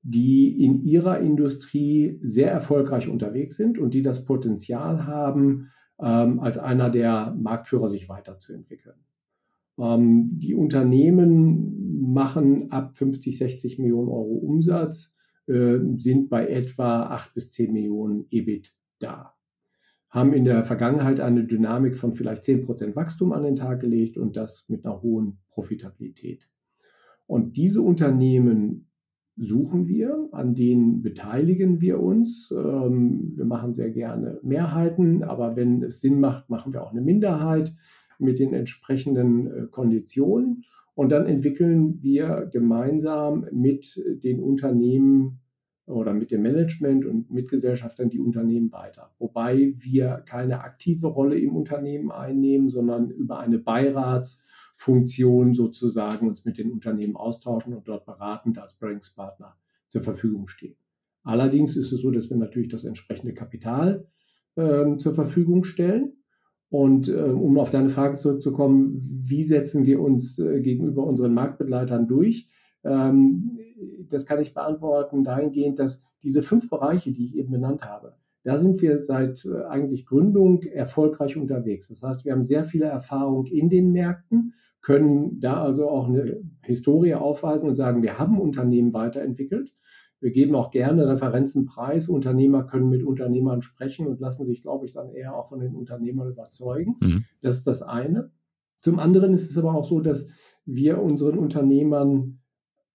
die 0.03 0.65
in 0.65 0.83
ihrer 0.83 1.21
Industrie 1.21 2.19
sehr 2.23 2.51
erfolgreich 2.51 3.09
unterwegs 3.09 3.57
sind 3.57 3.79
und 3.79 3.95
die 3.95 4.03
das 4.03 4.25
Potenzial 4.25 5.07
haben, 5.07 5.71
ähm, 6.01 6.41
als 6.41 6.59
einer 6.59 6.91
der 6.91 7.37
Marktführer 7.39 7.89
sich 7.89 8.09
weiterzuentwickeln. 8.09 8.97
Ähm, 9.79 10.39
die 10.39 10.55
Unternehmen 10.55 12.13
machen 12.13 12.71
ab 12.71 12.97
50, 12.97 13.39
60 13.39 13.79
Millionen 13.79 14.09
Euro 14.09 14.35
Umsatz 14.37 15.15
sind 15.47 16.29
bei 16.29 16.47
etwa 16.47 17.05
8 17.05 17.35
bis 17.35 17.51
10 17.51 17.73
Millionen 17.73 18.27
EBIT 18.31 18.75
da. 18.99 19.35
Haben 20.09 20.33
in 20.33 20.45
der 20.45 20.65
Vergangenheit 20.65 21.21
eine 21.21 21.45
Dynamik 21.45 21.97
von 21.97 22.13
vielleicht 22.13 22.45
10 22.45 22.65
Prozent 22.65 22.97
Wachstum 22.97 23.33
an 23.33 23.43
den 23.43 23.57
Tag 23.57 23.81
gelegt 23.81 24.17
und 24.17 24.37
das 24.37 24.69
mit 24.69 24.85
einer 24.85 25.03
hohen 25.03 25.39
Profitabilität. 25.51 26.49
Und 27.27 27.57
diese 27.57 27.81
Unternehmen 27.81 28.91
suchen 29.37 29.89
wir, 29.89 30.29
an 30.33 30.55
denen 30.55 31.01
beteiligen 31.03 31.81
wir 31.81 32.01
uns. 32.01 32.53
Ähm, 32.57 33.31
wir 33.35 33.45
machen 33.45 33.73
sehr 33.73 33.91
gerne 33.91 34.39
Mehrheiten, 34.43 35.23
aber 35.23 35.57
wenn 35.57 35.83
es 35.83 36.01
Sinn 36.01 36.21
macht, 36.21 36.51
machen 36.51 36.73
wir 36.73 36.83
auch 36.83 36.91
eine 36.93 37.01
Minderheit 37.01 37.73
mit 38.19 38.39
den 38.39 38.53
entsprechenden 38.53 39.47
äh, 39.47 39.67
Konditionen. 39.71 40.65
Und 40.95 41.11
dann 41.11 41.27
entwickeln 41.27 42.03
wir 42.03 42.49
gemeinsam 42.53 43.47
mit 43.53 44.01
den 44.23 44.41
Unternehmen 44.41 45.41
oder 45.87 46.15
mit 46.15 46.31
dem 46.31 46.43
Management 46.43 47.05
und 47.05 47.31
Mitgesellschaftern 47.31 48.11
die 48.11 48.21
Unternehmen 48.21 48.73
weiter. 48.73 49.11
Wobei 49.19 49.73
wir 49.79 50.23
keine 50.27 50.61
aktive 50.61 51.09
Rolle 51.09 51.39
im 51.39 51.57
Unternehmen 51.57 52.11
einnehmen, 52.11 52.69
sondern 52.69 53.11
über 53.11 53.41
eine 53.41 53.59
Beiratsfunktion 53.59 55.55
sozusagen 55.55 56.29
uns 56.29 56.45
mit 56.45 56.59
den 56.59 56.71
Unternehmen 56.71 57.17
austauschen 57.17 57.75
und 57.75 57.89
dort 57.89 58.07
beratend 58.07 58.59
als 58.59 58.75
Bearingspartner 58.75 59.57
zur 59.89 60.03
Verfügung 60.03 60.49
stehen. 60.49 60.77
Allerdings 61.23 61.77
ist 61.77 61.93
es 61.93 62.01
so, 62.01 62.11
dass 62.11 62.31
wir 62.31 62.37
natürlich 62.37 62.71
das 62.71 62.85
entsprechende 62.85 63.35
Kapital 63.35 64.07
äh, 64.57 64.97
zur 64.97 65.15
Verfügung 65.15 65.65
stellen 65.65 66.15
Und 66.71 67.09
äh, 67.09 67.21
um 67.21 67.59
auf 67.59 67.71
deine 67.71 67.89
Frage 67.89 68.17
zurückzukommen, 68.17 69.21
wie 69.23 69.43
setzen 69.43 69.87
wir 69.87 70.01
uns 70.01 70.39
äh, 70.39 70.61
gegenüber 70.61 71.05
unseren 71.05 71.35
Marktbegleitern 71.35 72.07
durch? 72.07 72.49
Ähm, 72.85 73.59
das 74.09 74.25
kann 74.25 74.41
ich 74.41 74.55
beantworten 74.55 75.25
dahingehend, 75.25 75.79
dass 75.79 76.07
diese 76.23 76.43
fünf 76.43 76.71
Bereiche, 76.71 77.13
die 77.13 77.27
ich 77.27 77.37
eben 77.37 77.51
benannt 77.51 77.85
habe, 77.85 78.15
da 78.43 78.57
sind 78.57 78.81
wir 78.81 78.99
seit 78.99 79.45
äh, 79.45 79.65
eigentlich 79.65 80.07
Gründung 80.07 80.63
erfolgreich 80.63 81.37
unterwegs. 81.37 81.89
Das 81.89 82.03
heißt, 82.03 82.25
wir 82.25 82.33
haben 82.33 82.45
sehr 82.45 82.65
viele 82.65 82.87
Erfahrung 82.87 83.47
in 83.47 83.69
den 83.69 83.93
Märkten, 83.93 84.55
können 84.81 85.41
da 85.41 85.63
also 85.63 85.91
auch 85.91 86.09
eine 86.09 86.41
Historie 86.63 87.15
aufweisen 87.15 87.69
und 87.69 87.77
sagen, 87.77 88.03
wir 88.03 88.19
haben 88.19 88.41
Unternehmen 88.41 88.95
weiterentwickelt. 88.95 89.75
Wir 90.21 90.31
geben 90.31 90.55
auch 90.55 90.71
gerne 90.71 91.09
Referenzen 91.09 91.65
preis. 91.65 92.09
Unternehmer 92.09 92.65
können 92.65 92.91
mit 92.91 93.03
Unternehmern 93.03 93.63
sprechen 93.63 94.07
und 94.07 94.21
lassen 94.21 94.45
sich, 94.45 94.63
glaube 94.63 94.87
ich, 94.87 94.93
dann 94.93 95.11
eher 95.11 95.35
auch 95.35 95.49
von 95.49 95.61
den 95.61 95.75
Unternehmern 95.75 96.31
überzeugen. 96.31 96.97
Mhm. 97.01 97.25
Das 97.41 97.57
ist 97.57 97.67
das 97.67 97.83
eine. 97.83 98.31
Zum 98.81 98.99
anderen 98.99 99.33
ist 99.35 99.51
es 99.51 99.59
aber 99.59 99.75
auch 99.75 99.85
so, 99.85 100.01
dass 100.01 100.29
wir 100.65 101.03
unseren 101.03 101.39
Unternehmern 101.39 102.41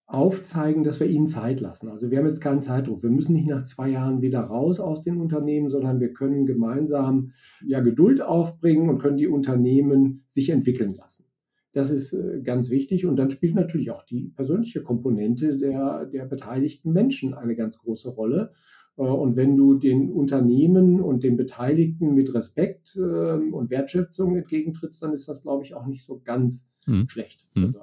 aufzeigen, 0.07 0.83
dass 0.83 0.99
wir 0.99 1.07
ihnen 1.07 1.27
Zeit 1.27 1.59
lassen. 1.59 1.89
Also 1.89 2.11
wir 2.11 2.19
haben 2.19 2.27
jetzt 2.27 2.41
keinen 2.41 2.61
Zeitdruck. 2.61 3.01
Wir 3.01 3.09
müssen 3.09 3.33
nicht 3.33 3.47
nach 3.47 3.63
zwei 3.63 3.89
Jahren 3.89 4.21
wieder 4.21 4.41
raus 4.41 4.79
aus 4.79 5.01
den 5.01 5.17
Unternehmen, 5.19 5.69
sondern 5.69 5.99
wir 5.99 6.13
können 6.13 6.45
gemeinsam 6.45 7.31
ja 7.65 7.79
Geduld 7.79 8.21
aufbringen 8.21 8.89
und 8.89 8.99
können 8.99 9.17
die 9.17 9.27
Unternehmen 9.27 10.23
sich 10.27 10.49
entwickeln 10.49 10.93
lassen. 10.93 11.25
Das 11.75 11.91
ist 11.91 12.13
äh, 12.13 12.39
ganz 12.41 12.69
wichtig. 12.69 13.05
Und 13.05 13.17
dann 13.17 13.29
spielt 13.29 13.53
natürlich 13.53 13.91
auch 13.91 14.03
die 14.03 14.29
persönliche 14.29 14.81
Komponente 14.81 15.57
der, 15.57 16.05
der 16.05 16.23
beteiligten 16.23 16.93
Menschen 16.93 17.33
eine 17.33 17.53
ganz 17.53 17.79
große 17.79 18.11
Rolle. 18.11 18.53
Äh, 18.97 19.01
und 19.01 19.35
wenn 19.35 19.57
du 19.57 19.75
den 19.75 20.09
Unternehmen 20.09 21.01
und 21.01 21.23
den 21.23 21.35
Beteiligten 21.35 22.15
mit 22.15 22.33
Respekt 22.33 22.95
ähm, 22.95 23.53
und 23.53 23.69
Wertschätzung 23.71 24.37
entgegentrittst, 24.37 25.03
dann 25.03 25.11
ist 25.11 25.27
das, 25.27 25.41
glaube 25.41 25.65
ich, 25.65 25.75
auch 25.75 25.85
nicht 25.85 26.05
so 26.05 26.21
ganz 26.23 26.71
hm. 26.85 27.09
schlecht. 27.09 27.45
Hm. 27.55 27.75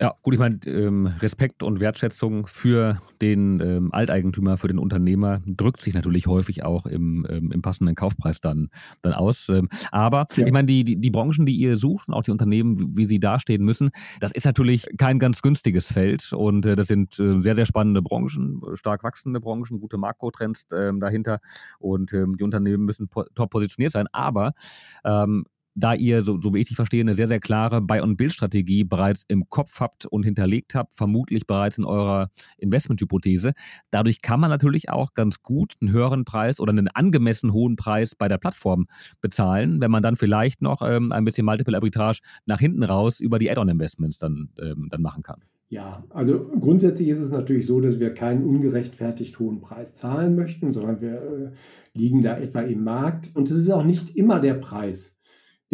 Ja, 0.00 0.14
gut, 0.22 0.34
ich 0.34 0.40
meine, 0.40 0.58
ähm, 0.66 1.06
Respekt 1.06 1.62
und 1.62 1.78
Wertschätzung 1.78 2.48
für 2.48 3.00
den 3.22 3.60
ähm, 3.60 3.92
Alteigentümer, 3.92 4.56
für 4.56 4.66
den 4.66 4.78
Unternehmer 4.78 5.40
drückt 5.46 5.80
sich 5.80 5.94
natürlich 5.94 6.26
häufig 6.26 6.64
auch 6.64 6.86
im, 6.86 7.24
ähm, 7.30 7.52
im 7.52 7.62
passenden 7.62 7.94
Kaufpreis 7.94 8.40
dann, 8.40 8.70
dann 9.02 9.12
aus. 9.12 9.48
Ähm, 9.48 9.68
aber 9.92 10.26
ja. 10.36 10.46
ich 10.46 10.52
meine, 10.52 10.66
die, 10.66 10.82
die, 10.82 10.96
die 10.96 11.10
Branchen, 11.10 11.46
die 11.46 11.54
ihr 11.54 11.76
sucht 11.76 12.08
und 12.08 12.14
auch 12.14 12.24
die 12.24 12.32
Unternehmen, 12.32 12.96
wie 12.96 13.04
sie 13.04 13.20
dastehen 13.20 13.64
müssen, 13.64 13.90
das 14.18 14.32
ist 14.32 14.46
natürlich 14.46 14.86
kein 14.98 15.20
ganz 15.20 15.42
günstiges 15.42 15.92
Feld 15.92 16.32
und 16.32 16.66
äh, 16.66 16.74
das 16.74 16.88
sind 16.88 17.18
äh, 17.20 17.40
sehr, 17.40 17.54
sehr 17.54 17.66
spannende 17.66 18.02
Branchen, 18.02 18.62
stark 18.74 19.04
wachsende 19.04 19.40
Branchen, 19.40 19.78
gute 19.78 19.96
Makrotrends 19.96 20.66
äh, 20.72 20.92
dahinter 20.98 21.38
und 21.78 22.12
ähm, 22.12 22.36
die 22.36 22.42
Unternehmen 22.42 22.84
müssen 22.84 23.08
top 23.34 23.50
positioniert 23.50 23.92
sein. 23.92 24.06
Aber 24.12 24.54
ähm, 25.04 25.44
da 25.74 25.94
ihr, 25.94 26.22
so, 26.22 26.40
so 26.40 26.54
wie 26.54 26.60
ich 26.60 26.68
dich 26.68 26.76
verstehe, 26.76 27.00
eine 27.00 27.14
sehr, 27.14 27.26
sehr 27.26 27.40
klare 27.40 27.80
Buy- 27.80 28.00
und 28.00 28.16
Build-Strategie 28.16 28.84
bereits 28.84 29.24
im 29.28 29.48
Kopf 29.50 29.80
habt 29.80 30.06
und 30.06 30.24
hinterlegt 30.24 30.74
habt, 30.74 30.94
vermutlich 30.94 31.46
bereits 31.46 31.78
in 31.78 31.84
eurer 31.84 32.30
Investmenthypothese. 32.58 33.52
Dadurch 33.90 34.22
kann 34.22 34.40
man 34.40 34.50
natürlich 34.50 34.90
auch 34.90 35.14
ganz 35.14 35.42
gut 35.42 35.74
einen 35.80 35.92
höheren 35.92 36.24
Preis 36.24 36.60
oder 36.60 36.70
einen 36.70 36.88
angemessen 36.88 37.52
hohen 37.52 37.76
Preis 37.76 38.14
bei 38.14 38.28
der 38.28 38.38
Plattform 38.38 38.86
bezahlen, 39.20 39.80
wenn 39.80 39.90
man 39.90 40.02
dann 40.02 40.16
vielleicht 40.16 40.62
noch 40.62 40.82
ähm, 40.82 41.12
ein 41.12 41.24
bisschen 41.24 41.44
Multiple 41.44 41.76
Arbitrage 41.76 42.20
nach 42.46 42.60
hinten 42.60 42.82
raus 42.82 43.20
über 43.20 43.38
die 43.38 43.50
Add-on-Investments 43.50 44.18
dann, 44.18 44.50
ähm, 44.60 44.88
dann 44.90 45.02
machen 45.02 45.22
kann. 45.22 45.42
Ja, 45.70 46.04
also 46.10 46.46
grundsätzlich 46.60 47.08
ist 47.08 47.18
es 47.18 47.32
natürlich 47.32 47.66
so, 47.66 47.80
dass 47.80 47.98
wir 47.98 48.14
keinen 48.14 48.44
ungerechtfertigt 48.44 49.38
hohen 49.40 49.60
Preis 49.60 49.96
zahlen 49.96 50.36
möchten, 50.36 50.72
sondern 50.72 51.00
wir 51.00 51.14
äh, 51.14 51.50
liegen 51.98 52.22
da 52.22 52.38
etwa 52.38 52.60
im 52.60 52.84
Markt. 52.84 53.34
Und 53.34 53.50
es 53.50 53.56
ist 53.56 53.70
auch 53.70 53.82
nicht 53.82 54.14
immer 54.14 54.38
der 54.38 54.54
Preis, 54.54 55.13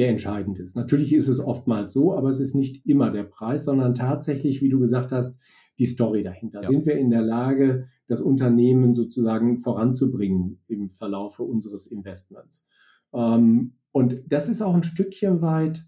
der 0.00 0.08
entscheidend 0.08 0.58
ist. 0.58 0.76
Natürlich 0.76 1.12
ist 1.12 1.28
es 1.28 1.40
oftmals 1.40 1.92
so, 1.92 2.14
aber 2.14 2.30
es 2.30 2.40
ist 2.40 2.54
nicht 2.54 2.86
immer 2.86 3.10
der 3.10 3.24
Preis, 3.24 3.66
sondern 3.66 3.94
tatsächlich, 3.94 4.62
wie 4.62 4.70
du 4.70 4.80
gesagt 4.80 5.12
hast, 5.12 5.38
die 5.78 5.84
Story 5.84 6.22
dahinter. 6.22 6.62
Ja. 6.62 6.68
Sind 6.68 6.86
wir 6.86 6.96
in 6.96 7.10
der 7.10 7.20
Lage, 7.20 7.88
das 8.08 8.22
Unternehmen 8.22 8.94
sozusagen 8.94 9.58
voranzubringen 9.58 10.62
im 10.68 10.88
Verlaufe 10.88 11.42
unseres 11.42 11.86
Investments? 11.86 12.66
Ähm, 13.12 13.74
und 13.92 14.22
das 14.26 14.48
ist 14.48 14.62
auch 14.62 14.74
ein 14.74 14.84
Stückchen 14.84 15.42
weit, 15.42 15.82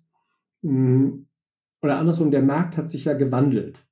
hm, 0.62 1.26
oder 1.80 1.98
andersrum, 1.98 2.30
der 2.30 2.42
Markt 2.42 2.76
hat 2.76 2.90
sich 2.90 3.06
ja 3.06 3.14
gewandelt. 3.14 3.88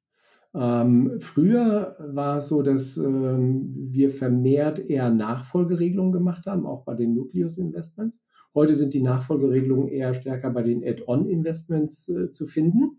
Ähm, 0.55 1.17
früher 1.19 1.97
war 1.99 2.39
es 2.39 2.49
so, 2.49 2.61
dass 2.61 2.99
ähm, 2.99 3.71
wir 3.71 4.11
vermehrt 4.11 4.81
eher 4.81 5.09
Nachfolgeregelungen 5.09 6.13
gemacht 6.13 6.45
haben, 6.45 6.67
auch 6.67 6.85
bei 6.85 6.95
den 6.95 7.15
Nucleus 7.15 7.57
Investments. 7.57 8.21
Heute 8.55 8.75
sind 8.75 8.95
die 8.95 9.03
Nachfolgeregelungen 9.03 9.89
eher 9.89 10.15
stärker 10.15 10.51
bei 10.51 10.63
den 10.63 10.85
Add-on-Investments 10.85 12.09
äh, 12.09 12.31
zu 12.31 12.47
finden. 12.47 12.99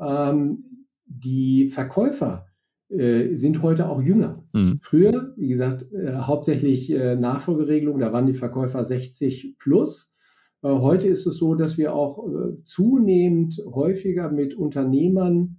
Ähm, 0.00 0.86
die 1.06 1.68
Verkäufer 1.68 2.46
äh, 2.88 3.34
sind 3.34 3.62
heute 3.62 3.88
auch 3.88 4.02
jünger. 4.02 4.44
Mhm. 4.52 4.78
Früher, 4.80 5.34
wie 5.36 5.48
gesagt, 5.48 5.92
äh, 5.92 6.14
hauptsächlich 6.14 6.90
äh, 6.90 7.16
Nachfolgeregelungen, 7.16 8.00
da 8.00 8.12
waren 8.12 8.26
die 8.26 8.34
Verkäufer 8.34 8.82
60 8.82 9.56
plus. 9.58 10.14
Äh, 10.62 10.68
heute 10.68 11.06
ist 11.06 11.26
es 11.26 11.36
so, 11.36 11.54
dass 11.54 11.78
wir 11.78 11.94
auch 11.94 12.26
äh, 12.26 12.62
zunehmend 12.64 13.62
häufiger 13.66 14.30
mit 14.30 14.54
Unternehmern 14.54 15.56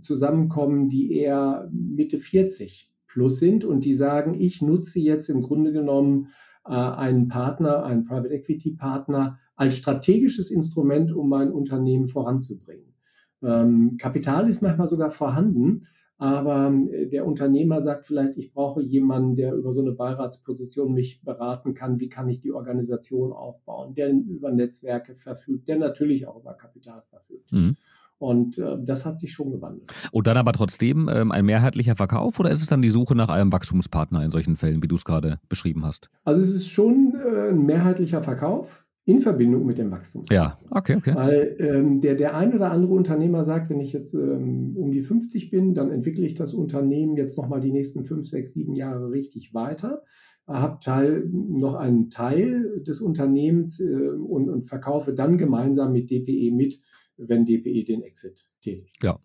zusammenkommen, 0.00 0.88
die 0.88 1.12
eher 1.12 1.70
Mitte 1.70 2.16
40 2.16 2.90
plus 3.06 3.38
sind 3.40 3.66
und 3.66 3.84
die 3.84 3.92
sagen, 3.92 4.40
ich 4.40 4.62
nutze 4.62 5.00
jetzt 5.00 5.28
im 5.28 5.42
Grunde 5.42 5.70
genommen 5.70 6.28
einen 6.72 7.28
Partner, 7.28 7.84
einen 7.84 8.04
Private 8.04 8.32
Equity 8.32 8.72
Partner 8.72 9.38
als 9.56 9.76
strategisches 9.76 10.50
Instrument, 10.50 11.12
um 11.12 11.28
mein 11.28 11.52
Unternehmen 11.52 12.08
voranzubringen. 12.08 12.94
Ähm, 13.42 13.96
Kapital 13.98 14.48
ist 14.48 14.62
manchmal 14.62 14.88
sogar 14.88 15.10
vorhanden, 15.10 15.86
aber 16.16 16.72
äh, 16.90 17.06
der 17.06 17.26
Unternehmer 17.26 17.82
sagt 17.82 18.06
vielleicht, 18.06 18.38
ich 18.38 18.52
brauche 18.52 18.82
jemanden, 18.82 19.36
der 19.36 19.54
über 19.54 19.72
so 19.72 19.82
eine 19.82 19.92
Beiratsposition 19.92 20.94
mich 20.94 21.22
beraten 21.22 21.74
kann. 21.74 22.00
Wie 22.00 22.08
kann 22.08 22.28
ich 22.28 22.40
die 22.40 22.52
Organisation 22.52 23.32
aufbauen? 23.32 23.94
Der 23.94 24.10
über 24.10 24.50
Netzwerke 24.50 25.14
verfügt, 25.14 25.68
der 25.68 25.78
natürlich 25.78 26.26
auch 26.26 26.40
über 26.40 26.54
Kapital 26.54 27.02
verfügt. 27.10 27.52
Mhm. 27.52 27.76
Und 28.18 28.58
äh, 28.58 28.76
das 28.84 29.04
hat 29.04 29.18
sich 29.18 29.32
schon 29.32 29.50
gewandelt. 29.50 29.92
Und 30.12 30.26
dann 30.26 30.36
aber 30.36 30.52
trotzdem 30.52 31.10
ähm, 31.12 31.32
ein 31.32 31.44
mehrheitlicher 31.44 31.96
Verkauf 31.96 32.38
oder 32.40 32.50
ist 32.50 32.62
es 32.62 32.68
dann 32.68 32.82
die 32.82 32.88
Suche 32.88 33.14
nach 33.14 33.28
einem 33.28 33.52
Wachstumspartner 33.52 34.24
in 34.24 34.30
solchen 34.30 34.56
Fällen, 34.56 34.82
wie 34.82 34.88
du 34.88 34.94
es 34.94 35.04
gerade 35.04 35.40
beschrieben 35.48 35.84
hast? 35.84 36.10
Also 36.24 36.42
es 36.42 36.50
ist 36.50 36.68
schon 36.68 37.14
äh, 37.14 37.50
ein 37.50 37.66
mehrheitlicher 37.66 38.22
Verkauf 38.22 38.84
in 39.06 39.20
Verbindung 39.20 39.66
mit 39.66 39.76
dem 39.76 39.90
Wachstum. 39.90 40.24
Ja, 40.30 40.58
okay, 40.70 40.96
okay. 40.96 41.14
Weil 41.14 41.56
ähm, 41.58 42.00
der, 42.00 42.14
der 42.14 42.36
ein 42.36 42.54
oder 42.54 42.70
andere 42.70 42.94
Unternehmer 42.94 43.44
sagt, 43.44 43.68
wenn 43.68 43.80
ich 43.80 43.92
jetzt 43.92 44.14
ähm, 44.14 44.74
um 44.76 44.92
die 44.92 45.02
50 45.02 45.50
bin, 45.50 45.74
dann 45.74 45.90
entwickle 45.90 46.24
ich 46.24 46.34
das 46.34 46.54
Unternehmen 46.54 47.16
jetzt 47.16 47.36
nochmal 47.36 47.60
die 47.60 47.72
nächsten 47.72 48.02
5, 48.02 48.26
6, 48.26 48.54
7 48.54 48.74
Jahre 48.74 49.10
richtig 49.10 49.52
weiter 49.52 50.02
habe 50.46 50.78
Teil, 50.80 51.28
noch 51.30 51.74
einen 51.74 52.10
Teil 52.10 52.82
des 52.86 53.00
Unternehmens 53.00 53.80
äh, 53.80 54.08
und, 54.08 54.48
und 54.48 54.62
verkaufe 54.62 55.14
dann 55.14 55.38
gemeinsam 55.38 55.92
mit 55.92 56.10
DPE 56.10 56.50
mit 56.54 56.80
wenn 57.16 57.44
DPE 57.44 57.84
den 57.84 58.02
Exit 58.02 58.46
tätigt. 58.62 59.02
Ja, 59.02 59.18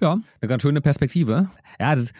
ja, 0.00 0.20
eine 0.40 0.48
ganz 0.48 0.62
schöne 0.62 0.80
Perspektive. 0.80 1.50
Ja, 1.78 1.94
das, 1.94 2.12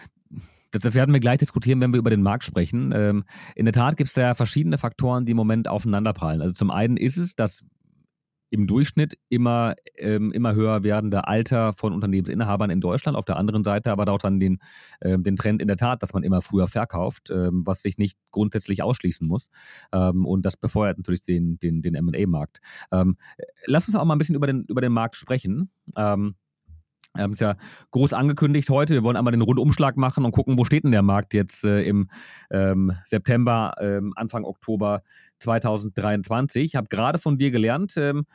das, 0.71 0.81
das, 0.81 0.95
werden 0.95 1.13
wir 1.13 1.19
gleich 1.19 1.39
diskutieren, 1.39 1.81
wenn 1.81 1.93
wir 1.93 1.99
über 1.99 2.09
den 2.09 2.21
Markt 2.21 2.43
sprechen. 2.43 2.91
Ähm, 2.95 3.23
in 3.55 3.65
der 3.65 3.73
Tat 3.73 3.97
gibt 3.97 4.09
es 4.09 4.15
ja 4.15 4.35
verschiedene 4.35 4.77
Faktoren, 4.77 5.25
die 5.25 5.31
im 5.31 5.37
Moment 5.37 5.67
aufeinanderprallen. 5.67 6.41
Also 6.41 6.53
zum 6.53 6.71
einen 6.71 6.97
ist 6.97 7.17
es, 7.17 7.35
dass 7.35 7.63
im 8.49 8.67
Durchschnitt 8.67 9.17
immer, 9.29 9.75
ähm, 9.97 10.31
immer 10.31 10.55
höher 10.55 10.83
werdende 10.83 11.27
Alter 11.27 11.73
von 11.73 11.93
Unternehmensinhabern 11.93 12.69
in 12.69 12.81
Deutschland. 12.81 13.17
Auf 13.17 13.25
der 13.25 13.37
anderen 13.37 13.63
Seite 13.63 13.91
aber 13.91 14.11
auch 14.11 14.19
dann 14.19 14.39
den, 14.39 14.59
ähm, 15.01 15.23
den 15.23 15.35
Trend 15.35 15.61
in 15.61 15.67
der 15.67 15.77
Tat, 15.77 16.01
dass 16.01 16.13
man 16.13 16.23
immer 16.23 16.41
früher 16.41 16.67
verkauft, 16.67 17.29
ähm, 17.29 17.63
was 17.65 17.81
sich 17.81 17.97
nicht 17.97 18.17
grundsätzlich 18.31 18.83
ausschließen 18.83 19.27
muss. 19.27 19.49
Ähm, 19.91 20.25
und 20.25 20.45
das 20.45 20.57
befeuert 20.57 20.97
natürlich 20.97 21.25
den, 21.25 21.59
den, 21.59 21.81
den 21.81 21.93
MA-Markt. 21.93 22.59
Ähm, 22.91 23.17
lass 23.65 23.87
uns 23.87 23.95
auch 23.95 24.05
mal 24.05 24.15
ein 24.15 24.19
bisschen 24.19 24.35
über 24.35 24.47
den, 24.47 24.65
über 24.65 24.81
den 24.81 24.93
Markt 24.93 25.15
sprechen. 25.15 25.69
Ähm, 25.95 26.35
wir 27.17 27.23
haben 27.23 27.33
es 27.33 27.39
ja 27.39 27.55
groß 27.91 28.13
angekündigt 28.13 28.69
heute. 28.69 28.93
Wir 28.93 29.03
wollen 29.03 29.17
einmal 29.17 29.31
den 29.31 29.41
Rundumschlag 29.41 29.97
machen 29.97 30.25
und 30.25 30.31
gucken, 30.31 30.57
wo 30.57 30.65
steht 30.65 30.83
denn 30.83 30.91
der 30.91 31.01
Markt 31.01 31.33
jetzt 31.33 31.63
äh, 31.63 31.81
im 31.83 32.09
ähm, 32.51 32.93
September, 33.03 33.73
ähm, 33.79 34.13
Anfang 34.15 34.45
Oktober 34.45 35.01
2023. 35.39 36.63
Ich 36.63 36.75
habe 36.75 36.87
gerade 36.87 37.17
von 37.17 37.37
dir 37.37 37.51
gelernt, 37.51 37.95
ähm, 37.97 38.25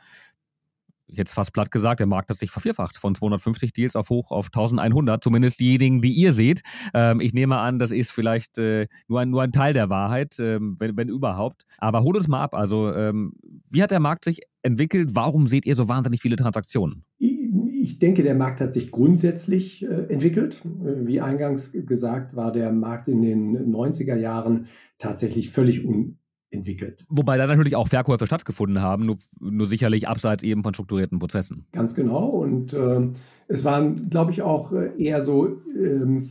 jetzt 1.07 1.33
fast 1.33 1.53
platt 1.53 1.71
gesagt, 1.71 1.99
der 1.99 2.07
Markt 2.07 2.29
hat 2.29 2.37
sich 2.37 2.51
vervierfacht 2.51 2.97
von 2.97 3.15
250 3.15 3.73
Deals 3.73 3.95
auf 3.95 4.09
hoch 4.09 4.31
auf 4.31 4.47
1100, 4.47 5.23
zumindest 5.23 5.59
diejenigen, 5.59 6.01
die 6.01 6.11
ihr 6.11 6.33
seht. 6.33 6.61
Ähm, 6.93 7.19
ich 7.19 7.33
nehme 7.33 7.57
an, 7.57 7.79
das 7.79 7.91
ist 7.91 8.11
vielleicht 8.11 8.57
äh, 8.57 8.87
nur, 9.07 9.19
ein, 9.19 9.29
nur 9.29 9.41
ein 9.41 9.51
Teil 9.51 9.73
der 9.73 9.89
Wahrheit, 9.89 10.39
ähm, 10.39 10.75
wenn, 10.79 10.97
wenn 10.97 11.09
überhaupt. 11.09 11.63
Aber 11.77 12.03
hol 12.03 12.15
uns 12.15 12.27
mal 12.27 12.41
ab. 12.41 12.53
Also, 12.53 12.93
ähm, 12.93 13.33
wie 13.69 13.83
hat 13.83 13.91
der 13.91 13.99
Markt 13.99 14.25
sich 14.25 14.41
entwickelt? 14.61 15.11
Warum 15.13 15.47
seht 15.47 15.65
ihr 15.65 15.75
so 15.75 15.87
wahnsinnig 15.87 16.21
viele 16.21 16.35
Transaktionen? 16.35 17.03
Ich 17.83 17.99
denke, 17.99 18.23
der 18.23 18.33
Markt 18.33 18.61
hat 18.61 18.73
sich 18.73 18.91
grundsätzlich 18.91 19.83
äh, 19.83 20.05
entwickelt. 20.07 20.61
Äh, 20.63 21.05
wie 21.05 21.19
eingangs 21.19 21.73
gesagt, 21.73 22.33
war 22.33 22.53
der 22.53 22.71
Markt 22.71 23.09
in 23.09 23.21
den 23.21 23.75
90er 23.75 24.15
Jahren 24.15 24.67
tatsächlich 24.97 25.49
völlig 25.49 25.85
entwickelt. 26.49 27.05
Wobei 27.09 27.37
da 27.37 27.45
natürlich 27.45 27.75
auch 27.75 27.89
Verkäufe 27.89 28.25
stattgefunden 28.25 28.81
haben, 28.81 29.05
nur, 29.05 29.17
nur 29.37 29.67
sicherlich 29.67 30.07
abseits 30.07 30.43
eben 30.43 30.63
von 30.63 30.73
strukturierten 30.73 31.19
Prozessen. 31.19 31.65
Ganz 31.73 31.93
genau. 31.93 32.25
Und 32.29 32.71
äh, 32.71 33.01
es 33.49 33.65
waren, 33.65 34.09
glaube 34.09 34.31
ich, 34.31 34.43
auch 34.43 34.71
äh, 34.71 34.91
eher 34.97 35.21
so 35.21 35.59
ähm, 35.77 36.29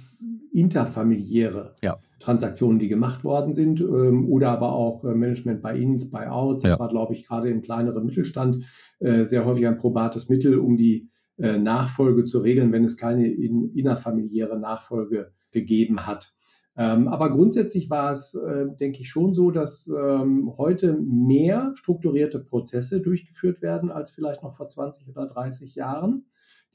interfamiliäre 0.54 1.74
ja. 1.82 1.98
Transaktionen, 2.18 2.78
die 2.78 2.88
gemacht 2.88 3.24
worden 3.24 3.52
sind, 3.52 3.78
ähm, 3.82 4.26
oder 4.30 4.52
aber 4.52 4.72
auch 4.72 5.04
äh, 5.04 5.14
Management 5.14 5.60
Buy-ins, 5.60 6.10
Buy-outs. 6.10 6.62
Das 6.62 6.72
ja. 6.72 6.78
war, 6.78 6.88
glaube 6.88 7.12
ich, 7.12 7.26
gerade 7.26 7.50
im 7.50 7.60
kleineren 7.60 8.06
Mittelstand 8.06 8.64
äh, 9.00 9.26
sehr 9.26 9.44
häufig 9.44 9.66
ein 9.66 9.76
probates 9.76 10.30
Mittel, 10.30 10.58
um 10.58 10.78
die 10.78 11.11
äh, 11.38 11.58
Nachfolge 11.58 12.24
zu 12.24 12.40
regeln, 12.40 12.72
wenn 12.72 12.84
es 12.84 12.96
keine 12.96 13.26
in, 13.26 13.72
innerfamiliäre 13.74 14.58
Nachfolge 14.58 15.32
gegeben 15.50 16.06
hat. 16.06 16.32
Ähm, 16.74 17.08
aber 17.08 17.30
grundsätzlich 17.30 17.90
war 17.90 18.12
es, 18.12 18.34
äh, 18.34 18.66
denke 18.80 19.00
ich, 19.00 19.10
schon 19.10 19.34
so, 19.34 19.50
dass 19.50 19.88
ähm, 19.88 20.52
heute 20.56 20.94
mehr 20.94 21.72
strukturierte 21.74 22.38
Prozesse 22.38 23.02
durchgeführt 23.02 23.60
werden 23.60 23.90
als 23.90 24.10
vielleicht 24.10 24.42
noch 24.42 24.54
vor 24.54 24.68
20 24.68 25.08
oder 25.08 25.26
30 25.26 25.74
Jahren. 25.74 26.24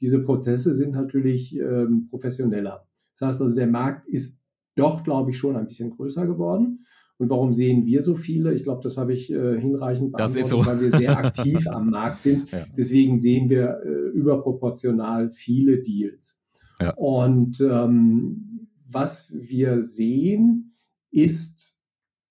Diese 0.00 0.22
Prozesse 0.22 0.74
sind 0.74 0.92
natürlich 0.92 1.56
ähm, 1.56 2.06
professioneller. 2.10 2.86
Das 3.18 3.28
heißt 3.28 3.42
also, 3.42 3.54
der 3.54 3.66
Markt 3.66 4.06
ist 4.06 4.40
doch, 4.76 5.02
glaube 5.02 5.30
ich, 5.30 5.38
schon 5.38 5.56
ein 5.56 5.66
bisschen 5.66 5.90
größer 5.90 6.26
geworden. 6.26 6.84
Und 7.18 7.30
warum 7.30 7.52
sehen 7.52 7.84
wir 7.84 8.02
so 8.02 8.14
viele? 8.14 8.54
Ich 8.54 8.62
glaube, 8.62 8.80
das 8.82 8.96
habe 8.96 9.12
ich 9.12 9.30
äh, 9.30 9.60
hinreichend 9.60 10.12
beantwortet, 10.12 10.48
so. 10.48 10.64
weil 10.64 10.80
wir 10.80 10.96
sehr 10.96 11.18
aktiv 11.24 11.66
am 11.66 11.90
Markt 11.90 12.22
sind. 12.22 12.50
Ja. 12.50 12.64
Deswegen 12.76 13.18
sehen 13.18 13.50
wir 13.50 13.80
äh, 13.84 13.88
überproportional 14.16 15.28
viele 15.30 15.82
Deals. 15.82 16.40
Ja. 16.80 16.94
Und 16.94 17.60
ähm, 17.60 18.68
was 18.88 19.32
wir 19.34 19.82
sehen, 19.82 20.76
ist, 21.10 21.76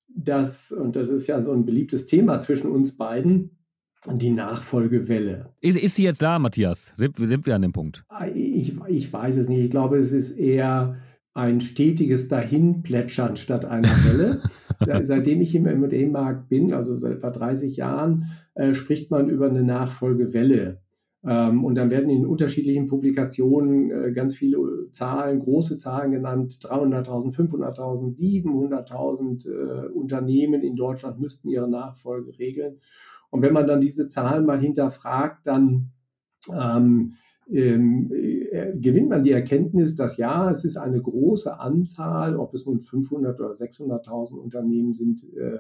dass, 0.07 0.71
und 0.71 0.95
das 0.95 1.09
ist 1.09 1.27
ja 1.27 1.41
so 1.41 1.51
ein 1.51 1.65
beliebtes 1.65 2.05
Thema 2.05 2.39
zwischen 2.39 2.71
uns 2.71 2.95
beiden, 2.97 3.51
die 4.09 4.29
Nachfolgewelle. 4.29 5.53
Ist, 5.59 5.77
ist 5.77 5.95
sie 5.95 6.03
jetzt 6.03 6.21
da, 6.21 6.39
Matthias? 6.39 6.93
Sind, 6.95 7.17
sind 7.17 7.45
wir 7.45 7.55
an 7.55 7.61
dem 7.61 7.73
Punkt? 7.73 8.05
Ich, 8.33 8.73
ich 8.88 9.11
weiß 9.11 9.35
es 9.38 9.49
nicht. 9.49 9.65
Ich 9.65 9.71
glaube, 9.71 9.97
es 9.97 10.13
ist 10.13 10.38
eher 10.38 10.97
ein 11.33 11.61
stetiges 11.61 12.29
Dahinplätschern 12.29 13.35
statt 13.35 13.65
einer 13.65 13.89
Welle. 14.05 14.43
Seitdem 14.80 15.41
ich 15.41 15.55
im 15.55 15.65
M&A-Markt 15.65 16.49
bin, 16.49 16.73
also 16.73 16.97
seit 16.97 17.17
etwa 17.17 17.32
30 17.32 17.78
Jahren, 17.78 18.25
äh, 18.53 18.73
spricht 18.73 19.11
man 19.11 19.30
über 19.30 19.49
eine 19.49 19.63
Nachfolgewelle. 19.63 20.82
Ähm, 21.25 21.65
und 21.65 21.75
dann 21.75 21.89
werden 21.89 22.09
in 22.09 22.25
unterschiedlichen 22.25 22.88
Publikationen 22.88 23.91
äh, 23.91 24.11
ganz 24.11 24.36
viele 24.36 24.59
Zahlen, 24.91 25.39
große 25.39 25.78
Zahlen 25.80 26.11
genannt. 26.11 26.59
300.000, 26.61 27.36
500.000, 27.36 28.15
700.000 28.15 29.49
äh, 29.49 29.88
Unternehmen 29.88 30.61
in 30.61 30.75
Deutschland 30.75 31.19
müssten 31.19 31.49
ihre 31.49 31.69
Nachfolge 31.69 32.38
regeln. 32.38 32.80
Und 33.30 33.41
wenn 33.41 33.53
man 33.53 33.67
dann 33.67 33.82
diese 33.82 34.07
Zahlen 34.07 34.45
mal 34.45 34.59
hinterfragt, 34.59 35.45
dann 35.45 35.91
ähm, 36.53 37.13
ähm, 37.49 38.11
äh, 38.11 38.73
gewinnt 38.77 39.09
man 39.09 39.23
die 39.23 39.31
Erkenntnis, 39.31 39.95
dass 39.95 40.17
ja, 40.17 40.49
es 40.49 40.65
ist 40.65 40.77
eine 40.77 41.01
große 41.01 41.59
Anzahl, 41.59 42.35
ob 42.35 42.53
es 42.53 42.65
nun 42.65 42.79
500 42.79 43.39
oder 43.39 43.51
600.000 43.51 44.35
Unternehmen 44.35 44.93
sind, 44.93 45.23
äh, 45.33 45.59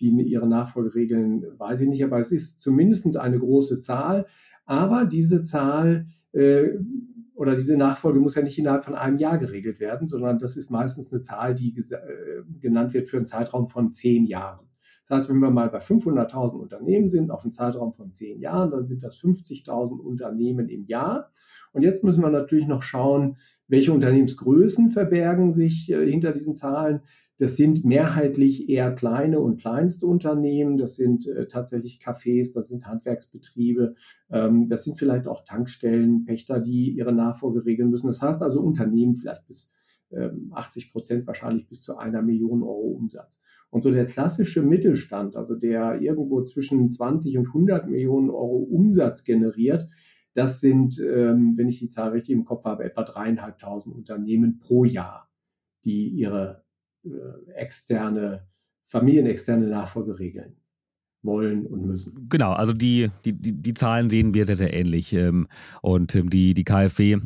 die 0.00 0.08
ihre 0.08 0.46
Nachfolge 0.46 0.94
regeln, 0.94 1.44
weiß 1.56 1.82
ich 1.82 1.88
nicht, 1.88 2.04
aber 2.04 2.18
es 2.18 2.32
ist 2.32 2.60
zumindest 2.60 3.16
eine 3.16 3.38
große 3.38 3.80
Zahl. 3.80 4.26
Aber 4.64 5.04
diese 5.04 5.44
Zahl 5.44 6.06
äh, 6.32 6.70
oder 7.34 7.54
diese 7.54 7.76
Nachfolge 7.76 8.18
muss 8.18 8.34
ja 8.34 8.42
nicht 8.42 8.58
innerhalb 8.58 8.84
von 8.84 8.94
einem 8.94 9.18
Jahr 9.18 9.38
geregelt 9.38 9.78
werden, 9.78 10.08
sondern 10.08 10.38
das 10.38 10.56
ist 10.56 10.70
meistens 10.70 11.12
eine 11.12 11.22
Zahl, 11.22 11.54
die 11.54 11.76
äh, 11.76 12.42
genannt 12.60 12.94
wird 12.94 13.08
für 13.08 13.18
einen 13.18 13.26
Zeitraum 13.26 13.66
von 13.66 13.92
zehn 13.92 14.26
Jahren. 14.26 14.66
Das 15.08 15.20
heißt, 15.20 15.30
wenn 15.30 15.38
wir 15.38 15.50
mal 15.50 15.68
bei 15.68 15.78
500.000 15.78 16.54
Unternehmen 16.56 17.08
sind, 17.08 17.30
auf 17.30 17.44
einen 17.44 17.52
Zeitraum 17.52 17.92
von 17.92 18.12
zehn 18.12 18.40
Jahren, 18.40 18.72
dann 18.72 18.86
sind 18.86 19.04
das 19.04 19.16
50.000 19.18 20.00
Unternehmen 20.00 20.68
im 20.68 20.84
Jahr. 20.86 21.30
Und 21.72 21.82
jetzt 21.82 22.02
müssen 22.02 22.22
wir 22.22 22.30
natürlich 22.30 22.66
noch 22.66 22.82
schauen, 22.82 23.36
welche 23.68 23.92
Unternehmensgrößen 23.92 24.90
verbergen 24.90 25.52
sich 25.52 25.90
äh, 25.90 26.10
hinter 26.10 26.32
diesen 26.32 26.56
Zahlen. 26.56 27.02
Das 27.38 27.56
sind 27.56 27.84
mehrheitlich 27.84 28.68
eher 28.68 28.92
kleine 28.92 29.40
und 29.40 29.60
kleinste 29.60 30.06
Unternehmen. 30.06 30.76
Das 30.76 30.96
sind 30.96 31.28
äh, 31.28 31.46
tatsächlich 31.46 32.00
Cafés, 32.02 32.52
das 32.52 32.68
sind 32.68 32.86
Handwerksbetriebe, 32.86 33.94
ähm, 34.30 34.68
das 34.68 34.84
sind 34.84 34.98
vielleicht 34.98 35.28
auch 35.28 35.44
Tankstellen, 35.44 36.24
Pächter, 36.24 36.58
die 36.58 36.90
ihre 36.90 37.12
Nachfolge 37.12 37.64
regeln 37.64 37.90
müssen. 37.90 38.08
Das 38.08 38.22
heißt 38.22 38.42
also 38.42 38.60
Unternehmen 38.60 39.14
vielleicht 39.14 39.46
bis 39.46 39.72
ähm, 40.10 40.50
80 40.54 40.90
Prozent, 40.90 41.26
wahrscheinlich 41.26 41.68
bis 41.68 41.82
zu 41.82 41.96
einer 41.96 42.22
Million 42.22 42.62
Euro 42.62 42.88
Umsatz. 42.88 43.40
Und 43.70 43.82
so 43.82 43.90
der 43.90 44.06
klassische 44.06 44.62
Mittelstand, 44.62 45.36
also 45.36 45.54
der 45.54 46.00
irgendwo 46.00 46.42
zwischen 46.42 46.90
20 46.90 47.36
und 47.38 47.48
100 47.48 47.88
Millionen 47.88 48.30
Euro 48.30 48.56
Umsatz 48.56 49.24
generiert, 49.24 49.88
das 50.34 50.60
sind, 50.60 51.00
ähm, 51.00 51.54
wenn 51.56 51.68
ich 51.68 51.78
die 51.78 51.88
Zahl 51.88 52.10
richtig 52.10 52.34
im 52.34 52.44
Kopf 52.44 52.64
habe, 52.64 52.84
etwa 52.84 53.02
dreieinhalbtausend 53.02 53.94
Unternehmen 53.94 54.58
pro 54.58 54.84
Jahr, 54.84 55.30
die 55.84 56.08
ihre 56.08 56.64
äh, 57.04 57.52
externe, 57.54 58.46
familienexterne 58.82 59.66
Nachfolge 59.66 60.18
regeln 60.18 60.56
wollen 61.22 61.66
und 61.66 61.86
müssen. 61.86 62.28
Genau, 62.28 62.52
also 62.52 62.72
die, 62.72 63.10
die, 63.24 63.32
die, 63.32 63.52
die 63.52 63.74
Zahlen 63.74 64.10
sehen 64.10 64.34
wir 64.34 64.44
sehr, 64.44 64.56
sehr 64.56 64.72
ähnlich. 64.72 65.12
Ähm, 65.12 65.48
und 65.82 66.14
ähm, 66.14 66.30
die, 66.30 66.54
die 66.54 66.64
KfW 66.64 67.18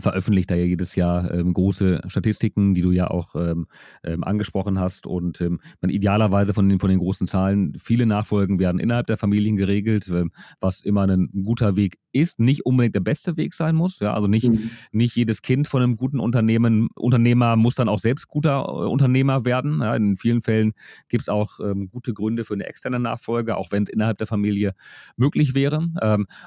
veröffentlicht 0.00 0.50
da 0.50 0.54
ja 0.54 0.64
jedes 0.64 0.96
Jahr 0.96 1.32
ähm, 1.32 1.52
große 1.52 2.02
Statistiken, 2.06 2.74
die 2.74 2.82
du 2.82 2.90
ja 2.90 3.08
auch 3.08 3.34
ähm, 3.34 3.66
ähm, 4.04 4.24
angesprochen 4.24 4.78
hast. 4.78 5.06
Und 5.06 5.40
ähm, 5.40 5.60
man 5.80 5.90
idealerweise 5.90 6.54
von 6.54 6.68
den, 6.68 6.78
von 6.78 6.90
den 6.90 6.98
großen 6.98 7.26
Zahlen, 7.26 7.76
viele 7.78 8.06
Nachfolgen 8.06 8.58
werden 8.58 8.80
innerhalb 8.80 9.06
der 9.06 9.16
Familien 9.16 9.56
geregelt, 9.56 10.08
ähm, 10.08 10.30
was 10.60 10.80
immer 10.80 11.06
ein 11.06 11.30
guter 11.44 11.76
Weg 11.76 11.98
ist, 12.12 12.38
nicht 12.38 12.66
unbedingt 12.66 12.94
der 12.94 13.00
beste 13.00 13.36
Weg 13.36 13.54
sein 13.54 13.74
muss. 13.74 14.00
Ja, 14.00 14.14
also 14.14 14.28
nicht, 14.28 14.48
mhm. 14.48 14.70
nicht 14.92 15.16
jedes 15.16 15.42
Kind 15.42 15.68
von 15.68 15.82
einem 15.82 15.96
guten 15.96 16.20
Unternehmen, 16.20 16.88
Unternehmer 16.94 17.56
muss 17.56 17.74
dann 17.74 17.88
auch 17.88 17.98
selbst 17.98 18.28
guter 18.28 18.64
äh, 18.66 18.86
Unternehmer 18.88 19.44
werden. 19.44 19.80
Ja, 19.80 19.94
in 19.94 20.16
vielen 20.16 20.40
Fällen 20.40 20.72
gibt 21.08 21.22
es 21.22 21.28
auch 21.28 21.60
ähm, 21.60 21.88
gute 21.90 22.14
Gründe 22.14 22.44
für 22.44 22.54
eine 22.54 22.66
externe 22.66 23.00
Nachfolge, 23.00 23.56
auch 23.56 23.70
wenn 23.72 23.84
es 23.84 23.88
innerhalb 23.88 24.18
der 24.18 24.26
Familie 24.26 24.74
möglich 25.16 25.54
wäre. 25.54 25.88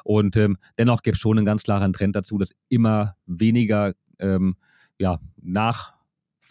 und 0.03 0.39
dennoch 0.77 1.01
gibt 1.01 1.15
es 1.15 1.21
schon 1.21 1.37
einen 1.37 1.45
ganz 1.45 1.63
klaren 1.63 1.93
Trend 1.93 2.15
dazu, 2.15 2.37
dass 2.37 2.53
immer 2.69 3.15
weniger 3.25 3.93
ähm, 4.19 4.55
ja, 4.99 5.19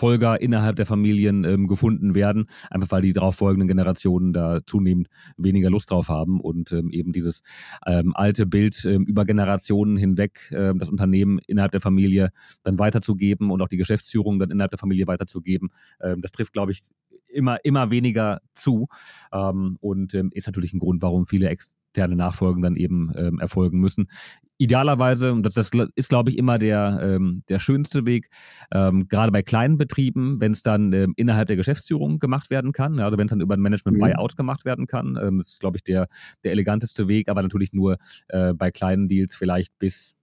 Nachfolger 0.02 0.40
innerhalb 0.40 0.74
der 0.76 0.86
Familien 0.86 1.44
ähm, 1.44 1.68
gefunden 1.68 2.16
werden, 2.16 2.46
einfach 2.70 2.90
weil 2.90 3.02
die 3.02 3.12
darauf 3.12 3.36
folgenden 3.36 3.68
Generationen 3.68 4.32
da 4.32 4.58
zunehmend 4.66 5.08
weniger 5.36 5.70
Lust 5.70 5.92
drauf 5.92 6.08
haben 6.08 6.40
und 6.40 6.72
ähm, 6.72 6.90
eben 6.90 7.12
dieses 7.12 7.42
ähm, 7.86 8.12
alte 8.16 8.44
Bild 8.44 8.84
ähm, 8.84 9.04
über 9.04 9.24
Generationen 9.24 9.96
hinweg 9.96 10.50
ähm, 10.52 10.80
das 10.80 10.88
Unternehmen 10.88 11.38
innerhalb 11.46 11.70
der 11.70 11.80
Familie 11.80 12.30
dann 12.64 12.80
weiterzugeben 12.80 13.52
und 13.52 13.62
auch 13.62 13.68
die 13.68 13.76
Geschäftsführung 13.76 14.40
dann 14.40 14.50
innerhalb 14.50 14.72
der 14.72 14.80
Familie 14.80 15.06
weiterzugeben, 15.06 15.70
ähm, 16.02 16.20
das 16.20 16.32
trifft, 16.32 16.52
glaube 16.52 16.72
ich, 16.72 16.80
immer, 17.28 17.64
immer 17.64 17.90
weniger 17.90 18.40
zu 18.52 18.88
und 19.80 20.12
ist 20.12 20.46
natürlich 20.46 20.74
ein 20.74 20.78
Grund, 20.78 21.00
warum 21.00 21.26
viele 21.26 21.48
Ex 21.48 21.78
externe 21.92 22.16
Nachfolgen 22.16 22.62
dann 22.62 22.76
eben 22.76 23.10
erfolgen 23.38 23.78
müssen. 23.78 24.08
Idealerweise, 24.62 25.32
und 25.32 25.42
das, 25.44 25.54
das 25.54 25.72
ist, 25.96 26.08
glaube 26.08 26.30
ich, 26.30 26.38
immer 26.38 26.56
der, 26.56 27.00
ähm, 27.02 27.42
der 27.48 27.58
schönste 27.58 28.06
Weg, 28.06 28.28
ähm, 28.72 29.08
gerade 29.08 29.32
bei 29.32 29.42
kleinen 29.42 29.76
Betrieben, 29.76 30.40
wenn 30.40 30.52
es 30.52 30.62
dann 30.62 30.92
ähm, 30.92 31.14
innerhalb 31.16 31.48
der 31.48 31.56
Geschäftsführung 31.56 32.20
gemacht 32.20 32.48
werden 32.48 32.70
kann, 32.70 33.00
also 33.00 33.18
wenn 33.18 33.26
es 33.26 33.30
dann 33.30 33.40
über 33.40 33.54
ein 33.54 33.60
Management-Buyout 33.60 34.34
mhm. 34.34 34.36
gemacht 34.36 34.64
werden 34.64 34.86
kann, 34.86 35.18
ähm, 35.20 35.38
das 35.38 35.48
ist, 35.48 35.60
glaube 35.60 35.78
ich, 35.78 35.82
der, 35.82 36.06
der 36.44 36.52
eleganteste 36.52 37.08
Weg, 37.08 37.28
aber 37.28 37.42
natürlich 37.42 37.72
nur 37.72 37.96
äh, 38.28 38.54
bei 38.54 38.70
kleinen 38.70 39.08
Deals 39.08 39.34
vielleicht 39.34 39.76
bis 39.80 40.14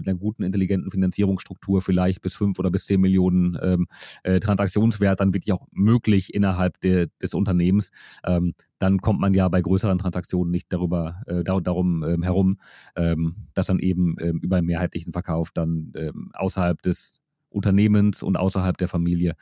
mit 0.00 0.08
einer 0.08 0.18
guten, 0.18 0.42
intelligenten 0.42 0.90
Finanzierungsstruktur 0.90 1.80
vielleicht 1.80 2.22
bis 2.22 2.34
fünf 2.34 2.58
oder 2.58 2.70
bis 2.70 2.86
zehn 2.86 3.00
Millionen 3.00 3.58
ähm, 3.62 3.86
äh, 4.22 4.40
Transaktionswert 4.40 5.20
dann 5.20 5.34
wirklich 5.34 5.52
auch 5.52 5.66
möglich 5.72 6.34
innerhalb 6.34 6.80
de, 6.80 7.08
des 7.22 7.34
Unternehmens. 7.34 7.90
Ähm, 8.24 8.54
dann 8.78 8.98
kommt 8.98 9.20
man 9.20 9.34
ja 9.34 9.48
bei 9.48 9.60
größeren 9.60 9.98
Transaktionen 9.98 10.50
nicht 10.50 10.72
darüber 10.72 11.20
äh, 11.26 11.44
dar 11.44 11.60
darum 11.60 12.02
ähm, 12.02 12.22
herum, 12.22 12.58
ähm, 12.96 13.36
dass 13.54 13.66
dann 13.66 13.78
eben 13.78 14.16
ähm, 14.20 14.38
über 14.38 14.56
einen 14.56 14.66
mehrheitlichen 14.66 15.12
Verkauf 15.12 15.50
dann 15.52 15.92
ähm, 15.96 16.30
außerhalb 16.32 16.80
des 16.82 17.20
Unternehmens 17.50 18.22
und 18.22 18.36
außerhalb 18.36 18.78
der 18.78 18.86
Familie 18.88 19.34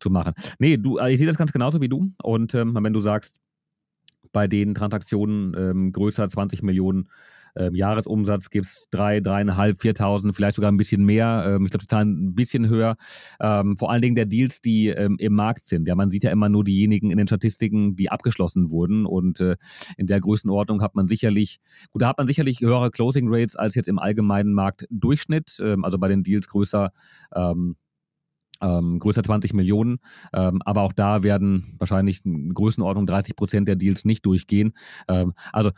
zu 0.00 0.10
machen. 0.10 0.34
Nee, 0.58 0.76
du, 0.76 0.98
äh, 0.98 1.12
ich 1.12 1.18
sehe 1.18 1.26
das 1.26 1.38
ganz 1.38 1.50
genauso 1.50 1.80
wie 1.80 1.88
du. 1.88 2.12
Und 2.22 2.52
wenn 2.52 2.92
du 2.92 3.00
sagst, 3.00 3.36
bei 4.32 4.46
den 4.46 4.74
Transaktionen 4.74 5.92
größer 5.92 6.28
20 6.28 6.62
Millionen 6.62 7.08
ähm, 7.56 7.74
Jahresumsatz 7.74 8.50
gibt 8.50 8.66
es 8.66 8.86
drei, 8.90 9.20
dreieinhalb, 9.20 9.80
viertausend, 9.80 10.34
vielleicht 10.34 10.56
sogar 10.56 10.70
ein 10.70 10.76
bisschen 10.76 11.04
mehr. 11.04 11.44
Ähm, 11.46 11.64
ich 11.64 11.70
glaube, 11.70 11.82
die 11.82 11.88
Zahlen 11.88 12.28
ein 12.28 12.34
bisschen 12.34 12.68
höher. 12.68 12.96
Ähm, 13.40 13.76
vor 13.76 13.90
allen 13.90 14.02
Dingen 14.02 14.14
der 14.14 14.26
Deals, 14.26 14.60
die 14.60 14.88
ähm, 14.88 15.16
im 15.18 15.34
Markt 15.34 15.64
sind. 15.64 15.88
Ja, 15.88 15.94
man 15.94 16.10
sieht 16.10 16.24
ja 16.24 16.30
immer 16.30 16.48
nur 16.48 16.64
diejenigen 16.64 17.10
in 17.10 17.18
den 17.18 17.26
Statistiken, 17.26 17.96
die 17.96 18.10
abgeschlossen 18.10 18.70
wurden. 18.70 19.06
Und 19.06 19.40
äh, 19.40 19.56
in 19.96 20.06
der 20.06 20.20
Größenordnung 20.20 20.82
hat 20.82 20.94
man 20.94 21.08
sicherlich, 21.08 21.58
gut, 21.90 22.02
da 22.02 22.08
hat 22.08 22.18
man 22.18 22.26
sicherlich 22.26 22.60
höhere 22.60 22.90
Closing 22.90 23.26
Rates 23.28 23.56
als 23.56 23.74
jetzt 23.74 23.88
im 23.88 23.98
allgemeinen 23.98 24.52
Markt 24.52 24.86
Durchschnitt. 24.90 25.58
Ähm, 25.60 25.84
also 25.84 25.98
bei 25.98 26.08
den 26.08 26.22
Deals 26.22 26.48
größer 26.48 26.90
ähm, 27.34 27.76
ähm, 28.60 28.98
größer 28.98 29.22
20 29.22 29.52
Millionen. 29.54 29.98
Ähm, 30.32 30.60
aber 30.64 30.82
auch 30.82 30.92
da 30.92 31.22
werden 31.22 31.74
wahrscheinlich 31.78 32.24
in 32.24 32.54
Größenordnung 32.54 33.06
30 33.06 33.36
Prozent 33.36 33.68
der 33.68 33.76
Deals 33.76 34.04
nicht 34.04 34.24
durchgehen. 34.24 34.72
Ähm, 35.08 35.34
also 35.52 35.70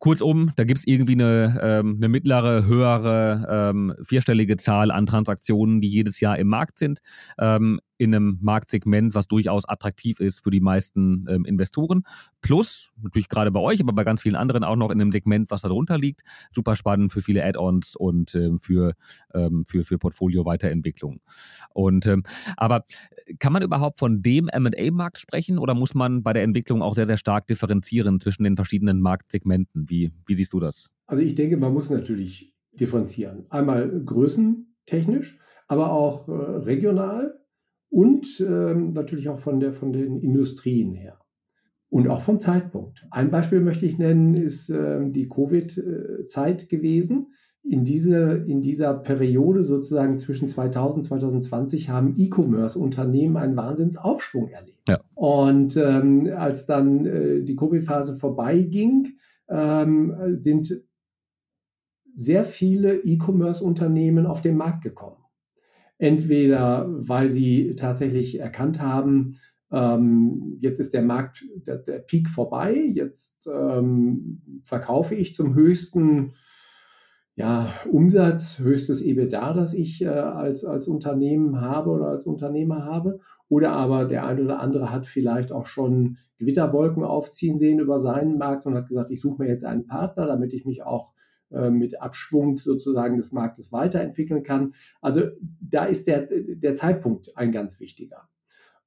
Kurzum, 0.00 0.50
da 0.56 0.64
gibt 0.64 0.80
es 0.80 0.86
irgendwie 0.86 1.12
eine, 1.12 1.60
ähm, 1.62 1.96
eine 1.98 2.08
mittlere, 2.08 2.64
höhere, 2.64 3.70
ähm, 3.70 3.94
vierstellige 4.02 4.56
Zahl 4.56 4.90
an 4.90 5.06
Transaktionen, 5.06 5.80
die 5.80 5.88
jedes 5.88 6.20
Jahr 6.20 6.38
im 6.38 6.48
Markt 6.48 6.78
sind. 6.78 7.00
Ähm, 7.38 7.80
in 8.00 8.14
einem 8.14 8.38
Marktsegment, 8.40 9.14
was 9.14 9.28
durchaus 9.28 9.68
attraktiv 9.68 10.20
ist 10.20 10.42
für 10.42 10.50
die 10.50 10.60
meisten 10.60 11.26
ähm, 11.28 11.44
Investoren. 11.44 12.04
Plus, 12.40 12.90
natürlich 13.02 13.28
gerade 13.28 13.50
bei 13.50 13.60
euch, 13.60 13.78
aber 13.80 13.92
bei 13.92 14.04
ganz 14.04 14.22
vielen 14.22 14.36
anderen 14.36 14.64
auch 14.64 14.76
noch 14.76 14.90
in 14.90 14.98
einem 14.98 15.12
Segment, 15.12 15.50
was 15.50 15.60
darunter 15.60 15.98
liegt. 15.98 16.22
Super 16.50 16.76
spannend 16.76 17.12
für 17.12 17.20
viele 17.20 17.44
Add-ons 17.44 17.96
und 17.96 18.34
ähm, 18.34 18.58
für, 18.58 18.94
ähm, 19.34 19.66
für, 19.66 19.84
für 19.84 19.98
Portfolio-Weiterentwicklung. 19.98 21.20
Und 21.74 22.06
ähm, 22.06 22.22
aber 22.56 22.86
kann 23.38 23.52
man 23.52 23.62
überhaupt 23.62 23.98
von 23.98 24.22
dem 24.22 24.46
MA-Markt 24.46 25.18
sprechen 25.18 25.58
oder 25.58 25.74
muss 25.74 25.94
man 25.94 26.22
bei 26.22 26.32
der 26.32 26.42
Entwicklung 26.42 26.80
auch 26.80 26.94
sehr, 26.94 27.06
sehr 27.06 27.18
stark 27.18 27.48
differenzieren 27.48 28.18
zwischen 28.18 28.44
den 28.44 28.56
verschiedenen 28.56 29.02
Marktsegmenten? 29.02 29.90
Wie, 29.90 30.10
wie 30.26 30.34
siehst 30.34 30.54
du 30.54 30.60
das? 30.60 30.88
Also 31.06 31.22
ich 31.22 31.34
denke, 31.34 31.58
man 31.58 31.74
muss 31.74 31.90
natürlich 31.90 32.54
differenzieren. 32.72 33.44
Einmal 33.50 33.90
größentechnisch, 33.90 35.38
aber 35.68 35.92
auch 35.92 36.28
äh, 36.28 36.32
regional 36.32 37.39
und 37.90 38.40
ähm, 38.40 38.92
natürlich 38.92 39.28
auch 39.28 39.40
von, 39.40 39.60
der, 39.60 39.72
von 39.72 39.92
den 39.92 40.20
Industrien 40.20 40.94
her 40.94 41.18
und 41.90 42.08
auch 42.08 42.20
vom 42.20 42.40
Zeitpunkt. 42.40 43.06
Ein 43.10 43.30
Beispiel 43.30 43.60
möchte 43.60 43.84
ich 43.84 43.98
nennen, 43.98 44.34
ist 44.34 44.70
ähm, 44.70 45.12
die 45.12 45.28
Covid-Zeit 45.28 46.68
gewesen. 46.68 47.34
In, 47.62 47.84
diese, 47.84 48.44
in 48.46 48.62
dieser 48.62 48.94
Periode 48.94 49.64
sozusagen 49.64 50.18
zwischen 50.18 50.48
2000 50.48 50.98
und 50.98 51.04
2020 51.04 51.90
haben 51.90 52.14
E-Commerce-Unternehmen 52.16 53.36
einen 53.36 53.56
Wahnsinnsaufschwung 53.56 54.48
erlebt. 54.48 54.88
Ja. 54.88 55.00
Und 55.14 55.76
ähm, 55.76 56.30
als 56.34 56.64
dann 56.64 57.04
äh, 57.04 57.42
die 57.42 57.56
Covid-Phase 57.56 58.16
vorbeiging, 58.16 59.08
ähm, 59.48 60.14
sind 60.32 60.72
sehr 62.14 62.44
viele 62.44 62.96
E-Commerce-Unternehmen 62.96 64.26
auf 64.26 64.40
den 64.40 64.56
Markt 64.56 64.82
gekommen. 64.82 65.19
Entweder 66.00 66.86
weil 66.88 67.28
sie 67.28 67.74
tatsächlich 67.76 68.40
erkannt 68.40 68.80
haben, 68.80 69.36
ähm, 69.70 70.56
jetzt 70.60 70.80
ist 70.80 70.94
der 70.94 71.02
Markt, 71.02 71.44
der, 71.66 71.76
der 71.76 71.98
Peak 71.98 72.30
vorbei, 72.30 72.74
jetzt 72.94 73.46
ähm, 73.46 74.62
verkaufe 74.64 75.14
ich 75.14 75.34
zum 75.34 75.54
höchsten 75.54 76.32
ja, 77.34 77.72
Umsatz, 77.90 78.58
höchstes 78.58 79.02
EBITDA, 79.02 79.52
das 79.52 79.74
ich 79.74 80.00
äh, 80.00 80.08
als, 80.08 80.64
als 80.64 80.88
Unternehmen 80.88 81.60
habe 81.60 81.90
oder 81.90 82.08
als 82.08 82.24
Unternehmer 82.24 82.86
habe. 82.86 83.20
Oder 83.50 83.72
aber 83.72 84.06
der 84.06 84.24
eine 84.24 84.42
oder 84.42 84.60
andere 84.60 84.90
hat 84.90 85.04
vielleicht 85.04 85.52
auch 85.52 85.66
schon 85.66 86.16
Gewitterwolken 86.38 87.04
aufziehen 87.04 87.58
sehen 87.58 87.78
über 87.78 88.00
seinen 88.00 88.38
Markt 88.38 88.64
und 88.64 88.74
hat 88.74 88.88
gesagt, 88.88 89.10
ich 89.10 89.20
suche 89.20 89.42
mir 89.42 89.48
jetzt 89.50 89.66
einen 89.66 89.86
Partner, 89.86 90.26
damit 90.26 90.54
ich 90.54 90.64
mich 90.64 90.82
auch 90.82 91.12
mit 91.50 92.00
Abschwung 92.00 92.58
sozusagen 92.58 93.16
des 93.16 93.32
Marktes 93.32 93.72
weiterentwickeln 93.72 94.42
kann. 94.42 94.74
Also 95.00 95.22
da 95.60 95.84
ist 95.84 96.06
der, 96.06 96.28
der 96.30 96.74
Zeitpunkt 96.76 97.36
ein 97.36 97.50
ganz 97.50 97.80
wichtiger. 97.80 98.28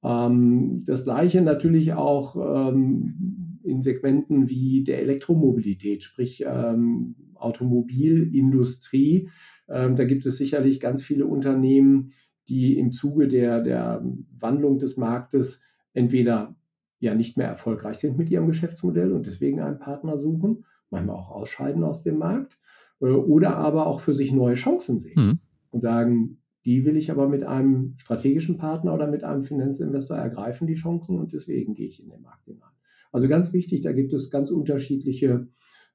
Ähm, 0.03 0.83
das 0.85 1.03
gleiche 1.03 1.41
natürlich 1.41 1.93
auch 1.93 2.35
ähm, 2.71 3.59
in 3.63 3.81
Segmenten 3.81 4.49
wie 4.49 4.83
der 4.83 5.01
Elektromobilität, 5.01 6.03
sprich 6.03 6.43
ähm, 6.47 7.15
Automobilindustrie. 7.35 9.29
da 9.67 10.03
gibt 10.05 10.25
es 10.25 10.37
sicherlich 10.37 10.79
ganz 10.79 11.03
viele 11.03 11.25
Unternehmen, 11.25 12.13
die 12.47 12.77
im 12.77 12.91
Zuge 12.91 13.27
der, 13.27 13.61
der 13.61 14.01
Wandlung 14.39 14.77
des 14.79 14.95
Marktes 14.95 15.61
entweder 15.93 16.55
ja 16.99 17.15
nicht 17.15 17.37
mehr 17.37 17.47
erfolgreich 17.47 17.97
sind 17.97 18.17
mit 18.17 18.29
ihrem 18.29 18.47
Geschäftsmodell 18.47 19.11
und 19.11 19.27
deswegen 19.27 19.59
einen 19.59 19.79
Partner 19.79 20.15
suchen 20.15 20.65
manchmal 20.93 21.17
auch 21.17 21.29
ausscheiden 21.29 21.83
aus 21.83 22.01
dem 22.01 22.17
Markt 22.17 22.57
äh, 23.01 23.07
oder 23.07 23.57
aber 23.57 23.87
auch 23.87 23.99
für 23.99 24.13
sich 24.13 24.31
neue 24.31 24.55
Chancen 24.55 24.99
sehen 24.99 25.25
mhm. 25.27 25.39
und 25.71 25.81
sagen, 25.81 26.37
die 26.65 26.85
will 26.85 26.95
ich 26.95 27.11
aber 27.11 27.27
mit 27.27 27.43
einem 27.43 27.95
strategischen 27.97 28.57
Partner 28.57 28.93
oder 28.93 29.07
mit 29.07 29.23
einem 29.23 29.43
Finanzinvestor 29.43 30.17
ergreifen, 30.17 30.65
die 30.65 30.75
Chancen, 30.75 31.19
und 31.19 31.33
deswegen 31.33 31.73
gehe 31.73 31.87
ich 31.87 32.01
in 32.01 32.09
den 32.09 32.21
Markt 32.21 32.45
hinein. 32.45 32.69
Also 33.11 33.27
ganz 33.27 33.53
wichtig, 33.53 33.81
da 33.81 33.91
gibt 33.91 34.13
es 34.13 34.31
ganz 34.31 34.49
unterschiedliche 34.49 35.47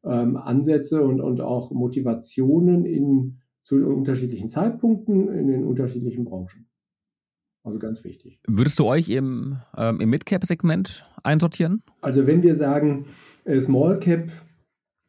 ähm, 0.05 0.37
Ansätze 0.37 1.03
und, 1.03 1.21
und 1.21 1.41
auch 1.41 1.73
Motivationen 1.73 2.85
in, 2.85 3.39
zu 3.63 3.77
unterschiedlichen 3.77 4.51
Zeitpunkten 4.51 5.29
in 5.29 5.49
den 5.49 5.65
unterschiedlichen 5.65 6.25
Branchen. 6.25 6.69
Also 7.65 7.79
ganz 7.79 8.05
wichtig. 8.05 8.41
Würdest 8.47 8.79
du 8.79 8.85
euch 8.85 9.09
im, 9.09 9.59
ähm, 9.77 10.01
im 10.01 10.11
Midcap-Segment 10.11 11.07
einsortieren? 11.23 11.83
Also 12.01 12.27
wenn 12.27 12.43
wir 12.43 12.55
sagen, 12.55 13.07
äh, 13.45 13.61
Small 13.61 13.99
Cap 13.99 14.31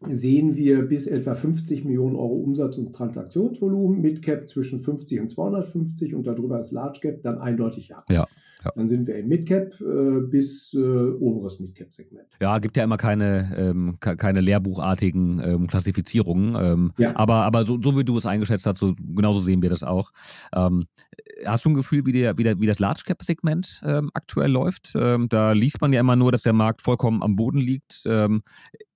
sehen 0.01 0.55
wir 0.55 0.83
bis 0.83 1.07
etwa 1.07 1.33
50 1.35 1.83
Millionen 1.83 2.15
Euro 2.15 2.35
Umsatz 2.35 2.77
und 2.77 2.93
Transaktionsvolumen, 2.93 4.01
Mid 4.01 4.21
Cap 4.21 4.47
zwischen 4.47 4.79
50 4.79 5.19
und 5.19 5.29
250 5.29 6.15
und 6.15 6.25
darüber 6.25 6.59
ist 6.59 6.71
Large 6.71 6.99
Cap 7.01 7.21
dann 7.21 7.39
eindeutig 7.39 7.89
ja. 7.89 8.03
Ja. 8.09 8.27
Ja. 8.63 8.71
Dann 8.75 8.89
sind 8.89 9.07
wir 9.07 9.15
im 9.15 9.29
Midcap 9.29 9.79
äh, 9.79 10.19
bis 10.21 10.73
äh, 10.73 10.79
oberes 10.79 11.59
Midcap-Segment. 11.59 12.27
Ja, 12.41 12.59
gibt 12.59 12.75
ja 12.75 12.83
immer 12.83 12.97
keine, 12.97 13.55
ähm, 13.57 13.97
keine 13.99 14.41
lehrbuchartigen 14.41 15.41
ähm, 15.43 15.67
Klassifizierungen. 15.67 16.55
Ähm, 16.55 16.91
ja. 16.97 17.15
Aber, 17.15 17.45
aber 17.45 17.65
so, 17.65 17.79
so 17.81 17.97
wie 17.97 18.03
du 18.03 18.17
es 18.17 18.25
eingeschätzt 18.25 18.65
hast, 18.65 18.79
so, 18.79 18.95
genauso 19.15 19.39
sehen 19.39 19.61
wir 19.61 19.69
das 19.69 19.83
auch. 19.83 20.11
Ähm, 20.53 20.87
hast 21.45 21.63
du 21.63 21.69
ein 21.69 21.73
Gefühl, 21.73 22.05
wie, 22.05 22.11
der, 22.11 22.37
wie, 22.37 22.43
der, 22.43 22.59
wie 22.59 22.67
das 22.67 22.79
Large 22.79 23.03
Cap-Segment 23.05 23.81
ähm, 23.85 24.11
aktuell 24.13 24.51
läuft? 24.51 24.91
Ähm, 24.95 25.29
da 25.29 25.53
liest 25.53 25.79
man 25.79 25.93
ja 25.93 26.01
immer 26.01 26.17
nur, 26.17 26.33
dass 26.33 26.43
der 26.43 26.53
Markt 26.53 26.81
vollkommen 26.81 27.23
am 27.23 27.35
Boden 27.35 27.59
liegt. 27.59 28.05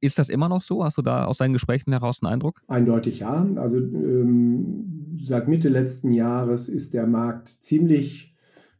ist 0.01 0.19
das 0.19 0.29
immer 0.29 0.49
noch 0.49 0.61
so? 0.61 0.83
Hast 0.83 0.97
du 0.97 1.01
da 1.01 1.25
aus 1.25 1.37
deinen 1.37 1.53
Gesprächen 1.53 1.91
heraus 1.91 2.19
einen 2.21 2.33
Eindruck? 2.33 2.61
Eindeutig 2.67 3.19
ja. 3.19 3.47
Also 3.55 3.79
seit 5.23 5.47
Mitte 5.47 5.69
letzten 5.69 6.11
Jahres 6.11 6.67
ist 6.67 6.93
der 6.93 7.07
Markt 7.07 7.47
ziemlich 7.47 8.33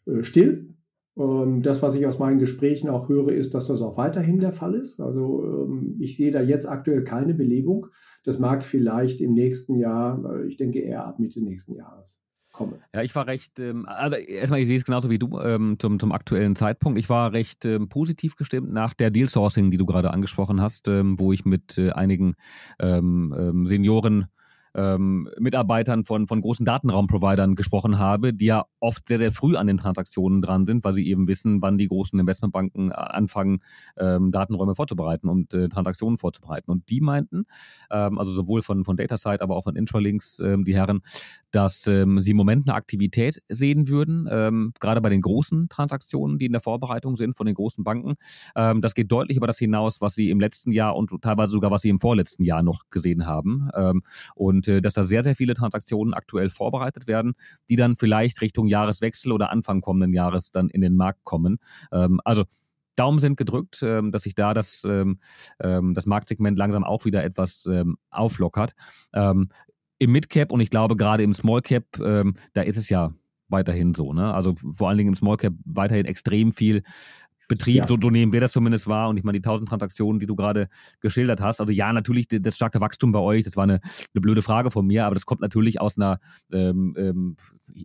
äh, 0.05 0.23
still. 0.23 0.72
Ähm, 1.16 1.61
das, 1.61 1.82
was 1.82 1.95
ich 1.95 2.05
aus 2.07 2.20
meinen 2.20 2.39
Gesprächen 2.39 2.89
auch 2.89 3.07
höre, 3.07 3.30
ist, 3.30 3.53
dass 3.53 3.68
das 3.68 3.82
auch 3.82 3.97
weiterhin 3.97 4.39
der 4.39 4.51
Fall 4.51 4.74
ist. 4.74 4.99
Also 4.99 5.43
ähm, 5.45 5.97
ich 5.99 6.18
sehe 6.18 6.32
da 6.32 6.41
jetzt 6.41 6.66
aktuell 6.68 7.03
keine 7.03 7.34
Belebung. 7.34 7.88
Das 8.24 8.39
mag 8.39 8.64
vielleicht 8.64 9.22
im 9.22 9.34
nächsten 9.34 9.76
Jahr, 9.78 10.24
äh, 10.26 10.47
ich 10.47 10.57
denke 10.57 10.80
eher 10.80 11.05
ab 11.05 11.20
Mitte 11.20 11.41
nächsten 11.41 11.76
Jahres. 11.76 12.20
Kommen. 12.51 12.76
Ja, 12.93 13.01
ich 13.01 13.16
war 13.16 13.26
recht, 13.26 13.59
ähm, 13.59 13.88
also 13.88 14.16
erstmal, 14.16 14.59
ich 14.59 14.68
sehe 14.68 14.78
es 14.78 14.86
genauso 14.86 15.09
wie 15.09 15.18
du 15.18 15.39
zum, 15.80 15.99
zum 15.99 16.11
aktuellen 16.11 16.55
Zeitpunkt. 16.55 16.99
Ich 16.99 17.09
war 17.09 17.34
recht 17.34 17.68
positiv 17.89 18.36
gestimmt 18.36 18.72
nach 18.72 18.93
der 18.93 19.09
Deal 19.09 19.28
Sourcing, 19.28 19.72
die 19.72 19.78
du 19.78 19.88
gerade 19.88 20.11
angesprochen 20.11 20.61
hast, 20.61 20.88
wo 20.88 21.34
ich 21.34 21.45
mit 21.45 21.80
äh, 21.80 21.89
einigen 21.89 22.36
Senioren 22.80 24.28
ähm, 24.76 25.30
Mitarbeitern 25.39 26.03
von, 26.03 26.28
von 26.28 26.41
großen 26.41 26.65
Datenraumprovidern 26.65 27.55
gesprochen 27.55 27.99
habe, 27.99 28.34
die 28.34 28.45
ja 28.45 28.65
oft 28.80 29.07
sehr, 29.07 29.17
sehr 29.17 29.32
früh 29.32 29.55
an 29.55 29.67
den 29.67 29.78
Transaktionen 29.78 30.41
dran 30.41 30.65
sind, 30.65 30.84
weil 30.84 30.93
sie 30.93 31.07
eben 31.07 31.28
wissen, 31.28 31.61
wann 31.61 31.78
die 31.78 31.88
großen 31.88 32.19
Investmentbanken 32.19 32.91
anfangen, 32.91 33.59
ähm, 33.97 34.32
Datenräume 34.32 34.76
vorzubereiten 34.76 35.30
und 35.30 35.53
äh, 35.53 35.69
Transaktionen 35.69 36.17
vorzubereiten. 36.17 36.71
Und 36.71 36.89
die 36.89 37.01
meinten, 37.01 37.45
ähm, 37.91 38.17
also 38.17 38.32
sowohl 38.32 38.61
von, 38.61 38.84
von 38.84 38.97
DataSite, 38.97 39.41
aber 39.41 39.55
auch 39.55 39.63
von 39.63 39.76
Intralinks, 39.76 40.39
ähm, 40.39 40.63
die 40.63 40.76
Herren, 40.76 41.01
dass 41.51 41.86
ähm, 41.88 42.19
sie 42.19 42.32
im 42.32 42.38
Moment 42.38 42.67
eine 42.67 42.76
Aktivität 42.76 43.41
sehen 43.47 43.88
würden, 43.88 44.28
ähm, 44.30 44.74
gerade 44.80 45.01
bei 45.01 45.09
den 45.09 45.21
großen 45.21 45.69
Transaktionen, 45.69 46.39
die 46.39 46.47
in 46.47 46.51
der 46.51 46.61
Vorbereitung 46.61 47.15
sind 47.15 47.38
von 47.38 47.45
den 47.45 47.55
großen 47.55 47.84
Banken. 47.84 48.15
Ähm, 48.55 48.82
das 48.82 48.95
geht 48.95 49.11
deutlich 49.11 49.38
über 49.38 49.47
das 49.47 49.59
hinaus, 49.59 50.01
was 50.01 50.15
sie 50.15 50.30
im 50.30 50.39
letzten 50.39 50.71
Jahr 50.71 50.95
und 50.95 51.11
teilweise 51.21 51.51
sogar 51.51 51.69
was 51.71 51.82
sie 51.82 51.89
im 51.89 51.99
vorletzten 51.99 52.43
Jahr 52.43 52.63
noch 52.63 52.89
gesehen 52.89 53.26
haben. 53.26 53.69
Ähm, 53.76 54.01
und 54.36 54.62
und 54.64 54.68
äh, 54.68 54.82
dass 54.82 54.93
da 54.93 55.03
sehr, 55.03 55.24
sehr 55.24 55.36
viele 55.36 55.53
Transaktionen 55.53 56.14
aktuell 56.14 56.49
vorbereitet 56.49 57.07
werden, 57.07 57.34
die 57.70 57.76
dann 57.76 57.95
vielleicht 57.95 58.41
Richtung 58.41 58.68
Jahreswechsel 58.68 59.32
oder 59.32 59.51
Anfang 59.51 59.82
kommenden 59.82 60.14
Jahres 60.14 60.51
dann 60.51 60.70
in 60.70 60.82
den 60.82 60.95
Markt 60.95 61.24
kommen. 61.24 61.57
Ähm, 61.91 62.20
also 62.24 62.43
Daumen 62.95 63.20
sind 63.20 63.38
gedrückt, 63.38 63.82
ähm, 63.82 64.11
dass 64.11 64.24
sich 64.24 64.36
da 64.36 64.53
das, 64.53 64.84
ähm, 64.86 65.20
ähm 65.59 65.93
das 65.93 66.05
Marktsegment 66.05 66.57
langsam 66.57 66.84
auch 66.84 67.05
wieder 67.05 67.24
etwas 67.24 67.66
ähm, 67.66 67.97
auflockert. 68.11 68.74
Ähm, 69.14 69.49
Im 69.97 70.11
Midcap 70.11 70.51
und 70.51 70.59
ich 70.59 70.70
glaube 70.70 70.95
gerade 70.95 71.24
im 71.24 71.34
Smallcap, 71.34 71.86
da 72.53 72.61
ist 72.61 72.78
es 72.78 72.89
ja 72.89 73.14
weiterhin 73.47 73.93
so. 73.93 74.11
Ne? 74.11 74.34
Also 74.34 74.53
vor 74.74 74.89
allen 74.89 74.97
Dingen 74.97 75.09
im 75.09 75.16
Smallcap 75.16 75.53
weiterhin 75.64 76.05
extrem 76.05 76.51
viel 76.51 76.84
Betrieb, 77.47 77.77
ja. 77.77 77.87
so, 77.87 77.97
so, 78.01 78.09
nehmen 78.09 78.33
wir 78.33 78.41
das 78.41 78.51
zumindest 78.53 78.87
wahr. 78.87 79.09
Und 79.09 79.17
ich 79.17 79.23
meine, 79.23 79.39
die 79.39 79.45
1000 79.45 79.67
Transaktionen, 79.69 80.19
die 80.19 80.25
du 80.25 80.35
gerade 80.35 80.69
geschildert 81.01 81.41
hast, 81.41 81.59
also 81.59 81.73
ja, 81.73 81.91
natürlich 81.91 82.27
das 82.27 82.55
starke 82.55 82.81
Wachstum 82.81 83.11
bei 83.11 83.19
euch, 83.19 83.43
das 83.43 83.55
war 83.55 83.63
eine, 83.63 83.79
eine 84.13 84.21
blöde 84.21 84.41
Frage 84.41 84.71
von 84.71 84.85
mir, 84.85 85.05
aber 85.05 85.15
das 85.15 85.25
kommt 85.25 85.41
natürlich 85.41 85.81
aus 85.81 85.97
einer, 85.97 86.19
ähm, 86.51 86.95
ähm, 86.97 87.37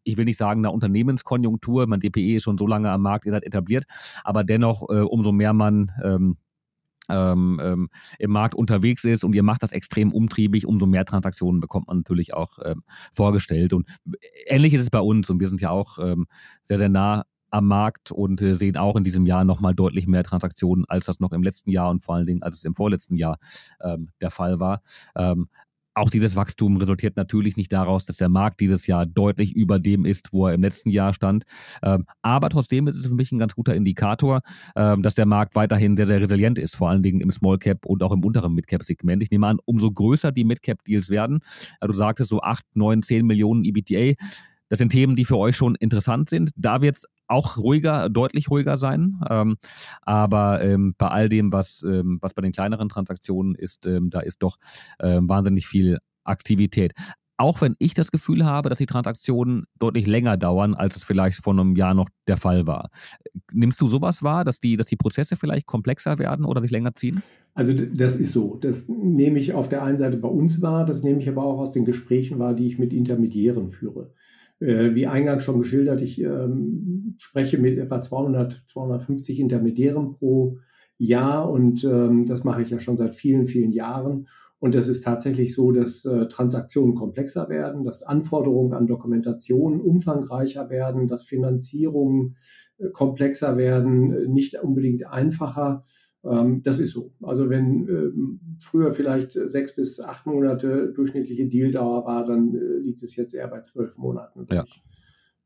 ich 0.04 0.16
will 0.16 0.24
nicht 0.24 0.38
sagen, 0.38 0.61
einer 0.61 0.72
Unternehmenskonjunktur. 0.72 1.86
Mein 1.86 2.00
DPE 2.00 2.36
ist 2.36 2.44
schon 2.44 2.59
so 2.59 2.66
lange 2.66 2.90
am 2.90 3.02
Markt, 3.02 3.26
ihr 3.26 3.32
seid 3.32 3.44
etabliert, 3.44 3.84
aber 4.24 4.44
dennoch, 4.44 4.88
äh, 4.90 5.00
umso 5.00 5.32
mehr 5.32 5.52
man 5.52 5.92
ähm, 6.02 6.36
ähm, 7.09 7.61
ähm, 7.62 7.88
im 8.18 8.30
Markt 8.30 8.54
unterwegs 8.54 9.04
ist 9.04 9.24
und 9.24 9.34
ihr 9.34 9.42
macht 9.42 9.62
das 9.62 9.72
extrem 9.72 10.12
umtriebig, 10.12 10.66
umso 10.66 10.86
mehr 10.86 11.04
Transaktionen 11.04 11.61
bekommt 11.61 11.88
man 11.88 11.98
natürlich 11.98 12.34
auch 12.34 12.59
ähm, 12.64 12.82
vorgestellt. 13.12 13.72
Und 13.72 13.88
ähnlich 14.46 14.74
ist 14.74 14.82
es 14.82 14.90
bei 14.90 15.00
uns 15.00 15.30
und 15.30 15.40
wir 15.40 15.48
sind 15.48 15.61
ja 15.61 15.70
auch 15.70 15.98
ähm, 15.98 16.26
sehr, 16.62 16.78
sehr 16.78 16.88
nah 16.88 17.24
am 17.51 17.66
Markt 17.66 18.11
und 18.11 18.40
äh, 18.42 18.55
sehen 18.55 18.76
auch 18.76 18.96
in 18.96 19.05
diesem 19.05 19.26
Jahr 19.26 19.44
nochmal 19.44 19.74
deutlich 19.74 20.07
mehr 20.07 20.24
Transaktionen, 20.24 20.84
als 20.88 21.07
das 21.07 21.20
noch 21.20 21.32
im 21.32 21.42
letzten 21.42 21.70
Jahr 21.70 21.90
und 21.90 22.05
vor 22.05 22.14
allen 22.14 22.26
Dingen, 22.26 22.42
als 22.42 22.57
es 22.57 22.64
im 22.64 22.74
vorletzten 22.74 23.16
Jahr 23.16 23.38
ähm, 23.82 24.09
der 24.20 24.30
Fall 24.30 24.61
war. 24.61 24.82
Ähm, 25.16 25.49
auch 25.99 26.11
dieses 26.11 26.36
Wachstum 26.36 26.76
resultiert 26.76 27.16
natürlich 27.16 27.57
nicht 27.57 27.72
daraus, 27.72 28.07
dass 28.07 28.16
der 28.16 28.28
Markt 28.28 28.61
dieses 28.61 28.86
Jahr 28.86 29.05
deutlich 29.05 29.55
über 29.55 29.80
dem 29.80 30.05
ist, 30.05 30.32
wo 30.32 30.46
er 30.46 30.55
im 30.55 30.62
letzten 30.62 30.90
Jahr 30.90 31.12
stand. 31.12 31.44
Ähm, 31.82 32.07
aber 32.22 32.49
trotzdem 32.51 32.86
ist 32.86 32.96
es 32.96 33.07
für 33.07 33.14
mich 33.14 33.32
ein 33.32 33.38
ganz 33.38 33.55
guter 33.55 33.74
Indikator, 33.74 34.42
ähm, 34.76 35.03
dass 35.03 35.14
der 35.14 35.26
Markt 35.26 35.57
weiterhin 35.57 35.96
sehr, 35.96 36.07
sehr 36.07 36.20
resilient 36.20 36.59
ist, 36.59 36.76
vor 36.76 36.88
allen 36.88 37.03
Dingen 37.03 37.20
im 37.20 37.32
Small 37.32 37.59
Cap 37.59 37.84
und 37.84 38.03
auch 38.03 38.12
im 38.12 38.24
unteren 38.24 38.55
Mid 38.55 38.68
Cap 38.68 38.84
Segment. 38.84 39.22
Ich 39.22 39.30
nehme 39.30 39.49
an, 39.49 39.59
umso 39.64 39.90
größer 39.90 40.30
die 40.30 40.44
Mid 40.44 40.62
Cap 40.62 40.84
Deals 40.84 41.11
werden, 41.11 41.40
du 41.80 41.92
sagtest 41.92 42.30
so 42.30 42.42
8, 42.42 42.64
9, 42.74 43.03
10 43.03 43.26
Millionen 43.26 43.64
EBTA, 43.64 44.14
das 44.68 44.78
sind 44.78 44.90
Themen, 44.90 45.16
die 45.16 45.24
für 45.24 45.38
euch 45.38 45.57
schon 45.57 45.74
interessant 45.76 46.28
sind. 46.28 46.51
Da 46.55 46.82
wird 46.82 46.96
es 46.96 47.07
auch 47.29 47.57
ruhiger, 47.57 48.09
deutlich 48.09 48.51
ruhiger 48.51 48.76
sein. 48.76 49.20
Ähm, 49.29 49.57
aber 50.03 50.62
ähm, 50.62 50.95
bei 50.99 51.09
all 51.09 51.29
dem, 51.29 51.53
was, 51.53 51.83
ähm, 51.83 52.18
was 52.20 52.35
bei 52.35 52.43
den 52.43 52.53
kleineren 52.53 52.89
Transaktionen 52.89 53.55
ist, 53.55 53.87
ähm, 53.87 54.11
da 54.11 54.20
ist 54.20 54.43
doch 54.43 54.57
ähm, 55.01 55.29
wahnsinnig 55.29 55.66
viel 55.66 55.99
Aktivität. 56.24 56.93
Auch 57.41 57.61
wenn 57.61 57.76
ich 57.79 57.95
das 57.95 58.11
Gefühl 58.11 58.45
habe, 58.45 58.68
dass 58.68 58.79
die 58.79 58.87
Transaktionen 58.87 59.66
deutlich 59.79 60.09
länger 60.09 60.37
dauern, 60.37 60.74
als 60.74 60.97
es 60.97 61.05
vielleicht 61.05 61.45
vor 61.45 61.53
einem 61.53 61.76
Jahr 61.76 61.95
noch 61.95 62.09
der 62.26 62.37
Fall 62.37 62.66
war. 62.66 62.91
Nimmst 63.53 63.81
du 63.81 63.87
sowas 63.87 64.24
wahr, 64.24 64.43
dass 64.43 64.59
die, 64.59 64.76
dass 64.76 64.89
die 64.89 64.97
Prozesse 64.97 65.37
vielleicht 65.37 65.66
komplexer 65.66 66.18
werden 66.18 66.45
oder 66.45 66.61
sich 66.61 66.72
länger 66.72 66.97
ziehen? 66.97 67.22
Also 67.55 67.74
das 67.74 68.16
ist 68.16 68.33
so. 68.33 68.57
Das 68.57 68.89
nehme 68.89 69.39
ich 69.39 69.53
auf 69.53 69.68
der 69.68 69.85
einen 69.85 69.99
Seite 69.99 70.16
bei 70.16 70.29
uns 70.29 70.61
wahr, 70.62 70.85
das 70.85 71.05
nehme 71.05 71.20
ich 71.20 71.29
aber 71.29 71.45
auch 71.45 71.61
aus 71.61 71.70
den 71.70 71.85
Gesprächen 71.85 72.41
wahr, 72.41 72.55
die 72.55 72.66
ich 72.66 72.81
mit 72.81 72.93
Intermediären 72.93 73.70
führe. 73.70 74.12
Äh, 74.61 74.94
wie 74.94 75.06
eingangs 75.06 75.44
schon 75.44 75.61
geschildert, 75.61 76.02
ich 76.02 76.20
ähm, 76.20 77.14
spreche 77.18 77.59
mit 77.59 77.78
etwa 77.78 78.00
200, 78.00 78.64
250 78.66 79.38
Intermediären 79.38 80.12
pro 80.14 80.59
Jahr 80.98 81.48
und 81.48 81.84
ähm, 81.84 82.26
das 82.26 82.42
mache 82.42 82.62
ich 82.62 82.70
ja 82.70 82.80
schon 82.80 82.96
seit 82.96 83.14
vielen, 83.14 83.46
vielen 83.46 83.72
Jahren. 83.72 84.26
Und 84.61 84.74
es 84.74 84.88
ist 84.88 85.04
tatsächlich 85.04 85.54
so, 85.54 85.70
dass 85.70 86.04
äh, 86.04 86.26
Transaktionen 86.26 86.96
komplexer 86.96 87.48
werden, 87.48 87.84
dass 87.84 88.02
Anforderungen 88.02 88.72
an 88.72 88.88
Dokumentation 88.88 89.80
umfangreicher 89.80 90.68
werden, 90.68 91.06
dass 91.06 91.22
Finanzierungen 91.22 92.36
äh, 92.78 92.88
komplexer 92.88 93.56
werden, 93.56 94.32
nicht 94.32 94.61
unbedingt 94.61 95.06
einfacher. 95.06 95.84
Ähm, 96.24 96.62
das 96.62 96.78
ist 96.80 96.92
so. 96.92 97.12
Also 97.22 97.48
wenn 97.48 97.88
ähm, 97.88 98.40
früher 98.58 98.92
vielleicht 98.92 99.32
sechs 99.32 99.74
bis 99.74 100.00
acht 100.00 100.26
Monate 100.26 100.92
durchschnittliche 100.92 101.46
Dealdauer 101.46 102.04
war, 102.04 102.26
dann 102.26 102.54
äh, 102.54 102.78
liegt 102.82 103.02
es 103.02 103.16
jetzt 103.16 103.34
eher 103.34 103.48
bei 103.48 103.60
zwölf 103.60 103.96
Monaten, 103.98 104.40
würde 104.40 104.56
ja. 104.56 104.64
ich 104.64 104.82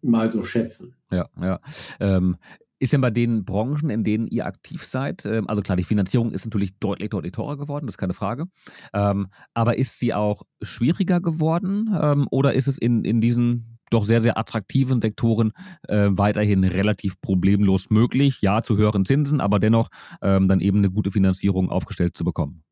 mal 0.01 0.31
so 0.31 0.43
schätzen. 0.43 0.95
Ja, 1.11 1.29
ja. 1.41 1.61
Ähm, 2.01 2.37
ist 2.79 2.93
denn 2.93 3.01
bei 3.01 3.11
den 3.11 3.45
Branchen, 3.45 3.91
in 3.91 4.03
denen 4.03 4.27
ihr 4.27 4.45
aktiv 4.45 4.85
seid, 4.85 5.25
ähm, 5.25 5.47
also 5.47 5.63
klar, 5.63 5.77
die 5.77 5.85
Finanzierung 5.85 6.33
ist 6.33 6.45
natürlich 6.45 6.79
deutlich, 6.81 7.11
deutlich 7.11 7.33
teurer 7.33 7.57
geworden, 7.57 7.87
das 7.87 7.95
ist 7.95 7.99
keine 7.99 8.15
Frage. 8.15 8.47
Aber 8.93 9.79
ist 9.79 10.01
sie 10.01 10.13
auch 10.13 10.43
schwieriger 10.63 11.21
geworden 11.21 12.27
oder 12.33 12.55
ist 12.55 12.67
es 12.67 12.79
in, 12.79 13.05
in 13.05 13.21
diesen 13.21 13.72
doch 13.93 14.05
sehr, 14.05 14.21
sehr 14.21 14.39
attraktiven 14.39 15.01
Sektoren 15.01 15.53
äh, 15.89 16.09
weiterhin 16.11 16.65
relativ 16.65 17.21
problemlos 17.21 17.91
möglich. 17.91 18.41
Ja, 18.41 18.63
zu 18.63 18.77
höheren 18.77 19.05
Zinsen, 19.05 19.41
aber 19.41 19.59
dennoch 19.59 19.89
ähm, 20.23 20.49
dann 20.49 20.61
eben 20.61 20.79
eine 20.79 20.91
gute 20.91 21.11
Finanzierung 21.11 21.71
aufgestellt 21.71 22.17
zu 22.17 22.25
bekommen. 22.25 22.63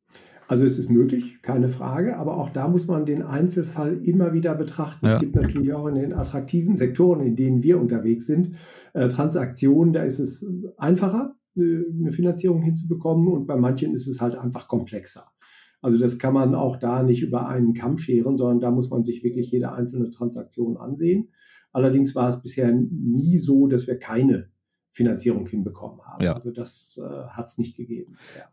Also 0.50 0.64
es 0.64 0.80
ist 0.80 0.90
möglich, 0.90 1.42
keine 1.42 1.68
Frage, 1.68 2.16
aber 2.16 2.36
auch 2.36 2.50
da 2.50 2.66
muss 2.66 2.88
man 2.88 3.06
den 3.06 3.22
Einzelfall 3.22 3.98
immer 4.02 4.32
wieder 4.32 4.56
betrachten. 4.56 5.06
Ja. 5.06 5.14
Es 5.14 5.20
gibt 5.20 5.36
natürlich 5.36 5.72
auch 5.72 5.86
in 5.86 5.94
den 5.94 6.12
attraktiven 6.12 6.76
Sektoren, 6.76 7.24
in 7.24 7.36
denen 7.36 7.62
wir 7.62 7.80
unterwegs 7.80 8.26
sind, 8.26 8.56
äh, 8.92 9.06
Transaktionen, 9.06 9.92
da 9.92 10.02
ist 10.02 10.18
es 10.18 10.44
einfacher, 10.76 11.36
äh, 11.56 11.84
eine 12.00 12.10
Finanzierung 12.10 12.62
hinzubekommen 12.62 13.28
und 13.28 13.46
bei 13.46 13.54
manchen 13.54 13.94
ist 13.94 14.08
es 14.08 14.20
halt 14.20 14.34
einfach 14.34 14.66
komplexer. 14.66 15.26
Also 15.82 15.98
das 15.98 16.18
kann 16.18 16.34
man 16.34 16.54
auch 16.54 16.76
da 16.76 17.02
nicht 17.02 17.22
über 17.22 17.48
einen 17.48 17.72
Kamm 17.74 17.98
scheren, 17.98 18.36
sondern 18.36 18.60
da 18.60 18.70
muss 18.70 18.90
man 18.90 19.02
sich 19.02 19.24
wirklich 19.24 19.50
jede 19.50 19.72
einzelne 19.72 20.10
Transaktion 20.10 20.76
ansehen. 20.76 21.30
Allerdings 21.72 22.14
war 22.14 22.28
es 22.28 22.42
bisher 22.42 22.72
nie 22.72 23.38
so, 23.38 23.66
dass 23.66 23.86
wir 23.86 23.98
keine 23.98 24.50
Finanzierung 24.90 25.46
hinbekommen 25.46 26.02
haben. 26.02 26.24
Ja. 26.24 26.34
Also 26.34 26.50
das 26.50 27.00
äh, 27.02 27.28
hat 27.28 27.46
es 27.46 27.58
nicht 27.58 27.76
gegeben 27.76 28.12
bisher. 28.12 28.50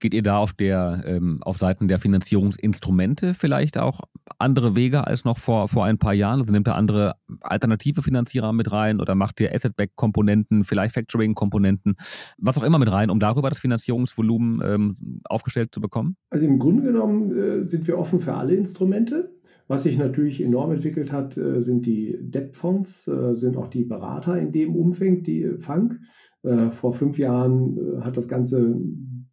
Geht 0.00 0.14
ihr 0.14 0.22
da 0.22 0.38
auf 0.38 0.52
der 0.52 1.02
ähm, 1.06 1.38
auf 1.42 1.58
Seiten 1.58 1.88
der 1.88 1.98
Finanzierungsinstrumente 1.98 3.34
vielleicht 3.34 3.78
auch 3.78 4.00
andere 4.38 4.76
Wege 4.76 5.06
als 5.06 5.24
noch 5.24 5.38
vor, 5.38 5.68
vor 5.68 5.84
ein 5.84 5.98
paar 5.98 6.14
Jahren? 6.14 6.40
Also 6.40 6.52
nehmt 6.52 6.68
ihr 6.68 6.74
andere 6.74 7.14
alternative 7.40 8.02
Finanzierer 8.02 8.52
mit 8.52 8.72
rein 8.72 9.00
oder 9.00 9.14
macht 9.14 9.40
ihr 9.40 9.54
Asset-Back-Komponenten, 9.54 10.64
vielleicht 10.64 10.94
Factoring-Komponenten, 10.94 11.96
was 12.38 12.58
auch 12.58 12.64
immer 12.64 12.78
mit 12.78 12.90
rein, 12.90 13.10
um 13.10 13.20
darüber 13.20 13.48
das 13.48 13.58
Finanzierungsvolumen 13.58 14.60
ähm, 14.64 15.20
aufgestellt 15.24 15.74
zu 15.74 15.80
bekommen? 15.80 16.16
Also 16.30 16.46
im 16.46 16.58
Grunde 16.58 16.82
genommen 16.82 17.36
äh, 17.36 17.64
sind 17.64 17.86
wir 17.86 17.98
offen 17.98 18.20
für 18.20 18.34
alle 18.34 18.54
Instrumente. 18.54 19.34
Was 19.68 19.82
sich 19.82 19.98
natürlich 19.98 20.40
enorm 20.42 20.72
entwickelt 20.72 21.12
hat, 21.12 21.36
äh, 21.36 21.60
sind 21.60 21.84
die 21.84 22.16
Debt-Fonds, 22.20 23.06
äh, 23.08 23.34
sind 23.34 23.56
auch 23.58 23.68
die 23.68 23.84
Berater 23.84 24.38
in 24.38 24.50
dem 24.50 24.74
Umfang, 24.74 25.22
die 25.22 25.58
Funk. 25.58 26.00
Äh, 26.42 26.70
vor 26.70 26.92
fünf 26.94 27.18
Jahren 27.18 27.76
äh, 27.76 28.00
hat 28.02 28.16
das 28.16 28.28
Ganze 28.28 28.76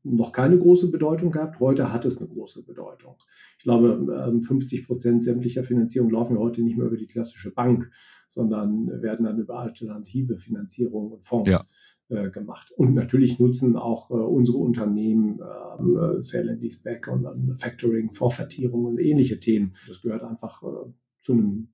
noch 0.06 0.32
keine 0.32 0.58
große 0.58 0.91
Bedeutung 0.91 1.32
gehabt. 1.32 1.60
Heute 1.60 1.91
hat 1.91 2.06
es 2.06 2.18
eine 2.18 2.28
große 2.28 2.64
Bedeutung. 2.64 3.16
Ich 3.58 3.64
glaube, 3.64 4.39
50 4.41 4.80
ähm, 4.80 4.86
Prozent 4.86 5.24
sämtlicher 5.24 5.64
Finanzierung 5.64 6.12
laufen 6.12 6.38
heute 6.38 6.62
nicht 6.62 6.78
mehr 6.78 6.88
über 6.88 6.97
die 6.97 7.08
klassische 7.08 7.51
Bank, 7.51 7.89
sondern 8.30 8.88
werden 9.01 9.26
dann 9.26 9.39
über 9.39 9.60
alternative 9.60 10.38
Finanzierung 10.38 11.12
und 11.12 11.26
Fonds 11.26 11.49
ja. 11.49 11.62
Äh, 12.08 12.30
gemacht. 12.30 12.72
Und 12.78 12.93
natürlich 12.93 13.39
nutzen 13.39 13.76
auch 13.76 14.12
äh, 14.12 14.14
unsere 14.14 14.60
Unternehmen 14.60 15.39
äh, 15.39 16.22
Sale 16.22 16.51
and 16.51 16.62
Leaseback 16.62 17.08
und 17.08 17.24
dann 17.24 17.56
Factoring, 17.56 18.12
Vorvertierung 18.12 18.86
und 18.86 18.99
ähnliche 18.99 19.39
Themen. 19.39 19.74
Das 19.88 20.03
gehört 20.03 20.22
einfach 20.22 20.62
äh, 20.62 20.91
zu 21.22 21.34
einem 21.34 21.70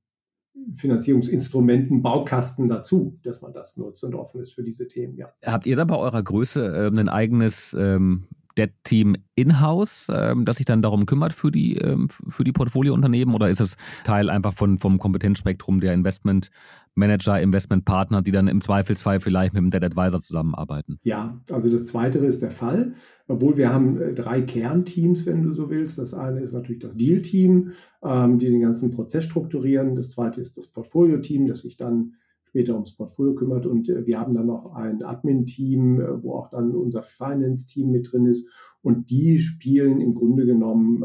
Finanzierungsinstrumenten, 0.73 2.01
Baukasten 2.01 2.67
dazu, 2.67 3.19
dass 3.23 3.41
man 3.41 3.53
das 3.53 3.77
nutzt 3.77 4.03
und 4.03 4.15
offen 4.15 4.41
ist 4.41 4.53
für 4.53 4.63
diese 4.63 4.87
Themen. 4.87 5.17
Ja. 5.17 5.33
Habt 5.43 5.65
ihr 5.65 5.75
da 5.75 5.85
bei 5.85 5.97
eurer 5.97 6.21
Größe 6.21 6.87
ähm, 6.87 6.97
ein 6.97 7.09
eigenes 7.09 7.75
ähm, 7.77 8.27
Debt-Team 8.57 9.15
in-house, 9.35 10.07
ähm, 10.13 10.45
das 10.45 10.57
sich 10.57 10.65
dann 10.65 10.81
darum 10.81 11.05
kümmert 11.05 11.33
für 11.33 11.51
die, 11.51 11.77
ähm, 11.77 12.07
für 12.09 12.43
die 12.43 12.51
Portfoliounternehmen 12.51 13.33
oder 13.33 13.49
ist 13.49 13.61
es 13.61 13.77
Teil 14.03 14.29
einfach 14.29 14.53
von, 14.53 14.77
vom 14.77 14.97
Kompetenzspektrum 14.97 15.79
der 15.79 15.93
Investment 15.93 16.51
Manager, 16.93 17.39
Investmentpartner, 17.39 18.21
die 18.21 18.31
dann 18.31 18.47
im 18.47 18.59
Zweifelsfall 18.59 19.19
vielleicht 19.19 19.53
mit 19.53 19.63
dem 19.63 19.71
Debt 19.71 19.83
Advisor 19.83 20.19
zusammenarbeiten? 20.19 20.99
Ja, 21.03 21.39
also 21.49 21.69
das 21.69 21.85
Zweite 21.85 22.19
ist 22.19 22.41
der 22.41 22.51
Fall. 22.51 22.93
Obwohl 23.27 23.55
wir 23.55 23.71
haben 23.71 23.99
äh, 24.01 24.13
drei 24.13 24.41
Kernteams, 24.41 25.25
wenn 25.25 25.41
du 25.41 25.53
so 25.53 25.69
willst. 25.69 25.97
Das 25.97 26.13
eine 26.13 26.41
ist 26.41 26.51
natürlich 26.51 26.81
das 26.81 26.97
Deal-Team, 26.97 27.71
ähm, 28.03 28.39
die 28.39 28.49
den 28.49 28.61
ganzen 28.61 28.91
Prozess 28.91 29.23
strukturieren. 29.25 29.95
Das 29.95 30.11
zweite 30.11 30.41
ist 30.41 30.57
das 30.57 30.67
Portfolio-Team, 30.67 31.47
das 31.47 31.61
sich 31.61 31.77
dann 31.77 32.15
später 32.51 32.75
ums 32.75 32.95
Portfolio 32.95 33.33
kümmert. 33.33 33.65
Und 33.65 33.89
äh, 33.89 34.05
wir 34.05 34.19
haben 34.19 34.33
dann 34.33 34.45
noch 34.45 34.73
ein 34.75 35.01
Admin-Team, 35.01 36.01
äh, 36.01 36.23
wo 36.23 36.35
auch 36.35 36.49
dann 36.49 36.75
unser 36.75 37.01
Finance-Team 37.01 37.89
mit 37.89 38.11
drin 38.11 38.25
ist. 38.25 38.47
Und 38.81 39.09
die 39.09 39.39
spielen 39.39 40.01
im 40.01 40.15
Grunde 40.15 40.45
genommen 40.45 41.03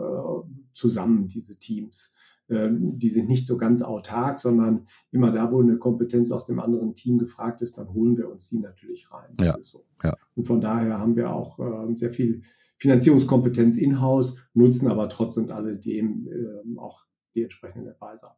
zusammen, 0.73 1.29
diese 1.29 1.59
Teams. 1.59 2.17
Ähm, 2.49 2.99
die 2.99 3.09
sind 3.09 3.29
nicht 3.29 3.47
so 3.47 3.57
ganz 3.57 3.83
autark, 3.83 4.39
sondern 4.39 4.87
immer 5.11 5.33
da, 5.33 5.51
wo 5.51 5.61
eine 5.61 5.79
Kompetenz 5.79 6.31
aus 6.31 6.47
dem 6.47 6.61
anderen 6.61 6.95
Team 6.95 7.19
gefragt 7.19 7.61
ist, 7.61 7.77
dann 7.77 7.93
holen 7.93 8.17
wir 8.17 8.31
uns 8.31 8.49
die 8.49 8.59
natürlich 8.59 9.11
rein. 9.11 9.35
Das 9.37 9.47
ja. 9.49 9.57
ist 9.57 9.71
so. 9.71 9.85
Ja. 10.05 10.17
Und 10.37 10.45
von 10.45 10.61
daher 10.61 10.99
haben 10.99 11.17
wir 11.17 11.33
auch 11.33 11.59
äh, 11.59 11.95
sehr 11.97 12.11
viel 12.11 12.43
Finanzierungskompetenz 12.79 13.79
in-house, 13.79 14.39
nutzen 14.55 14.89
aber 14.89 15.09
trotzdem 15.09 15.51
alledem 15.51 16.29
äh, 16.29 16.79
auch 16.79 17.05
die 17.35 17.43
entsprechenden 17.43 17.89
Advisor. 17.89 18.37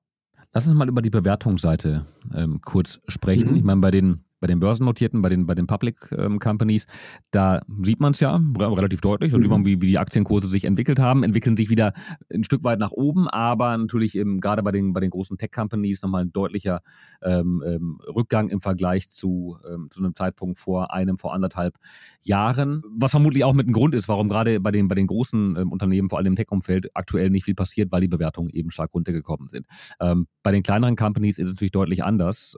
Lass 0.53 0.66
uns 0.66 0.74
mal 0.74 0.89
über 0.89 1.03
die 1.03 1.11
Bewertungsseite 1.11 2.07
ähm, 2.34 2.61
kurz 2.62 3.01
sprechen. 3.09 3.51
Mhm. 3.51 3.57
Ich 3.57 3.64
meine, 3.64 3.80
bei 3.80 3.91
den 3.91 4.24
bei 4.41 4.47
den 4.47 4.61
börsennotierten, 4.61 5.22
bei 5.22 5.28
den, 5.28 5.47
bei 5.47 5.55
den 5.55 5.66
Public 5.66 6.12
ähm, 6.16 6.39
Companies, 6.39 6.86
da 7.30 7.61
sieht 7.82 8.01
man 8.01 8.12
es 8.12 8.20
ja 8.20 8.41
relativ 8.59 9.01
deutlich. 9.01 9.32
Da 9.32 9.39
mhm. 9.39 9.43
sieht 9.43 9.51
man, 9.51 9.64
wie, 9.64 9.80
wie 9.82 9.86
die 9.86 9.99
Aktienkurse 9.99 10.47
sich 10.47 10.64
entwickelt 10.64 10.99
haben, 10.99 11.24
entwickeln 11.24 11.57
sich 11.57 11.70
wieder 11.70 11.93
ein 12.32 12.45
Stück 12.45 12.64
weit 12.64 12.78
nach 12.78 12.93
oben, 12.93 13.28
aber 13.28 13.76
natürlich 13.76 14.16
eben 14.16 14.41
gerade 14.41 14.62
bei 14.62 14.72
den, 14.72 14.93
bei 14.93 15.01
den 15.01 15.11
großen 15.11 15.39
Tech-Companies 15.39 16.03
nochmal 16.03 16.22
ein 16.22 16.32
deutlicher 16.32 16.80
ähm, 17.22 17.62
ähm, 17.66 17.99
Rückgang 18.14 18.51
im 18.51 18.61
Vergleich 18.61 19.11
zu, 19.11 19.57
ähm, 19.68 19.89
zu 19.91 20.01
einem 20.01 20.14
Zeitpunkt 20.14 20.59
vor 20.59 20.93
einem, 20.93 21.18
vor 21.18 21.34
anderthalb 21.34 21.76
Jahren. 22.22 22.82
Was 22.97 23.11
vermutlich 23.11 23.45
auch 23.45 23.55
mit 23.55 23.66
einem 23.66 23.74
Grund 23.74 23.95
ist, 23.95 24.09
warum 24.09 24.28
gerade 24.28 24.61
bei 24.61 24.70
den, 24.70 24.89
bei 24.89 24.95
den 24.95 25.07
großen 25.07 25.57
ähm, 25.57 25.72
Unternehmen, 25.72 26.09
vor 26.09 26.18
allem 26.18 26.28
im 26.28 26.36
Tech-Umfeld, 26.36 26.91
aktuell 26.95 27.30
nicht 27.30 27.45
viel 27.45 27.55
passiert, 27.55 27.91
weil 27.91 28.01
die 28.01 28.09
Bewertungen 28.09 28.51
eben 28.51 28.70
stark 28.70 28.95
runtergekommen 28.95 29.49
sind. 29.49 29.66
Ähm, 30.01 30.26
bei 30.43 30.53
den 30.53 30.62
kleineren 30.62 30.97
Companies 30.97 31.39
ist 31.39 31.49
es 31.49 31.55
natürlich 31.55 31.72
deutlich 31.72 32.05
anders. 32.05 32.57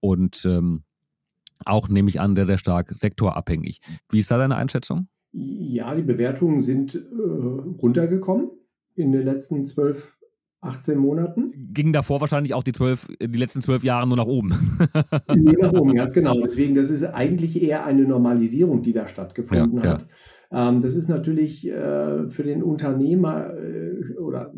und 0.00 0.46
auch, 1.64 1.88
nehme 1.88 2.08
ich 2.08 2.20
an, 2.20 2.36
sehr, 2.36 2.46
sehr 2.46 2.58
stark 2.58 2.90
sektorabhängig. 2.90 3.80
Wie 4.10 4.18
ist 4.18 4.30
da 4.30 4.38
deine 4.38 4.56
Einschätzung? 4.56 5.08
Ja, 5.32 5.94
die 5.94 6.02
Bewertungen 6.02 6.60
sind 6.60 6.94
äh, 6.94 6.98
runtergekommen 7.82 8.50
in 8.94 9.12
den 9.12 9.24
letzten 9.24 9.64
zwölf 9.64 10.18
18 10.62 10.98
Monaten. 10.98 11.52
Ging 11.72 11.92
davor 11.92 12.20
wahrscheinlich 12.20 12.52
auch 12.52 12.62
die, 12.62 12.72
12, 12.72 13.08
die 13.22 13.38
letzten 13.38 13.62
zwölf 13.62 13.82
Jahre 13.82 14.06
nur 14.06 14.18
nach 14.18 14.26
oben. 14.26 14.50
nur 15.34 15.58
nach 15.58 15.72
oben, 15.72 15.94
ganz 15.94 16.12
genau. 16.12 16.38
Deswegen, 16.42 16.74
das 16.74 16.90
ist 16.90 17.04
eigentlich 17.04 17.62
eher 17.62 17.86
eine 17.86 18.02
Normalisierung, 18.02 18.82
die 18.82 18.92
da 18.92 19.08
stattgefunden 19.08 19.78
ja, 19.78 19.90
hat. 19.90 20.08
Ja. 20.50 20.68
Ähm, 20.68 20.80
das 20.80 20.96
ist 20.96 21.08
natürlich 21.08 21.66
äh, 21.66 22.28
für 22.28 22.42
den 22.42 22.62
Unternehmer 22.62 23.54
äh, 23.54 24.16
oder 24.18 24.52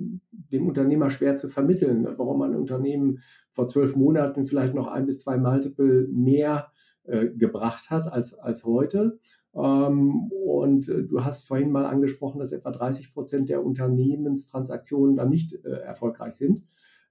dem 0.52 0.66
Unternehmer 0.66 1.10
schwer 1.10 1.36
zu 1.36 1.48
vermitteln, 1.48 2.06
warum 2.16 2.42
ein 2.42 2.56
Unternehmen 2.56 3.20
vor 3.52 3.68
zwölf 3.68 3.94
Monaten 3.94 4.44
vielleicht 4.44 4.74
noch 4.74 4.88
ein 4.88 5.06
bis 5.06 5.18
zwei 5.20 5.36
Multiple 5.36 6.08
mehr 6.10 6.72
äh, 7.04 7.28
gebracht 7.28 7.90
hat 7.90 8.12
als, 8.12 8.34
als 8.34 8.64
heute. 8.64 9.18
Ähm, 9.54 10.30
und 10.30 10.88
äh, 10.88 11.02
du 11.04 11.24
hast 11.24 11.46
vorhin 11.46 11.70
mal 11.70 11.86
angesprochen, 11.86 12.38
dass 12.38 12.52
etwa 12.52 12.70
30 12.70 13.12
Prozent 13.12 13.48
der 13.48 13.64
Unternehmenstransaktionen 13.64 15.16
dann 15.16 15.28
nicht 15.28 15.64
äh, 15.64 15.68
erfolgreich 15.68 16.34
sind. 16.34 16.64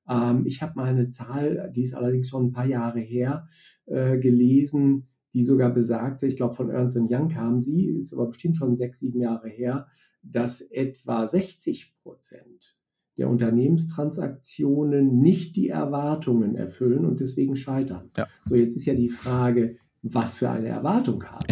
Ähm, 0.10 0.46
ich 0.46 0.62
habe 0.62 0.74
mal 0.76 0.86
eine 0.86 1.10
Zahl, 1.10 1.72
die 1.76 1.84
ist 1.84 1.94
allerdings 1.94 2.30
schon 2.30 2.48
ein 2.48 2.52
paar 2.52 2.68
Jahre 2.68 3.00
her, 3.00 3.48
gelesen, 3.88 5.08
die 5.34 5.44
sogar 5.44 5.74
besagte, 5.74 6.26
ich 6.26 6.38
glaube 6.38 6.54
von 6.54 6.70
Ernst 6.70 6.96
Young 6.96 7.28
kam 7.28 7.60
sie, 7.60 7.88
ist 7.88 8.14
aber 8.14 8.28
bestimmt 8.28 8.56
schon 8.56 8.78
sechs, 8.78 9.00
sieben 9.00 9.20
Jahre 9.20 9.50
her, 9.50 9.88
dass 10.24 10.62
etwa 10.62 11.28
60 11.28 11.96
Prozent 12.02 12.80
der 13.18 13.30
Unternehmenstransaktionen 13.30 15.20
nicht 15.20 15.56
die 15.56 15.70
Erwartungen 15.70 16.56
erfüllen 16.56 17.06
und 17.06 17.20
deswegen 17.20 17.56
scheitern. 17.56 18.10
Ja. 18.18 18.28
So, 18.46 18.56
jetzt 18.56 18.76
ist 18.76 18.86
ja 18.86 18.94
die 18.94 19.10
Frage, 19.10 19.78
was 20.04 20.38
für 20.38 20.50
eine 20.50 20.70
Erwartung 20.70 21.24
habe. 21.24 21.46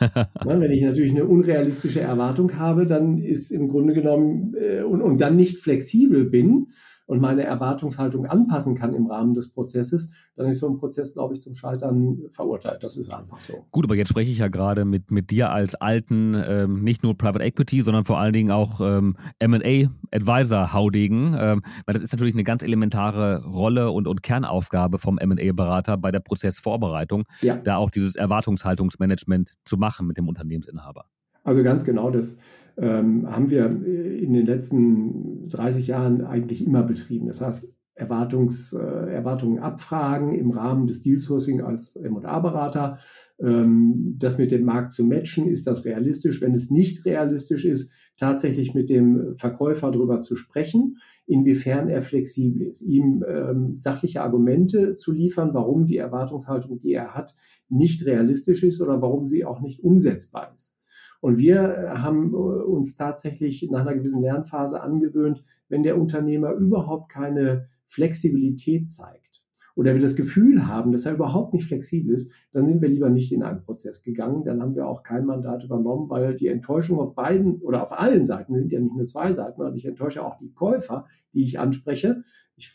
Na, 0.44 0.60
wenn 0.60 0.70
ich 0.70 0.82
natürlich 0.82 1.12
eine 1.12 1.26
unrealistische 1.26 2.00
Erwartung 2.00 2.58
habe, 2.58 2.86
dann 2.86 3.18
ist 3.18 3.50
im 3.50 3.68
Grunde 3.68 3.92
genommen 3.92 4.54
äh, 4.54 4.82
und, 4.82 5.02
und 5.02 5.20
dann 5.20 5.36
nicht 5.36 5.58
flexibel 5.58 6.24
bin, 6.24 6.68
und 7.10 7.20
meine 7.20 7.42
Erwartungshaltung 7.42 8.26
anpassen 8.26 8.76
kann 8.76 8.94
im 8.94 9.08
Rahmen 9.08 9.34
des 9.34 9.50
Prozesses, 9.50 10.12
dann 10.36 10.46
ist 10.46 10.60
so 10.60 10.68
ein 10.68 10.78
Prozess, 10.78 11.12
glaube 11.12 11.34
ich, 11.34 11.42
zum 11.42 11.56
Scheitern 11.56 12.20
verurteilt. 12.28 12.84
Das 12.84 12.96
ist 12.96 13.12
einfach 13.12 13.40
so. 13.40 13.66
Gut, 13.72 13.84
aber 13.84 13.96
jetzt 13.96 14.10
spreche 14.10 14.30
ich 14.30 14.38
ja 14.38 14.46
gerade 14.46 14.84
mit, 14.84 15.10
mit 15.10 15.32
dir 15.32 15.50
als 15.50 15.74
alten, 15.74 16.40
ähm, 16.46 16.84
nicht 16.84 17.02
nur 17.02 17.18
Private 17.18 17.42
Equity, 17.42 17.82
sondern 17.82 18.04
vor 18.04 18.20
allen 18.20 18.32
Dingen 18.32 18.52
auch 18.52 18.80
ähm, 18.80 19.16
MA-Advisor 19.44 20.72
Haudegen. 20.72 21.34
Ähm, 21.36 21.62
weil 21.84 21.94
das 21.94 22.04
ist 22.04 22.12
natürlich 22.12 22.34
eine 22.34 22.44
ganz 22.44 22.62
elementare 22.62 23.44
Rolle 23.44 23.90
und, 23.90 24.06
und 24.06 24.22
Kernaufgabe 24.22 24.98
vom 24.98 25.16
MA-Berater 25.16 25.96
bei 25.96 26.12
der 26.12 26.20
Prozessvorbereitung, 26.20 27.24
ja. 27.40 27.56
da 27.56 27.78
auch 27.78 27.90
dieses 27.90 28.14
Erwartungshaltungsmanagement 28.14 29.54
zu 29.64 29.78
machen 29.78 30.06
mit 30.06 30.16
dem 30.16 30.28
Unternehmensinhaber. 30.28 31.06
Also 31.42 31.64
ganz 31.64 31.84
genau 31.84 32.12
das 32.12 32.36
ähm, 32.80 33.30
haben 33.30 33.50
wir 33.50 33.66
in 33.66 34.32
den 34.32 34.46
letzten 34.46 35.48
30 35.48 35.86
Jahren 35.86 36.22
eigentlich 36.22 36.64
immer 36.64 36.82
betrieben. 36.82 37.26
Das 37.26 37.40
heißt, 37.40 37.68
Erwartungs, 37.94 38.72
äh, 38.72 38.78
Erwartungen 38.78 39.58
abfragen 39.58 40.34
im 40.34 40.50
Rahmen 40.50 40.86
des 40.86 41.02
Deal 41.02 41.18
Sourcing 41.18 41.60
als 41.60 41.96
M&A-Berater. 41.96 42.98
Ähm, 43.38 44.16
das 44.18 44.38
mit 44.38 44.50
dem 44.50 44.64
Markt 44.64 44.92
zu 44.92 45.04
matchen, 45.04 45.48
ist 45.48 45.66
das 45.66 45.84
realistisch? 45.84 46.40
Wenn 46.40 46.54
es 46.54 46.70
nicht 46.70 47.04
realistisch 47.04 47.66
ist, 47.66 47.92
tatsächlich 48.16 48.74
mit 48.74 48.88
dem 48.88 49.36
Verkäufer 49.36 49.90
darüber 49.90 50.22
zu 50.22 50.36
sprechen, 50.36 50.96
inwiefern 51.26 51.88
er 51.88 52.02
flexibel 52.02 52.66
ist, 52.66 52.82
ihm 52.82 53.24
ähm, 53.28 53.76
sachliche 53.76 54.22
Argumente 54.22 54.94
zu 54.96 55.12
liefern, 55.12 55.50
warum 55.52 55.86
die 55.86 55.98
Erwartungshaltung, 55.98 56.80
die 56.80 56.92
er 56.92 57.14
hat, 57.14 57.34
nicht 57.68 58.04
realistisch 58.04 58.62
ist 58.62 58.80
oder 58.80 59.00
warum 59.00 59.26
sie 59.26 59.44
auch 59.44 59.60
nicht 59.60 59.80
umsetzbar 59.80 60.52
ist. 60.54 60.79
Und 61.20 61.38
wir 61.38 61.60
äh, 61.60 61.88
haben 61.98 62.32
äh, 62.32 62.36
uns 62.36 62.96
tatsächlich 62.96 63.68
nach 63.70 63.80
einer 63.80 63.94
gewissen 63.94 64.22
Lernphase 64.22 64.80
angewöhnt, 64.80 65.44
wenn 65.68 65.82
der 65.82 65.98
Unternehmer 65.98 66.52
überhaupt 66.52 67.10
keine 67.10 67.68
Flexibilität 67.84 68.90
zeigt 68.90 69.30
oder 69.76 69.94
wir 69.94 70.02
das 70.02 70.16
Gefühl 70.16 70.66
haben, 70.66 70.92
dass 70.92 71.06
er 71.06 71.14
überhaupt 71.14 71.54
nicht 71.54 71.66
flexibel 71.66 72.14
ist, 72.14 72.32
dann 72.52 72.66
sind 72.66 72.82
wir 72.82 72.88
lieber 72.88 73.08
nicht 73.08 73.32
in 73.32 73.42
einen 73.42 73.62
Prozess 73.62 74.02
gegangen. 74.02 74.44
Dann 74.44 74.60
haben 74.60 74.74
wir 74.74 74.86
auch 74.86 75.02
kein 75.02 75.24
Mandat 75.24 75.64
übernommen, 75.64 76.10
weil 76.10 76.36
die 76.36 76.48
Enttäuschung 76.48 76.98
auf 76.98 77.14
beiden 77.14 77.62
oder 77.62 77.82
auf 77.82 77.98
allen 77.98 78.26
Seiten 78.26 78.54
sind 78.54 78.72
ja 78.72 78.80
nicht 78.80 78.94
nur 78.94 79.06
zwei 79.06 79.32
Seiten, 79.32 79.62
aber 79.62 79.74
ich 79.74 79.86
enttäusche 79.86 80.24
auch 80.24 80.36
die 80.38 80.52
Käufer, 80.52 81.06
die 81.32 81.44
ich 81.44 81.58
anspreche, 81.58 82.24
ich 82.60 82.74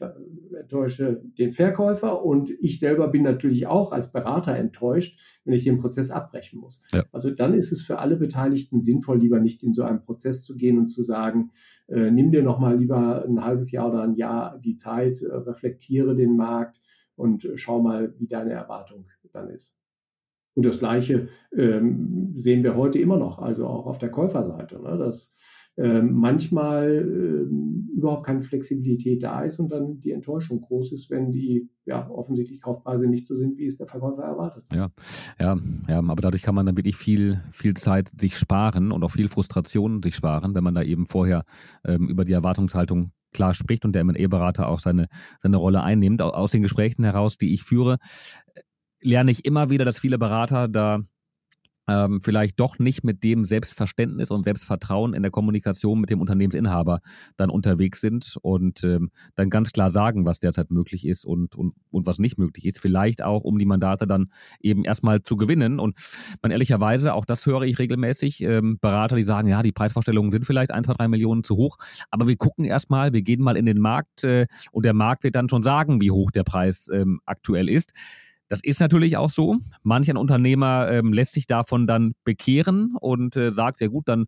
enttäusche 0.59 1.21
den 1.37 1.51
Verkäufer 1.51 2.23
und 2.23 2.51
ich 2.59 2.79
selber 2.79 3.07
bin 3.07 3.23
natürlich 3.23 3.67
auch 3.67 3.91
als 3.91 4.11
Berater 4.11 4.55
enttäuscht, 4.55 5.19
wenn 5.43 5.53
ich 5.53 5.63
den 5.63 5.77
Prozess 5.77 6.11
abbrechen 6.11 6.59
muss. 6.59 6.81
Ja. 6.91 7.05
Also 7.11 7.29
dann 7.29 7.53
ist 7.53 7.71
es 7.71 7.81
für 7.81 7.99
alle 7.99 8.15
Beteiligten 8.15 8.81
sinnvoll, 8.81 9.19
lieber 9.19 9.39
nicht 9.39 9.63
in 9.63 9.73
so 9.73 9.83
einen 9.83 10.01
Prozess 10.01 10.43
zu 10.43 10.55
gehen 10.55 10.77
und 10.77 10.89
zu 10.89 11.03
sagen, 11.03 11.51
äh, 11.87 12.09
nimm 12.11 12.31
dir 12.31 12.43
noch 12.43 12.59
mal 12.59 12.77
lieber 12.77 13.23
ein 13.25 13.43
halbes 13.43 13.71
Jahr 13.71 13.89
oder 13.89 14.01
ein 14.01 14.15
Jahr 14.15 14.59
die 14.59 14.75
Zeit, 14.75 15.21
äh, 15.21 15.33
reflektiere 15.33 16.15
den 16.15 16.35
Markt 16.35 16.81
und 17.15 17.45
äh, 17.45 17.57
schau 17.57 17.81
mal, 17.81 18.13
wie 18.17 18.27
deine 18.27 18.53
Erwartung 18.53 19.05
dann 19.31 19.49
ist. 19.49 19.75
Und 20.55 20.65
das 20.65 20.79
Gleiche 20.79 21.27
ähm, 21.51 22.33
sehen 22.37 22.63
wir 22.63 22.75
heute 22.75 22.97
immer 22.97 23.17
noch, 23.17 23.39
also 23.39 23.67
auch 23.67 23.85
auf 23.85 23.97
der 23.97 24.09
Käuferseite. 24.09 24.81
Ne? 24.81 24.97
Das 24.97 25.34
ähm, 25.34 25.34
manchmal 25.77 26.89
äh, 26.89 27.95
überhaupt 27.97 28.25
keine 28.25 28.41
Flexibilität 28.41 29.23
da 29.23 29.41
ist 29.41 29.59
und 29.59 29.71
dann 29.71 29.99
die 29.99 30.11
Enttäuschung 30.11 30.61
groß 30.61 30.93
ist, 30.93 31.09
wenn 31.09 31.33
die 31.33 31.69
ja 31.85 32.09
offensichtlich 32.09 32.61
Kaufpreise 32.61 33.07
nicht 33.07 33.27
so 33.27 33.35
sind, 33.35 33.57
wie 33.57 33.65
es 33.65 33.77
der 33.77 33.87
Verkäufer 33.87 34.23
erwartet. 34.23 34.63
Ja, 34.73 34.89
ja, 35.39 35.57
ja, 35.89 35.99
aber 35.99 36.21
dadurch 36.21 36.43
kann 36.43 36.55
man 36.55 36.65
dann 36.65 36.77
wirklich 36.77 36.95
viel, 36.95 37.41
viel 37.51 37.73
Zeit 37.73 38.11
sich 38.19 38.37
sparen 38.37 38.91
und 38.91 39.03
auch 39.03 39.11
viel 39.11 39.27
Frustration 39.27 40.01
sich 40.01 40.15
sparen, 40.15 40.55
wenn 40.55 40.63
man 40.63 40.75
da 40.75 40.81
eben 40.81 41.05
vorher 41.05 41.43
ähm, 41.83 42.07
über 42.07 42.23
die 42.23 42.33
Erwartungshaltung 42.33 43.11
klar 43.33 43.53
spricht 43.53 43.83
und 43.83 43.93
der 43.93 44.01
M&A-Berater 44.01 44.69
auch 44.69 44.79
seine, 44.79 45.07
seine 45.41 45.57
Rolle 45.57 45.83
einnimmt. 45.83 46.21
Aus 46.21 46.51
den 46.51 46.61
Gesprächen 46.61 47.03
heraus, 47.03 47.37
die 47.37 47.53
ich 47.53 47.63
führe, 47.63 47.97
äh, 48.53 48.61
lerne 49.01 49.31
ich 49.31 49.43
immer 49.43 49.69
wieder, 49.69 49.83
dass 49.83 49.99
viele 49.99 50.17
Berater 50.17 50.69
da 50.69 51.03
ähm, 51.87 52.21
vielleicht 52.21 52.59
doch 52.59 52.79
nicht 52.79 53.03
mit 53.03 53.23
dem 53.23 53.45
Selbstverständnis 53.45 54.31
und 54.31 54.43
Selbstvertrauen 54.43 55.13
in 55.13 55.21
der 55.21 55.31
Kommunikation 55.31 55.99
mit 55.99 56.09
dem 56.09 56.21
Unternehmensinhaber 56.21 57.01
dann 57.37 57.49
unterwegs 57.49 58.01
sind 58.01 58.37
und 58.41 58.83
ähm, 58.83 59.11
dann 59.35 59.49
ganz 59.49 59.71
klar 59.71 59.91
sagen, 59.91 60.25
was 60.25 60.39
derzeit 60.39 60.71
möglich 60.71 61.05
ist 61.05 61.25
und, 61.25 61.55
und, 61.55 61.75
und 61.91 62.05
was 62.05 62.19
nicht 62.19 62.37
möglich 62.37 62.65
ist. 62.65 62.79
Vielleicht 62.79 63.23
auch, 63.23 63.43
um 63.43 63.59
die 63.59 63.65
Mandate 63.65 64.07
dann 64.07 64.31
eben 64.59 64.83
erstmal 64.83 65.21
zu 65.21 65.37
gewinnen. 65.37 65.79
Und 65.79 65.97
man 66.41 66.51
ehrlicherweise, 66.51 67.13
auch 67.13 67.25
das 67.25 67.45
höre 67.45 67.63
ich 67.63 67.79
regelmäßig, 67.79 68.41
ähm, 68.41 68.77
Berater, 68.79 69.15
die 69.15 69.23
sagen, 69.23 69.47
ja, 69.47 69.61
die 69.63 69.71
Preisvorstellungen 69.71 70.31
sind 70.31 70.45
vielleicht 70.45 70.71
ein, 70.71 70.83
zwei, 70.83 70.93
drei 70.93 71.07
Millionen 71.07 71.43
zu 71.43 71.55
hoch, 71.55 71.77
aber 72.09 72.27
wir 72.27 72.35
gucken 72.35 72.65
erstmal, 72.65 73.13
wir 73.13 73.21
gehen 73.21 73.41
mal 73.41 73.57
in 73.57 73.65
den 73.65 73.79
Markt 73.79 74.23
äh, 74.23 74.47
und 74.71 74.85
der 74.85 74.93
Markt 74.93 75.23
wird 75.23 75.35
dann 75.35 75.49
schon 75.49 75.63
sagen, 75.63 76.01
wie 76.01 76.11
hoch 76.11 76.31
der 76.31 76.43
Preis 76.43 76.89
ähm, 76.91 77.19
aktuell 77.25 77.69
ist. 77.69 77.93
Das 78.47 78.61
ist 78.63 78.79
natürlich 78.79 79.17
auch 79.17 79.29
so. 79.29 79.57
Manch 79.83 80.09
ein 80.09 80.17
Unternehmer 80.17 80.89
ähm, 80.91 81.13
lässt 81.13 81.33
sich 81.33 81.47
davon 81.47 81.87
dann 81.87 82.13
bekehren 82.23 82.95
und 82.99 83.35
äh, 83.35 83.51
sagt, 83.51 83.79
ja 83.81 83.87
gut, 83.87 84.07
dann, 84.07 84.25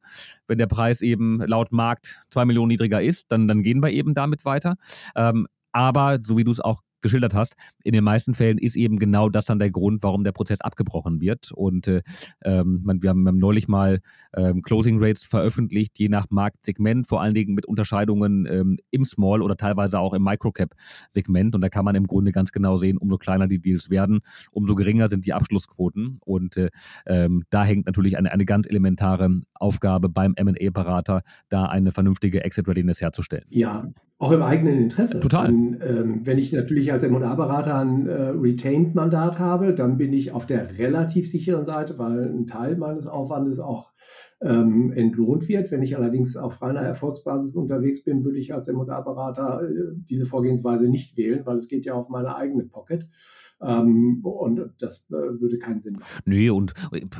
wenn 0.48 0.58
der 0.58 0.68
Preis 0.68 1.02
eben 1.02 1.40
laut 1.42 1.72
Markt 1.72 2.24
zwei 2.30 2.46
Millionen 2.46 2.70
niedriger 2.70 3.02
ist, 3.02 3.32
dann, 3.32 3.48
dann 3.48 3.62
gehen 3.62 3.82
wir 3.82 3.92
eben 3.92 4.14
damit 4.14 4.46
weiter. 4.46 4.76
Ähm, 5.16 5.48
aber 5.72 6.18
so 6.24 6.38
wie 6.38 6.44
du 6.44 6.52
es 6.52 6.60
auch 6.60 6.82
geschildert 7.02 7.36
hast, 7.36 7.56
in 7.84 7.94
den 7.94 8.04
meisten 8.04 8.34
Fällen 8.34 8.58
ist 8.58 8.76
eben 8.76 8.98
genau 8.98 9.30
das 9.30 9.46
dann 9.46 9.60
der 9.60 9.72
Grund, 9.72 10.04
warum 10.04 10.24
der 10.24 10.32
Prozess 10.32 10.62
abgebrochen 10.62 11.22
wird. 11.22 11.52
Und 11.52 11.88
äh, 11.88 12.02
ähm, 12.44 12.84
wir 13.02 13.10
haben 13.10 13.24
neulich 13.24 13.68
mal 13.68 14.00
ähm, 14.36 14.62
Closing 14.62 14.98
Rates 15.00 15.24
veröffentlicht, 15.24 15.98
je 16.00 16.10
nach 16.10 16.28
Marktsegment, 16.30 17.08
vor 17.08 17.22
allen 17.22 17.34
Dingen 17.34 17.54
mit 17.54 17.66
Unterscheidungen 17.66 18.46
ähm, 18.46 18.78
im 18.92 19.06
Small 19.06 19.42
oder 19.42 19.58
teilweise 19.58 20.00
auch 20.00 20.14
im 20.14 20.24
Microcap-Segment. 20.24 21.56
Und 21.56 21.62
da 21.62 21.70
kann 21.70 21.86
man 21.86 21.96
im 21.96 22.08
Grunde 22.08 22.32
ganz 22.32 22.52
genau 22.52 22.78
sehen, 22.78 22.98
umso 22.98 23.18
kleiner 23.18 23.48
die 23.48 23.60
Deals 23.60 23.90
werden, 23.90 24.20
umso 24.52 24.76
geringer 24.76 25.10
sind 25.10 25.26
die 25.26 25.34
Abschlussquoten. 25.34 26.20
Und 26.22 26.58
äh, 26.58 26.70
ähm, 27.06 27.44
da 27.50 27.64
hängt 27.64 27.86
natürlich 27.86 28.18
eine, 28.18 28.32
eine 28.32 28.46
ganz 28.46 28.68
elementare 28.68 29.42
Aufgabe 29.54 30.10
beim 30.10 30.34
M&A-Berater, 30.36 31.22
da 31.50 31.66
eine 31.66 31.92
vernünftige 31.92 32.44
Exit-Readiness 32.44 33.02
herzustellen. 33.02 33.46
Ja, 33.50 33.88
auch 34.20 34.32
im 34.32 34.42
eigenen 34.42 34.80
Interesse. 34.82 35.20
Total. 35.20 35.50
Und, 35.50 35.80
ähm, 35.82 36.26
wenn 36.26 36.40
ich 36.40 36.52
natürlich 36.52 36.87
als 36.92 37.04
M&A-Berater 37.04 37.76
ein 37.78 38.08
äh, 38.08 38.30
Retained-Mandat 38.30 39.40
habe, 39.40 39.74
dann 39.74 39.98
bin 39.98 40.14
ich 40.14 40.32
auf 40.32 40.46
der 40.46 40.78
relativ 40.78 41.30
sicheren 41.30 41.66
Seite, 41.66 41.98
weil 41.98 42.26
ein 42.26 42.46
Teil 42.48 42.78
meines 42.78 43.08
Aufwandes 43.08 43.60
auch 43.60 43.92
ähm, 44.42 44.92
entlohnt 44.92 45.48
wird. 45.48 45.72
Wenn 45.72 45.82
ich 45.84 45.98
allerdings 45.98 46.38
auf 46.38 46.62
reiner 46.62 46.82
Erfolgsbasis 46.82 47.56
unterwegs 47.56 48.04
bin, 48.04 48.24
würde 48.24 48.38
ich 48.38 48.54
als 48.54 48.68
M&A-Berater 48.68 49.62
äh, 49.64 49.94
diese 50.10 50.26
Vorgehensweise 50.26 50.90
nicht 50.90 51.18
wählen, 51.18 51.46
weil 51.46 51.58
es 51.58 51.68
geht 51.68 51.86
ja 51.86 51.94
auf 51.94 52.10
meine 52.10 52.36
eigene 52.36 52.64
Pocket. 52.64 53.08
Ähm, 53.60 54.20
und 54.24 54.62
das 54.80 55.10
äh, 55.10 55.14
würde 55.14 55.58
keinen 55.58 55.82
Sinn 55.82 55.94
machen. 55.94 56.22
Nee, 56.26 56.50
und 56.52 56.74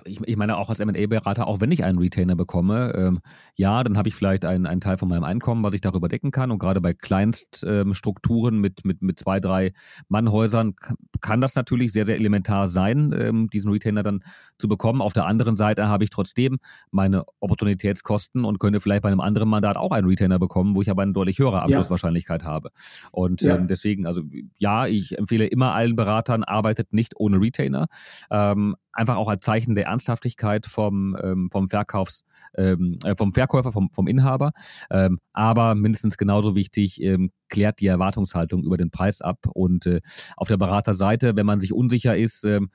ich, 0.06 0.22
ich 0.24 0.38
meine 0.38 0.58
auch 0.58 0.70
als 0.70 0.84
MA-Berater, 0.84 1.48
auch 1.48 1.62
wenn 1.62 1.72
ich 1.72 1.84
einen 1.84 1.98
Retainer 1.98 2.36
bekomme, 2.36 2.94
ähm, 2.96 3.20
ja, 3.56 3.84
dann 3.84 3.98
habe 3.98 4.08
ich 4.08 4.16
vielleicht 4.16 4.46
einen, 4.46 4.68
einen 4.68 4.82
Teil 4.82 4.98
von 4.98 5.10
meinem 5.10 5.24
Einkommen, 5.24 5.64
was 5.64 5.74
ich 5.74 5.82
darüber 5.82 6.08
decken 6.08 6.30
kann. 6.30 6.52
Und 6.52 6.60
gerade 6.60 6.80
bei 6.80 6.94
Kleinststrukturen 6.94 8.56
ähm, 8.56 8.62
mit, 8.62 8.86
mit, 8.86 9.02
mit 9.02 9.18
zwei, 9.18 9.40
drei 9.40 9.74
Mannhäusern 10.10 10.76
kann 11.22 11.42
das 11.42 11.56
natürlich 11.56 11.92
sehr, 11.92 12.06
sehr 12.06 12.16
elementar 12.16 12.68
sein, 12.68 13.16
ähm, 13.18 13.50
diesen 13.50 13.72
Retainer 13.72 14.04
dann 14.04 14.24
zu 14.60 14.68
bekommen. 14.68 15.02
Auf 15.02 15.14
der 15.14 15.26
anderen 15.26 15.56
Seite 15.56 15.88
habe 15.88 16.04
ich 16.04 16.12
trotzdem 16.12 16.60
meine 16.92 17.26
Opportunitätskosten 17.40 18.46
und 18.46 18.60
könnte 18.60 18.80
vielleicht 18.80 19.02
bei 19.02 19.10
einem 19.10 19.22
anderen 19.22 19.50
Mandat 19.50 19.76
auch 19.76 19.92
einen 19.92 20.08
Retainer 20.08 20.38
bekommen, 20.38 20.76
wo 20.76 20.84
ich 20.84 20.92
aber 20.92 21.02
eine 21.02 21.14
deutlich 21.14 21.40
höhere 21.40 21.64
Abschlusswahrscheinlichkeit 21.64 22.44
ja. 22.44 22.48
habe. 22.48 22.70
Und 23.12 23.42
ja. 23.42 23.56
ähm, 23.56 23.68
deswegen, 23.68 24.06
also 24.06 24.22
ja, 24.58 24.86
ich 24.86 25.18
empfehle 25.18 25.48
immer 25.48 25.74
allen 25.74 25.96
Beratern, 25.96 26.27
Beratern 26.28 26.44
arbeitet 26.44 26.94
nicht 26.94 27.14
ohne 27.18 27.40
Retainer. 27.40 27.88
Ähm, 28.30 28.76
einfach 28.92 29.16
auch 29.16 29.28
als 29.28 29.46
Zeichen 29.46 29.76
der 29.76 29.86
Ernsthaftigkeit 29.86 30.66
vom, 30.66 31.18
ähm, 31.22 31.50
vom 31.52 31.70
Verkaufs, 31.70 32.24
ähm, 32.56 32.98
äh, 33.04 33.16
vom 33.16 33.34
Verkäufer, 33.34 33.72
vom, 33.72 33.90
vom 33.92 34.08
Inhaber. 34.08 34.52
Ähm, 34.92 35.20
aber 35.34 35.76
mindestens 35.76 36.18
genauso 36.18 36.56
wichtig, 36.56 37.02
ähm, 37.02 37.32
klärt 37.50 37.80
die 37.80 37.88
Erwartungshaltung 37.88 38.64
über 38.64 38.78
den 38.78 38.92
Preis 38.92 39.22
ab. 39.22 39.40
Und 39.54 39.86
äh, 39.86 40.02
auf 40.36 40.48
der 40.48 40.58
Beraterseite, 40.58 41.36
wenn 41.36 41.46
man 41.46 41.60
sich 41.60 41.74
unsicher 41.74 42.18
ist, 42.18 42.44
ähm, 42.44 42.70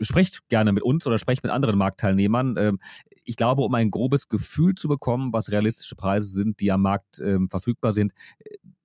sprecht 0.00 0.48
gerne 0.48 0.72
mit 0.72 0.82
uns 0.82 1.06
oder 1.06 1.18
sprecht 1.18 1.44
mit 1.44 1.52
anderen 1.52 1.78
Marktteilnehmern. 1.78 2.56
Ähm, 2.58 2.78
ich 3.24 3.36
glaube, 3.36 3.62
um 3.62 3.74
ein 3.74 3.90
grobes 3.90 4.28
Gefühl 4.28 4.74
zu 4.74 4.88
bekommen, 4.88 5.32
was 5.32 5.52
realistische 5.52 5.94
Preise 5.94 6.26
sind, 6.26 6.58
die 6.58 6.72
am 6.72 6.82
Markt 6.82 7.22
verfügbar 7.48 7.94
sind, 7.94 8.12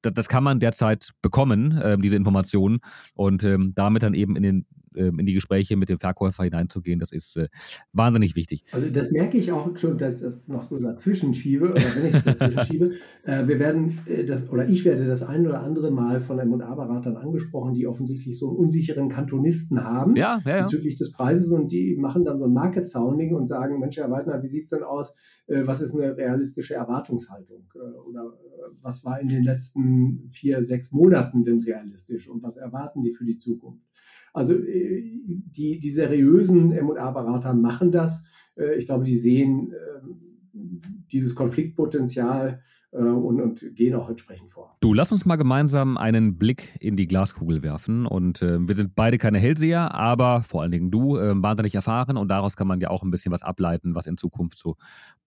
das, 0.08 0.14
das, 0.14 0.30
kann 0.30 0.44
man 0.44 0.60
derzeit 0.60 1.12
bekommen, 1.22 1.80
ähm, 1.84 2.02
diese 2.02 2.16
Informationen, 2.16 2.80
und 3.14 3.44
ähm, 3.44 3.74
damit 3.76 4.04
dann 4.04 4.14
eben 4.14 4.36
in 4.36 4.44
den 4.44 4.66
ähm, 4.98 5.20
in 5.20 5.26
die 5.26 5.34
Gespräche 5.34 5.78
mit 5.78 5.90
dem 5.90 6.00
Verkäufer 6.00 6.44
hineinzugehen, 6.44 7.00
das 7.00 7.12
ist 7.12 7.38
äh, 7.38 7.48
wahnsinnig 7.94 8.36
wichtig. 8.36 8.64
Also 8.72 8.90
das 8.90 9.12
merke 9.12 9.38
ich 9.38 9.52
auch 9.52 9.76
schon, 9.78 9.98
dass 9.98 10.16
ich 10.16 10.22
das 10.22 10.40
noch 10.48 10.70
so 10.70 10.78
dazwischen 10.80 11.34
schiebe, 11.34 11.72
oder 11.72 11.82
wenn 11.96 12.08
ich 12.08 12.16
es 12.16 12.24
dazwischen 12.24 12.64
schiebe. 12.64 12.92
Äh, 13.24 13.46
wir 13.48 13.60
werden 13.60 14.00
äh, 14.06 14.24
das, 14.24 14.50
oder 14.50 14.70
ich 14.70 14.86
werde 14.86 15.06
das 15.06 15.22
ein 15.22 15.46
oder 15.46 15.62
andere 15.62 15.92
Mal 15.92 16.22
von 16.22 16.40
M&A-Beratern 16.40 17.18
angesprochen, 17.18 17.74
die 17.74 17.86
offensichtlich 17.86 18.40
so 18.40 18.48
einen 18.48 18.58
unsicheren 18.58 19.10
Kantonisten 19.10 19.84
haben 19.84 20.16
ja, 20.16 20.40
ja, 20.46 20.58
ja. 20.58 20.62
bezüglich 20.62 20.96
des 20.96 21.12
Preises 21.12 21.52
und 21.52 21.72
die 21.72 21.98
machen 21.98 22.24
dann 22.24 22.40
so 22.40 22.46
ein 22.46 22.54
Market 22.54 22.88
Sounding 22.88 23.36
und 23.36 23.46
sagen, 23.46 23.80
Mensch, 23.80 23.98
Herr 23.98 24.10
Waldner, 24.10 24.42
wie 24.42 24.48
sieht 24.48 24.66
es 24.66 24.70
denn 24.70 24.84
aus? 24.84 25.14
Äh, 25.48 25.68
was 25.68 25.82
ist 25.82 25.94
eine 25.94 26.16
realistische 26.16 26.76
Erwartungshaltung? 26.76 27.66
Äh, 27.76 27.80
oder 28.08 28.34
was 28.82 29.04
war 29.06 29.20
in 29.20 29.28
den 29.28 29.44
letzten 29.44 30.30
vier, 30.30 30.64
sechs 30.64 30.92
Monaten 30.92 31.44
denn 31.44 31.62
realistisch 31.62 32.28
und 32.28 32.44
was 32.44 32.58
erwarten 32.58 33.02
Sie 33.02 33.14
für 33.14 33.26
die 33.26 33.38
Zukunft? 33.38 33.86
Also 34.34 34.54
äh, 34.54 35.20
die, 35.26 35.80
die 35.80 35.90
seriösen 35.90 36.72
M&A-Berater 36.72 37.54
machen 37.54 37.92
das. 37.92 38.26
Äh, 38.56 38.76
ich 38.76 38.86
glaube, 38.86 39.04
die 39.04 39.18
sehen 39.18 39.74
ähm, 39.74 40.82
dieses 41.12 41.36
Konfliktpotenzial 41.36 42.62
äh, 42.92 42.98
und, 42.98 43.42
und, 43.42 43.76
gehen 43.76 43.96
auch 43.96 44.10
entsprechend 44.10 44.50
vor. 44.50 44.78
Du, 44.80 44.94
lass 44.94 45.12
uns 45.12 45.26
mal 45.26 45.36
gemeinsam 45.36 45.98
einen 45.98 46.38
Blick 46.38 46.76
in 46.80 46.96
die 46.96 47.08
Glaskugel 47.08 47.64
werfen. 47.64 48.06
Und 48.06 48.42
äh, 48.42 48.66
wir 48.68 48.76
sind 48.76 48.96
beide 48.96 49.18
keine 49.18 49.40
Hellseher, 49.40 49.94
aber 49.94 50.44
vor 50.44 50.62
allen 50.62 50.72
Dingen 50.72 50.92
du 50.92 51.18
äh, 51.18 51.34
wahnsinnig 51.36 51.76
erfahren 51.76 52.18
und 52.18 52.30
daraus 52.30 52.56
kann 52.56 52.68
man 52.68 52.80
ja 52.80 52.90
auch 52.90 53.04
ein 53.04 53.12
bisschen 53.12 53.32
was 53.32 53.44
ableiten, 53.44 53.96
was 53.96 54.08
in 54.08 54.18
Zukunft 54.18 54.58
so 54.58 54.76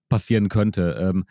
passieren 0.09 0.49
könnte. 0.49 0.97
Ähm, 1.01 1.25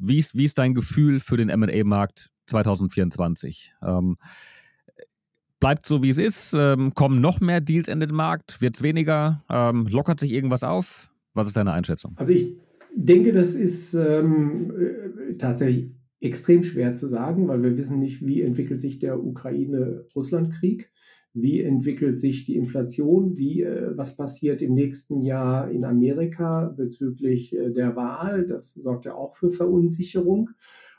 wie, 0.00 0.18
ist, 0.18 0.36
wie 0.36 0.44
ist 0.44 0.58
dein 0.58 0.74
Gefühl 0.74 1.20
für 1.20 1.36
den 1.36 1.48
MA-Markt 1.48 2.30
2024? 2.46 3.74
Ähm, 3.82 4.16
bleibt 5.60 5.86
so, 5.86 6.02
wie 6.02 6.08
es 6.08 6.18
ist? 6.18 6.54
Ähm, 6.56 6.94
kommen 6.94 7.20
noch 7.20 7.40
mehr 7.40 7.60
Deals 7.60 7.88
in 7.88 8.00
den 8.00 8.14
Markt? 8.14 8.60
Wird 8.60 8.76
es 8.76 8.82
weniger? 8.82 9.44
Ähm, 9.48 9.86
lockert 9.86 10.18
sich 10.18 10.32
irgendwas 10.32 10.64
auf? 10.64 11.10
Was 11.34 11.46
ist 11.46 11.56
deine 11.56 11.72
Einschätzung? 11.72 12.14
Also 12.16 12.32
ich 12.32 12.56
denke, 12.94 13.32
das 13.32 13.54
ist 13.54 13.94
ähm, 13.94 14.72
äh, 14.76 15.34
tatsächlich 15.34 15.92
extrem 16.20 16.62
schwer 16.62 16.94
zu 16.94 17.06
sagen, 17.06 17.48
weil 17.48 17.62
wir 17.62 17.76
wissen 17.76 17.98
nicht, 17.98 18.24
wie 18.26 18.42
entwickelt 18.42 18.80
sich 18.80 18.98
der 18.98 19.22
Ukraine-Russland-Krieg, 19.22 20.90
wie 21.32 21.60
entwickelt 21.60 22.18
sich 22.18 22.44
die 22.44 22.56
Inflation, 22.56 23.36
wie 23.36 23.62
äh, 23.62 23.96
was 23.96 24.16
passiert 24.16 24.62
im 24.62 24.74
nächsten 24.74 25.22
Jahr 25.22 25.70
in 25.70 25.84
Amerika 25.84 26.74
bezüglich 26.76 27.54
äh, 27.54 27.70
der 27.70 27.94
Wahl. 27.94 28.46
Das 28.46 28.74
sorgt 28.74 29.04
ja 29.04 29.14
auch 29.14 29.36
für 29.36 29.50
Verunsicherung. 29.50 30.50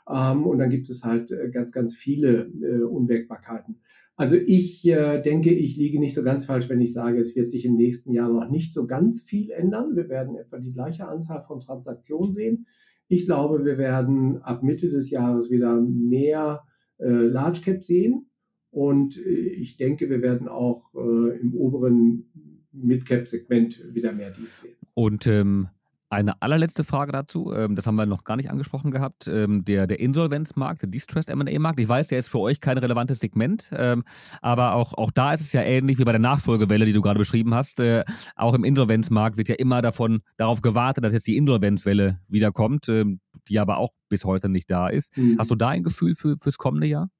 Ähm, 0.08 0.46
und 0.46 0.58
dann 0.58 0.70
gibt 0.70 0.88
es 0.88 1.04
halt 1.04 1.30
äh, 1.30 1.50
ganz, 1.50 1.72
ganz 1.72 1.94
viele 1.94 2.46
Unwägbarkeiten. 2.88 3.80
Also 4.16 4.36
ich 4.36 4.82
denke, 4.82 5.50
ich 5.50 5.76
liege 5.76 5.98
nicht 5.98 6.14
so 6.14 6.22
ganz 6.22 6.44
falsch, 6.44 6.68
wenn 6.68 6.82
ich 6.82 6.92
sage, 6.92 7.18
es 7.18 7.34
wird 7.34 7.50
sich 7.50 7.64
im 7.64 7.76
nächsten 7.76 8.12
Jahr 8.12 8.28
noch 8.28 8.48
nicht 8.50 8.72
so 8.74 8.86
ganz 8.86 9.22
viel 9.22 9.50
ändern. 9.50 9.96
Wir 9.96 10.10
werden 10.10 10.36
etwa 10.36 10.58
die 10.58 10.70
gleiche 10.70 11.08
Anzahl 11.08 11.40
von 11.40 11.60
Transaktionen 11.60 12.30
sehen. 12.30 12.66
Ich 13.08 13.24
glaube, 13.24 13.64
wir 13.64 13.78
werden 13.78 14.36
ab 14.42 14.62
Mitte 14.62 14.90
des 14.90 15.10
Jahres 15.10 15.50
wieder 15.50 15.80
mehr 15.80 16.62
Large 16.98 17.62
Cap 17.64 17.82
sehen. 17.82 18.26
Und 18.72 19.18
äh, 19.18 19.28
ich 19.28 19.76
denke, 19.76 20.08
wir 20.10 20.22
werden 20.22 20.48
auch 20.48 20.92
äh, 20.94 21.38
im 21.38 21.54
oberen 21.54 22.24
Mid 22.72 23.04
Cap 23.04 23.28
Segment 23.28 23.94
wieder 23.94 24.12
mehr 24.12 24.30
dies 24.30 24.62
sehen. 24.62 24.74
Und 24.94 25.26
ähm, 25.26 25.68
eine 26.08 26.40
allerletzte 26.40 26.82
Frage 26.82 27.12
dazu, 27.12 27.52
ähm, 27.52 27.76
das 27.76 27.86
haben 27.86 27.96
wir 27.96 28.06
noch 28.06 28.24
gar 28.24 28.36
nicht 28.36 28.50
angesprochen 28.50 28.90
gehabt, 28.90 29.28
ähm, 29.28 29.64
der, 29.66 29.86
der 29.86 30.00
Insolvenzmarkt, 30.00 30.80
der 30.80 30.88
Distressed 30.88 31.28
M&A-Markt. 31.28 31.80
Ich 31.80 31.88
weiß, 31.88 32.08
der 32.08 32.18
ist 32.18 32.28
für 32.28 32.38
euch 32.38 32.60
kein 32.60 32.78
relevantes 32.78 33.20
Segment, 33.20 33.70
ähm, 33.74 34.04
aber 34.40 34.74
auch, 34.74 34.94
auch 34.94 35.10
da 35.10 35.34
ist 35.34 35.42
es 35.42 35.52
ja 35.52 35.60
ähnlich 35.62 35.98
wie 35.98 36.04
bei 36.04 36.12
der 36.12 36.18
Nachfolgewelle, 36.18 36.86
die 36.86 36.94
du 36.94 37.02
gerade 37.02 37.18
beschrieben 37.18 37.54
hast. 37.54 37.78
Äh, 37.78 38.04
auch 38.36 38.54
im 38.54 38.64
Insolvenzmarkt 38.64 39.36
wird 39.36 39.48
ja 39.48 39.54
immer 39.56 39.82
davon 39.82 40.22
darauf 40.38 40.62
gewartet, 40.62 41.04
dass 41.04 41.12
jetzt 41.12 41.26
die 41.26 41.36
Insolvenzwelle 41.36 42.20
wiederkommt, 42.28 42.90
die 43.48 43.58
aber 43.58 43.76
auch 43.76 43.90
bis 44.08 44.24
heute 44.24 44.48
nicht 44.48 44.70
da 44.70 44.88
ist. 44.88 45.16
Mhm. 45.18 45.36
Hast 45.38 45.50
du 45.50 45.56
da 45.56 45.68
ein 45.68 45.82
Gefühl 45.82 46.14
für, 46.14 46.38
fürs 46.38 46.56
kommende 46.56 46.86
Jahr? 46.86 47.10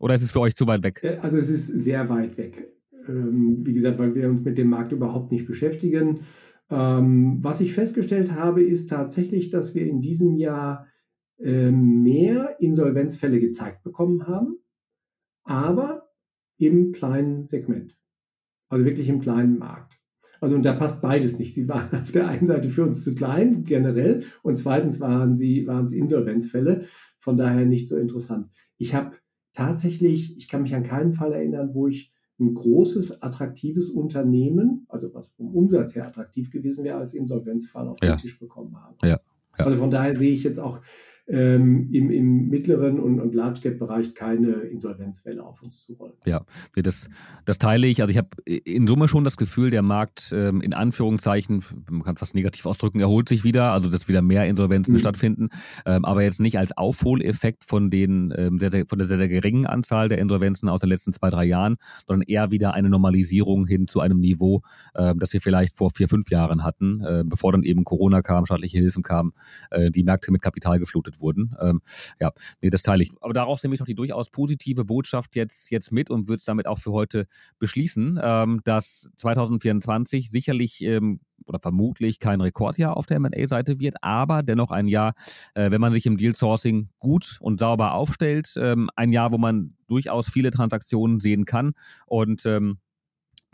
Oder 0.00 0.14
ist 0.14 0.22
es 0.22 0.32
für 0.32 0.40
euch 0.40 0.56
zu 0.56 0.66
weit 0.66 0.82
weg? 0.82 1.00
Äh, 1.04 1.18
also 1.18 1.38
es 1.38 1.50
ist 1.50 1.66
sehr 1.68 2.08
weit 2.08 2.36
weg. 2.36 2.72
Wie 3.06 3.72
gesagt, 3.72 3.98
weil 3.98 4.14
wir 4.14 4.28
uns 4.28 4.42
mit 4.42 4.58
dem 4.58 4.68
Markt 4.68 4.92
überhaupt 4.92 5.32
nicht 5.32 5.46
beschäftigen. 5.46 6.20
Ähm, 6.70 7.38
was 7.42 7.60
ich 7.60 7.72
festgestellt 7.72 8.32
habe, 8.32 8.62
ist 8.62 8.88
tatsächlich, 8.88 9.50
dass 9.50 9.74
wir 9.74 9.86
in 9.86 10.00
diesem 10.00 10.36
Jahr 10.36 10.86
äh, 11.38 11.70
mehr 11.70 12.60
Insolvenzfälle 12.60 13.40
gezeigt 13.40 13.82
bekommen 13.82 14.26
haben, 14.26 14.58
aber 15.42 16.10
im 16.58 16.92
kleinen 16.92 17.46
Segment. 17.46 17.96
Also 18.68 18.84
wirklich 18.84 19.08
im 19.08 19.20
kleinen 19.20 19.58
Markt. 19.58 19.98
Also 20.40 20.54
und 20.54 20.62
da 20.62 20.74
passt 20.74 21.02
beides 21.02 21.38
nicht. 21.38 21.54
Sie 21.54 21.68
waren 21.68 22.02
auf 22.02 22.12
der 22.12 22.28
einen 22.28 22.46
Seite 22.46 22.70
für 22.70 22.84
uns 22.84 23.02
zu 23.02 23.14
klein 23.14 23.64
generell 23.64 24.22
und 24.42 24.56
zweitens 24.56 25.00
waren 25.00 25.34
sie 25.34 25.66
waren 25.66 25.86
es 25.86 25.92
Insolvenzfälle, 25.92 26.86
von 27.18 27.36
daher 27.36 27.66
nicht 27.66 27.88
so 27.88 27.96
interessant. 27.96 28.50
Ich 28.76 28.94
habe 28.94 29.16
tatsächlich, 29.52 30.36
ich 30.36 30.48
kann 30.48 30.62
mich 30.62 30.74
an 30.74 30.84
keinen 30.84 31.12
Fall 31.12 31.32
erinnern, 31.32 31.70
wo 31.74 31.88
ich 31.88 32.12
ein 32.38 32.54
großes, 32.54 33.22
attraktives 33.22 33.90
Unternehmen, 33.90 34.86
also 34.88 35.12
was 35.12 35.28
vom 35.28 35.54
Umsatz 35.54 35.94
her 35.94 36.06
attraktiv 36.06 36.50
gewesen 36.50 36.84
wäre, 36.84 36.96
als 36.96 37.12
Insolvenzfall 37.12 37.86
auf 37.88 37.98
den 37.98 38.16
Tisch 38.16 38.38
bekommen 38.38 38.74
haben. 38.76 38.96
Ja. 39.02 39.20
Ja. 39.58 39.66
Also 39.66 39.78
von 39.78 39.90
daher 39.90 40.14
sehe 40.14 40.32
ich 40.32 40.44
jetzt 40.44 40.58
auch 40.58 40.80
ähm, 41.30 41.88
im, 41.92 42.10
im 42.10 42.48
mittleren 42.48 42.98
und, 42.98 43.20
und 43.20 43.34
Large 43.34 43.60
Cap 43.62 43.78
Bereich 43.78 44.14
keine 44.14 44.52
Insolvenzwelle 44.52 45.42
auf 45.42 45.62
uns 45.62 45.86
zu 45.86 45.94
rollen. 45.94 46.12
Ja, 46.26 46.44
das, 46.74 47.08
das 47.44 47.58
teile 47.58 47.86
ich. 47.86 48.00
Also 48.00 48.10
ich 48.10 48.18
habe 48.18 48.28
in 48.44 48.86
Summe 48.86 49.06
schon 49.06 49.24
das 49.24 49.36
Gefühl, 49.36 49.70
der 49.70 49.82
Markt 49.82 50.32
ähm, 50.34 50.60
in 50.60 50.74
Anführungszeichen, 50.74 51.64
man 51.88 52.02
kann 52.02 52.16
fast 52.16 52.34
negativ 52.34 52.66
ausdrücken, 52.66 53.00
erholt 53.00 53.28
sich 53.28 53.44
wieder, 53.44 53.72
also 53.72 53.88
dass 53.88 54.08
wieder 54.08 54.22
mehr 54.22 54.46
Insolvenzen 54.46 54.94
mhm. 54.94 54.98
stattfinden, 54.98 55.48
ähm, 55.86 56.04
aber 56.04 56.22
jetzt 56.22 56.40
nicht 56.40 56.58
als 56.58 56.76
Aufholeffekt 56.76 57.64
von 57.64 57.90
den 57.90 58.34
ähm, 58.36 58.58
sehr, 58.58 58.70
sehr, 58.70 58.86
von 58.86 58.98
der 58.98 59.06
sehr, 59.06 59.18
sehr 59.18 59.28
geringen 59.28 59.66
Anzahl 59.66 60.08
der 60.08 60.18
Insolvenzen 60.18 60.68
aus 60.68 60.80
den 60.80 60.88
letzten 60.88 61.12
zwei, 61.12 61.30
drei 61.30 61.44
Jahren, 61.44 61.76
sondern 62.06 62.28
eher 62.28 62.50
wieder 62.50 62.74
eine 62.74 62.90
Normalisierung 62.90 63.66
hin 63.66 63.86
zu 63.86 64.00
einem 64.00 64.18
Niveau, 64.18 64.62
äh, 64.94 65.14
das 65.16 65.32
wir 65.32 65.40
vielleicht 65.40 65.76
vor 65.76 65.90
vier, 65.90 66.08
fünf 66.08 66.28
Jahren 66.30 66.64
hatten, 66.64 67.02
äh, 67.04 67.22
bevor 67.24 67.52
dann 67.52 67.62
eben 67.62 67.84
Corona 67.84 68.20
kam, 68.20 68.46
staatliche 68.46 68.78
Hilfen 68.78 69.02
kamen, 69.02 69.32
äh, 69.70 69.90
die 69.90 70.02
Märkte 70.02 70.32
mit 70.32 70.42
Kapital 70.42 70.78
geflutet 70.80 71.19
wurden. 71.20 71.56
Ähm, 71.60 71.80
ja, 72.18 72.32
nee, 72.60 72.70
das 72.70 72.82
teile 72.82 73.02
ich. 73.02 73.10
Aber 73.20 73.32
daraus 73.32 73.62
nehme 73.62 73.74
ich 73.74 73.82
auch 73.82 73.86
die 73.86 73.94
durchaus 73.94 74.30
positive 74.30 74.84
Botschaft 74.84 75.36
jetzt, 75.36 75.70
jetzt 75.70 75.92
mit 75.92 76.10
und 76.10 76.28
würde 76.28 76.38
es 76.38 76.44
damit 76.44 76.66
auch 76.66 76.78
für 76.78 76.92
heute 76.92 77.26
beschließen, 77.58 78.20
ähm, 78.22 78.60
dass 78.64 79.10
2024 79.16 80.30
sicherlich 80.30 80.80
ähm, 80.82 81.20
oder 81.46 81.58
vermutlich 81.58 82.18
kein 82.18 82.40
Rekordjahr 82.40 82.96
auf 82.96 83.06
der 83.06 83.16
M&A-Seite 83.16 83.80
wird, 83.80 83.96
aber 84.02 84.42
dennoch 84.42 84.70
ein 84.70 84.88
Jahr, 84.88 85.14
äh, 85.54 85.70
wenn 85.70 85.80
man 85.80 85.92
sich 85.92 86.06
im 86.06 86.16
Deal-Sourcing 86.16 86.88
gut 86.98 87.38
und 87.40 87.58
sauber 87.58 87.94
aufstellt, 87.94 88.54
ähm, 88.56 88.88
ein 88.94 89.12
Jahr, 89.12 89.32
wo 89.32 89.38
man 89.38 89.74
durchaus 89.88 90.30
viele 90.30 90.50
Transaktionen 90.50 91.20
sehen 91.20 91.44
kann 91.44 91.72
und 92.06 92.46
ähm, 92.46 92.78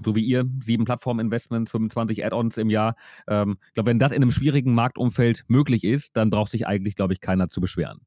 so 0.04 0.14
wie 0.14 0.24
ihr, 0.24 0.44
sieben 0.60 0.84
Plattform-Investments, 0.84 1.70
25 1.70 2.24
Add-ons 2.24 2.58
im 2.58 2.70
Jahr. 2.70 2.96
Ähm, 3.28 3.58
ich 3.68 3.74
glaube, 3.74 3.90
wenn 3.90 3.98
das 3.98 4.12
in 4.12 4.22
einem 4.22 4.30
schwierigen 4.30 4.74
Marktumfeld 4.74 5.44
möglich 5.48 5.84
ist, 5.84 6.16
dann 6.16 6.30
braucht 6.30 6.50
sich 6.50 6.66
eigentlich, 6.66 6.96
glaube 6.96 7.12
ich, 7.12 7.20
keiner 7.20 7.48
zu 7.48 7.60
beschweren. 7.60 8.00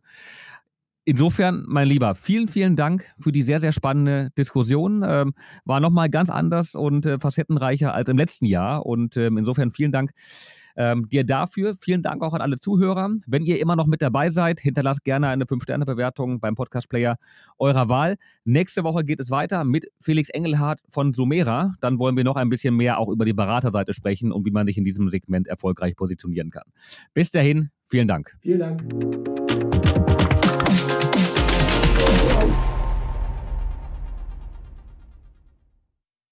Insofern, 1.05 1.65
mein 1.67 1.87
Lieber, 1.87 2.13
vielen, 2.13 2.47
vielen 2.47 2.75
Dank 2.75 3.05
für 3.17 3.31
die 3.31 3.41
sehr, 3.41 3.59
sehr 3.59 3.71
spannende 3.71 4.29
Diskussion. 4.37 5.03
Ähm, 5.03 5.33
war 5.65 5.79
nochmal 5.79 6.09
ganz 6.09 6.29
anders 6.29 6.75
und 6.75 7.05
äh, 7.07 7.17
facettenreicher 7.17 7.93
als 7.95 8.09
im 8.09 8.17
letzten 8.17 8.45
Jahr. 8.45 8.85
Und 8.85 9.17
ähm, 9.17 9.37
insofern 9.37 9.71
vielen 9.71 9.91
Dank 9.91 10.11
ähm, 10.79 11.09
dir 11.09 11.25
dafür. 11.25 11.75
Vielen 11.75 12.01
Dank 12.01 12.23
auch 12.23 12.33
an 12.33 12.41
alle 12.41 12.57
Zuhörer. 12.57 13.09
Wenn 13.27 13.43
ihr 13.43 13.59
immer 13.59 13.75
noch 13.75 13.85
mit 13.85 14.01
dabei 14.01 14.29
seid, 14.29 14.61
hinterlasst 14.61 15.03
gerne 15.03 15.27
eine 15.27 15.43
5-Sterne-Bewertung 15.43 16.39
beim 16.39 16.55
Podcast-Player 16.55 17.17
eurer 17.59 17.89
Wahl. 17.89 18.15
Nächste 18.45 18.85
Woche 18.85 19.03
geht 19.03 19.19
es 19.19 19.29
weiter 19.29 19.65
mit 19.65 19.91
Felix 19.99 20.29
Engelhardt 20.29 20.79
von 20.89 21.11
Sumera. 21.11 21.75
Dann 21.81 21.99
wollen 21.99 22.15
wir 22.15 22.23
noch 22.23 22.37
ein 22.37 22.49
bisschen 22.49 22.75
mehr 22.75 22.97
auch 22.97 23.09
über 23.09 23.25
die 23.25 23.33
Beraterseite 23.33 23.93
sprechen 23.93 24.31
und 24.31 24.45
wie 24.45 24.51
man 24.51 24.65
sich 24.65 24.77
in 24.77 24.85
diesem 24.85 25.09
Segment 25.09 25.47
erfolgreich 25.49 25.97
positionieren 25.97 26.49
kann. 26.49 26.63
Bis 27.13 27.29
dahin, 27.29 27.71
vielen 27.87 28.07
Dank. 28.07 28.37
Vielen 28.41 28.59
Dank. 28.59 29.68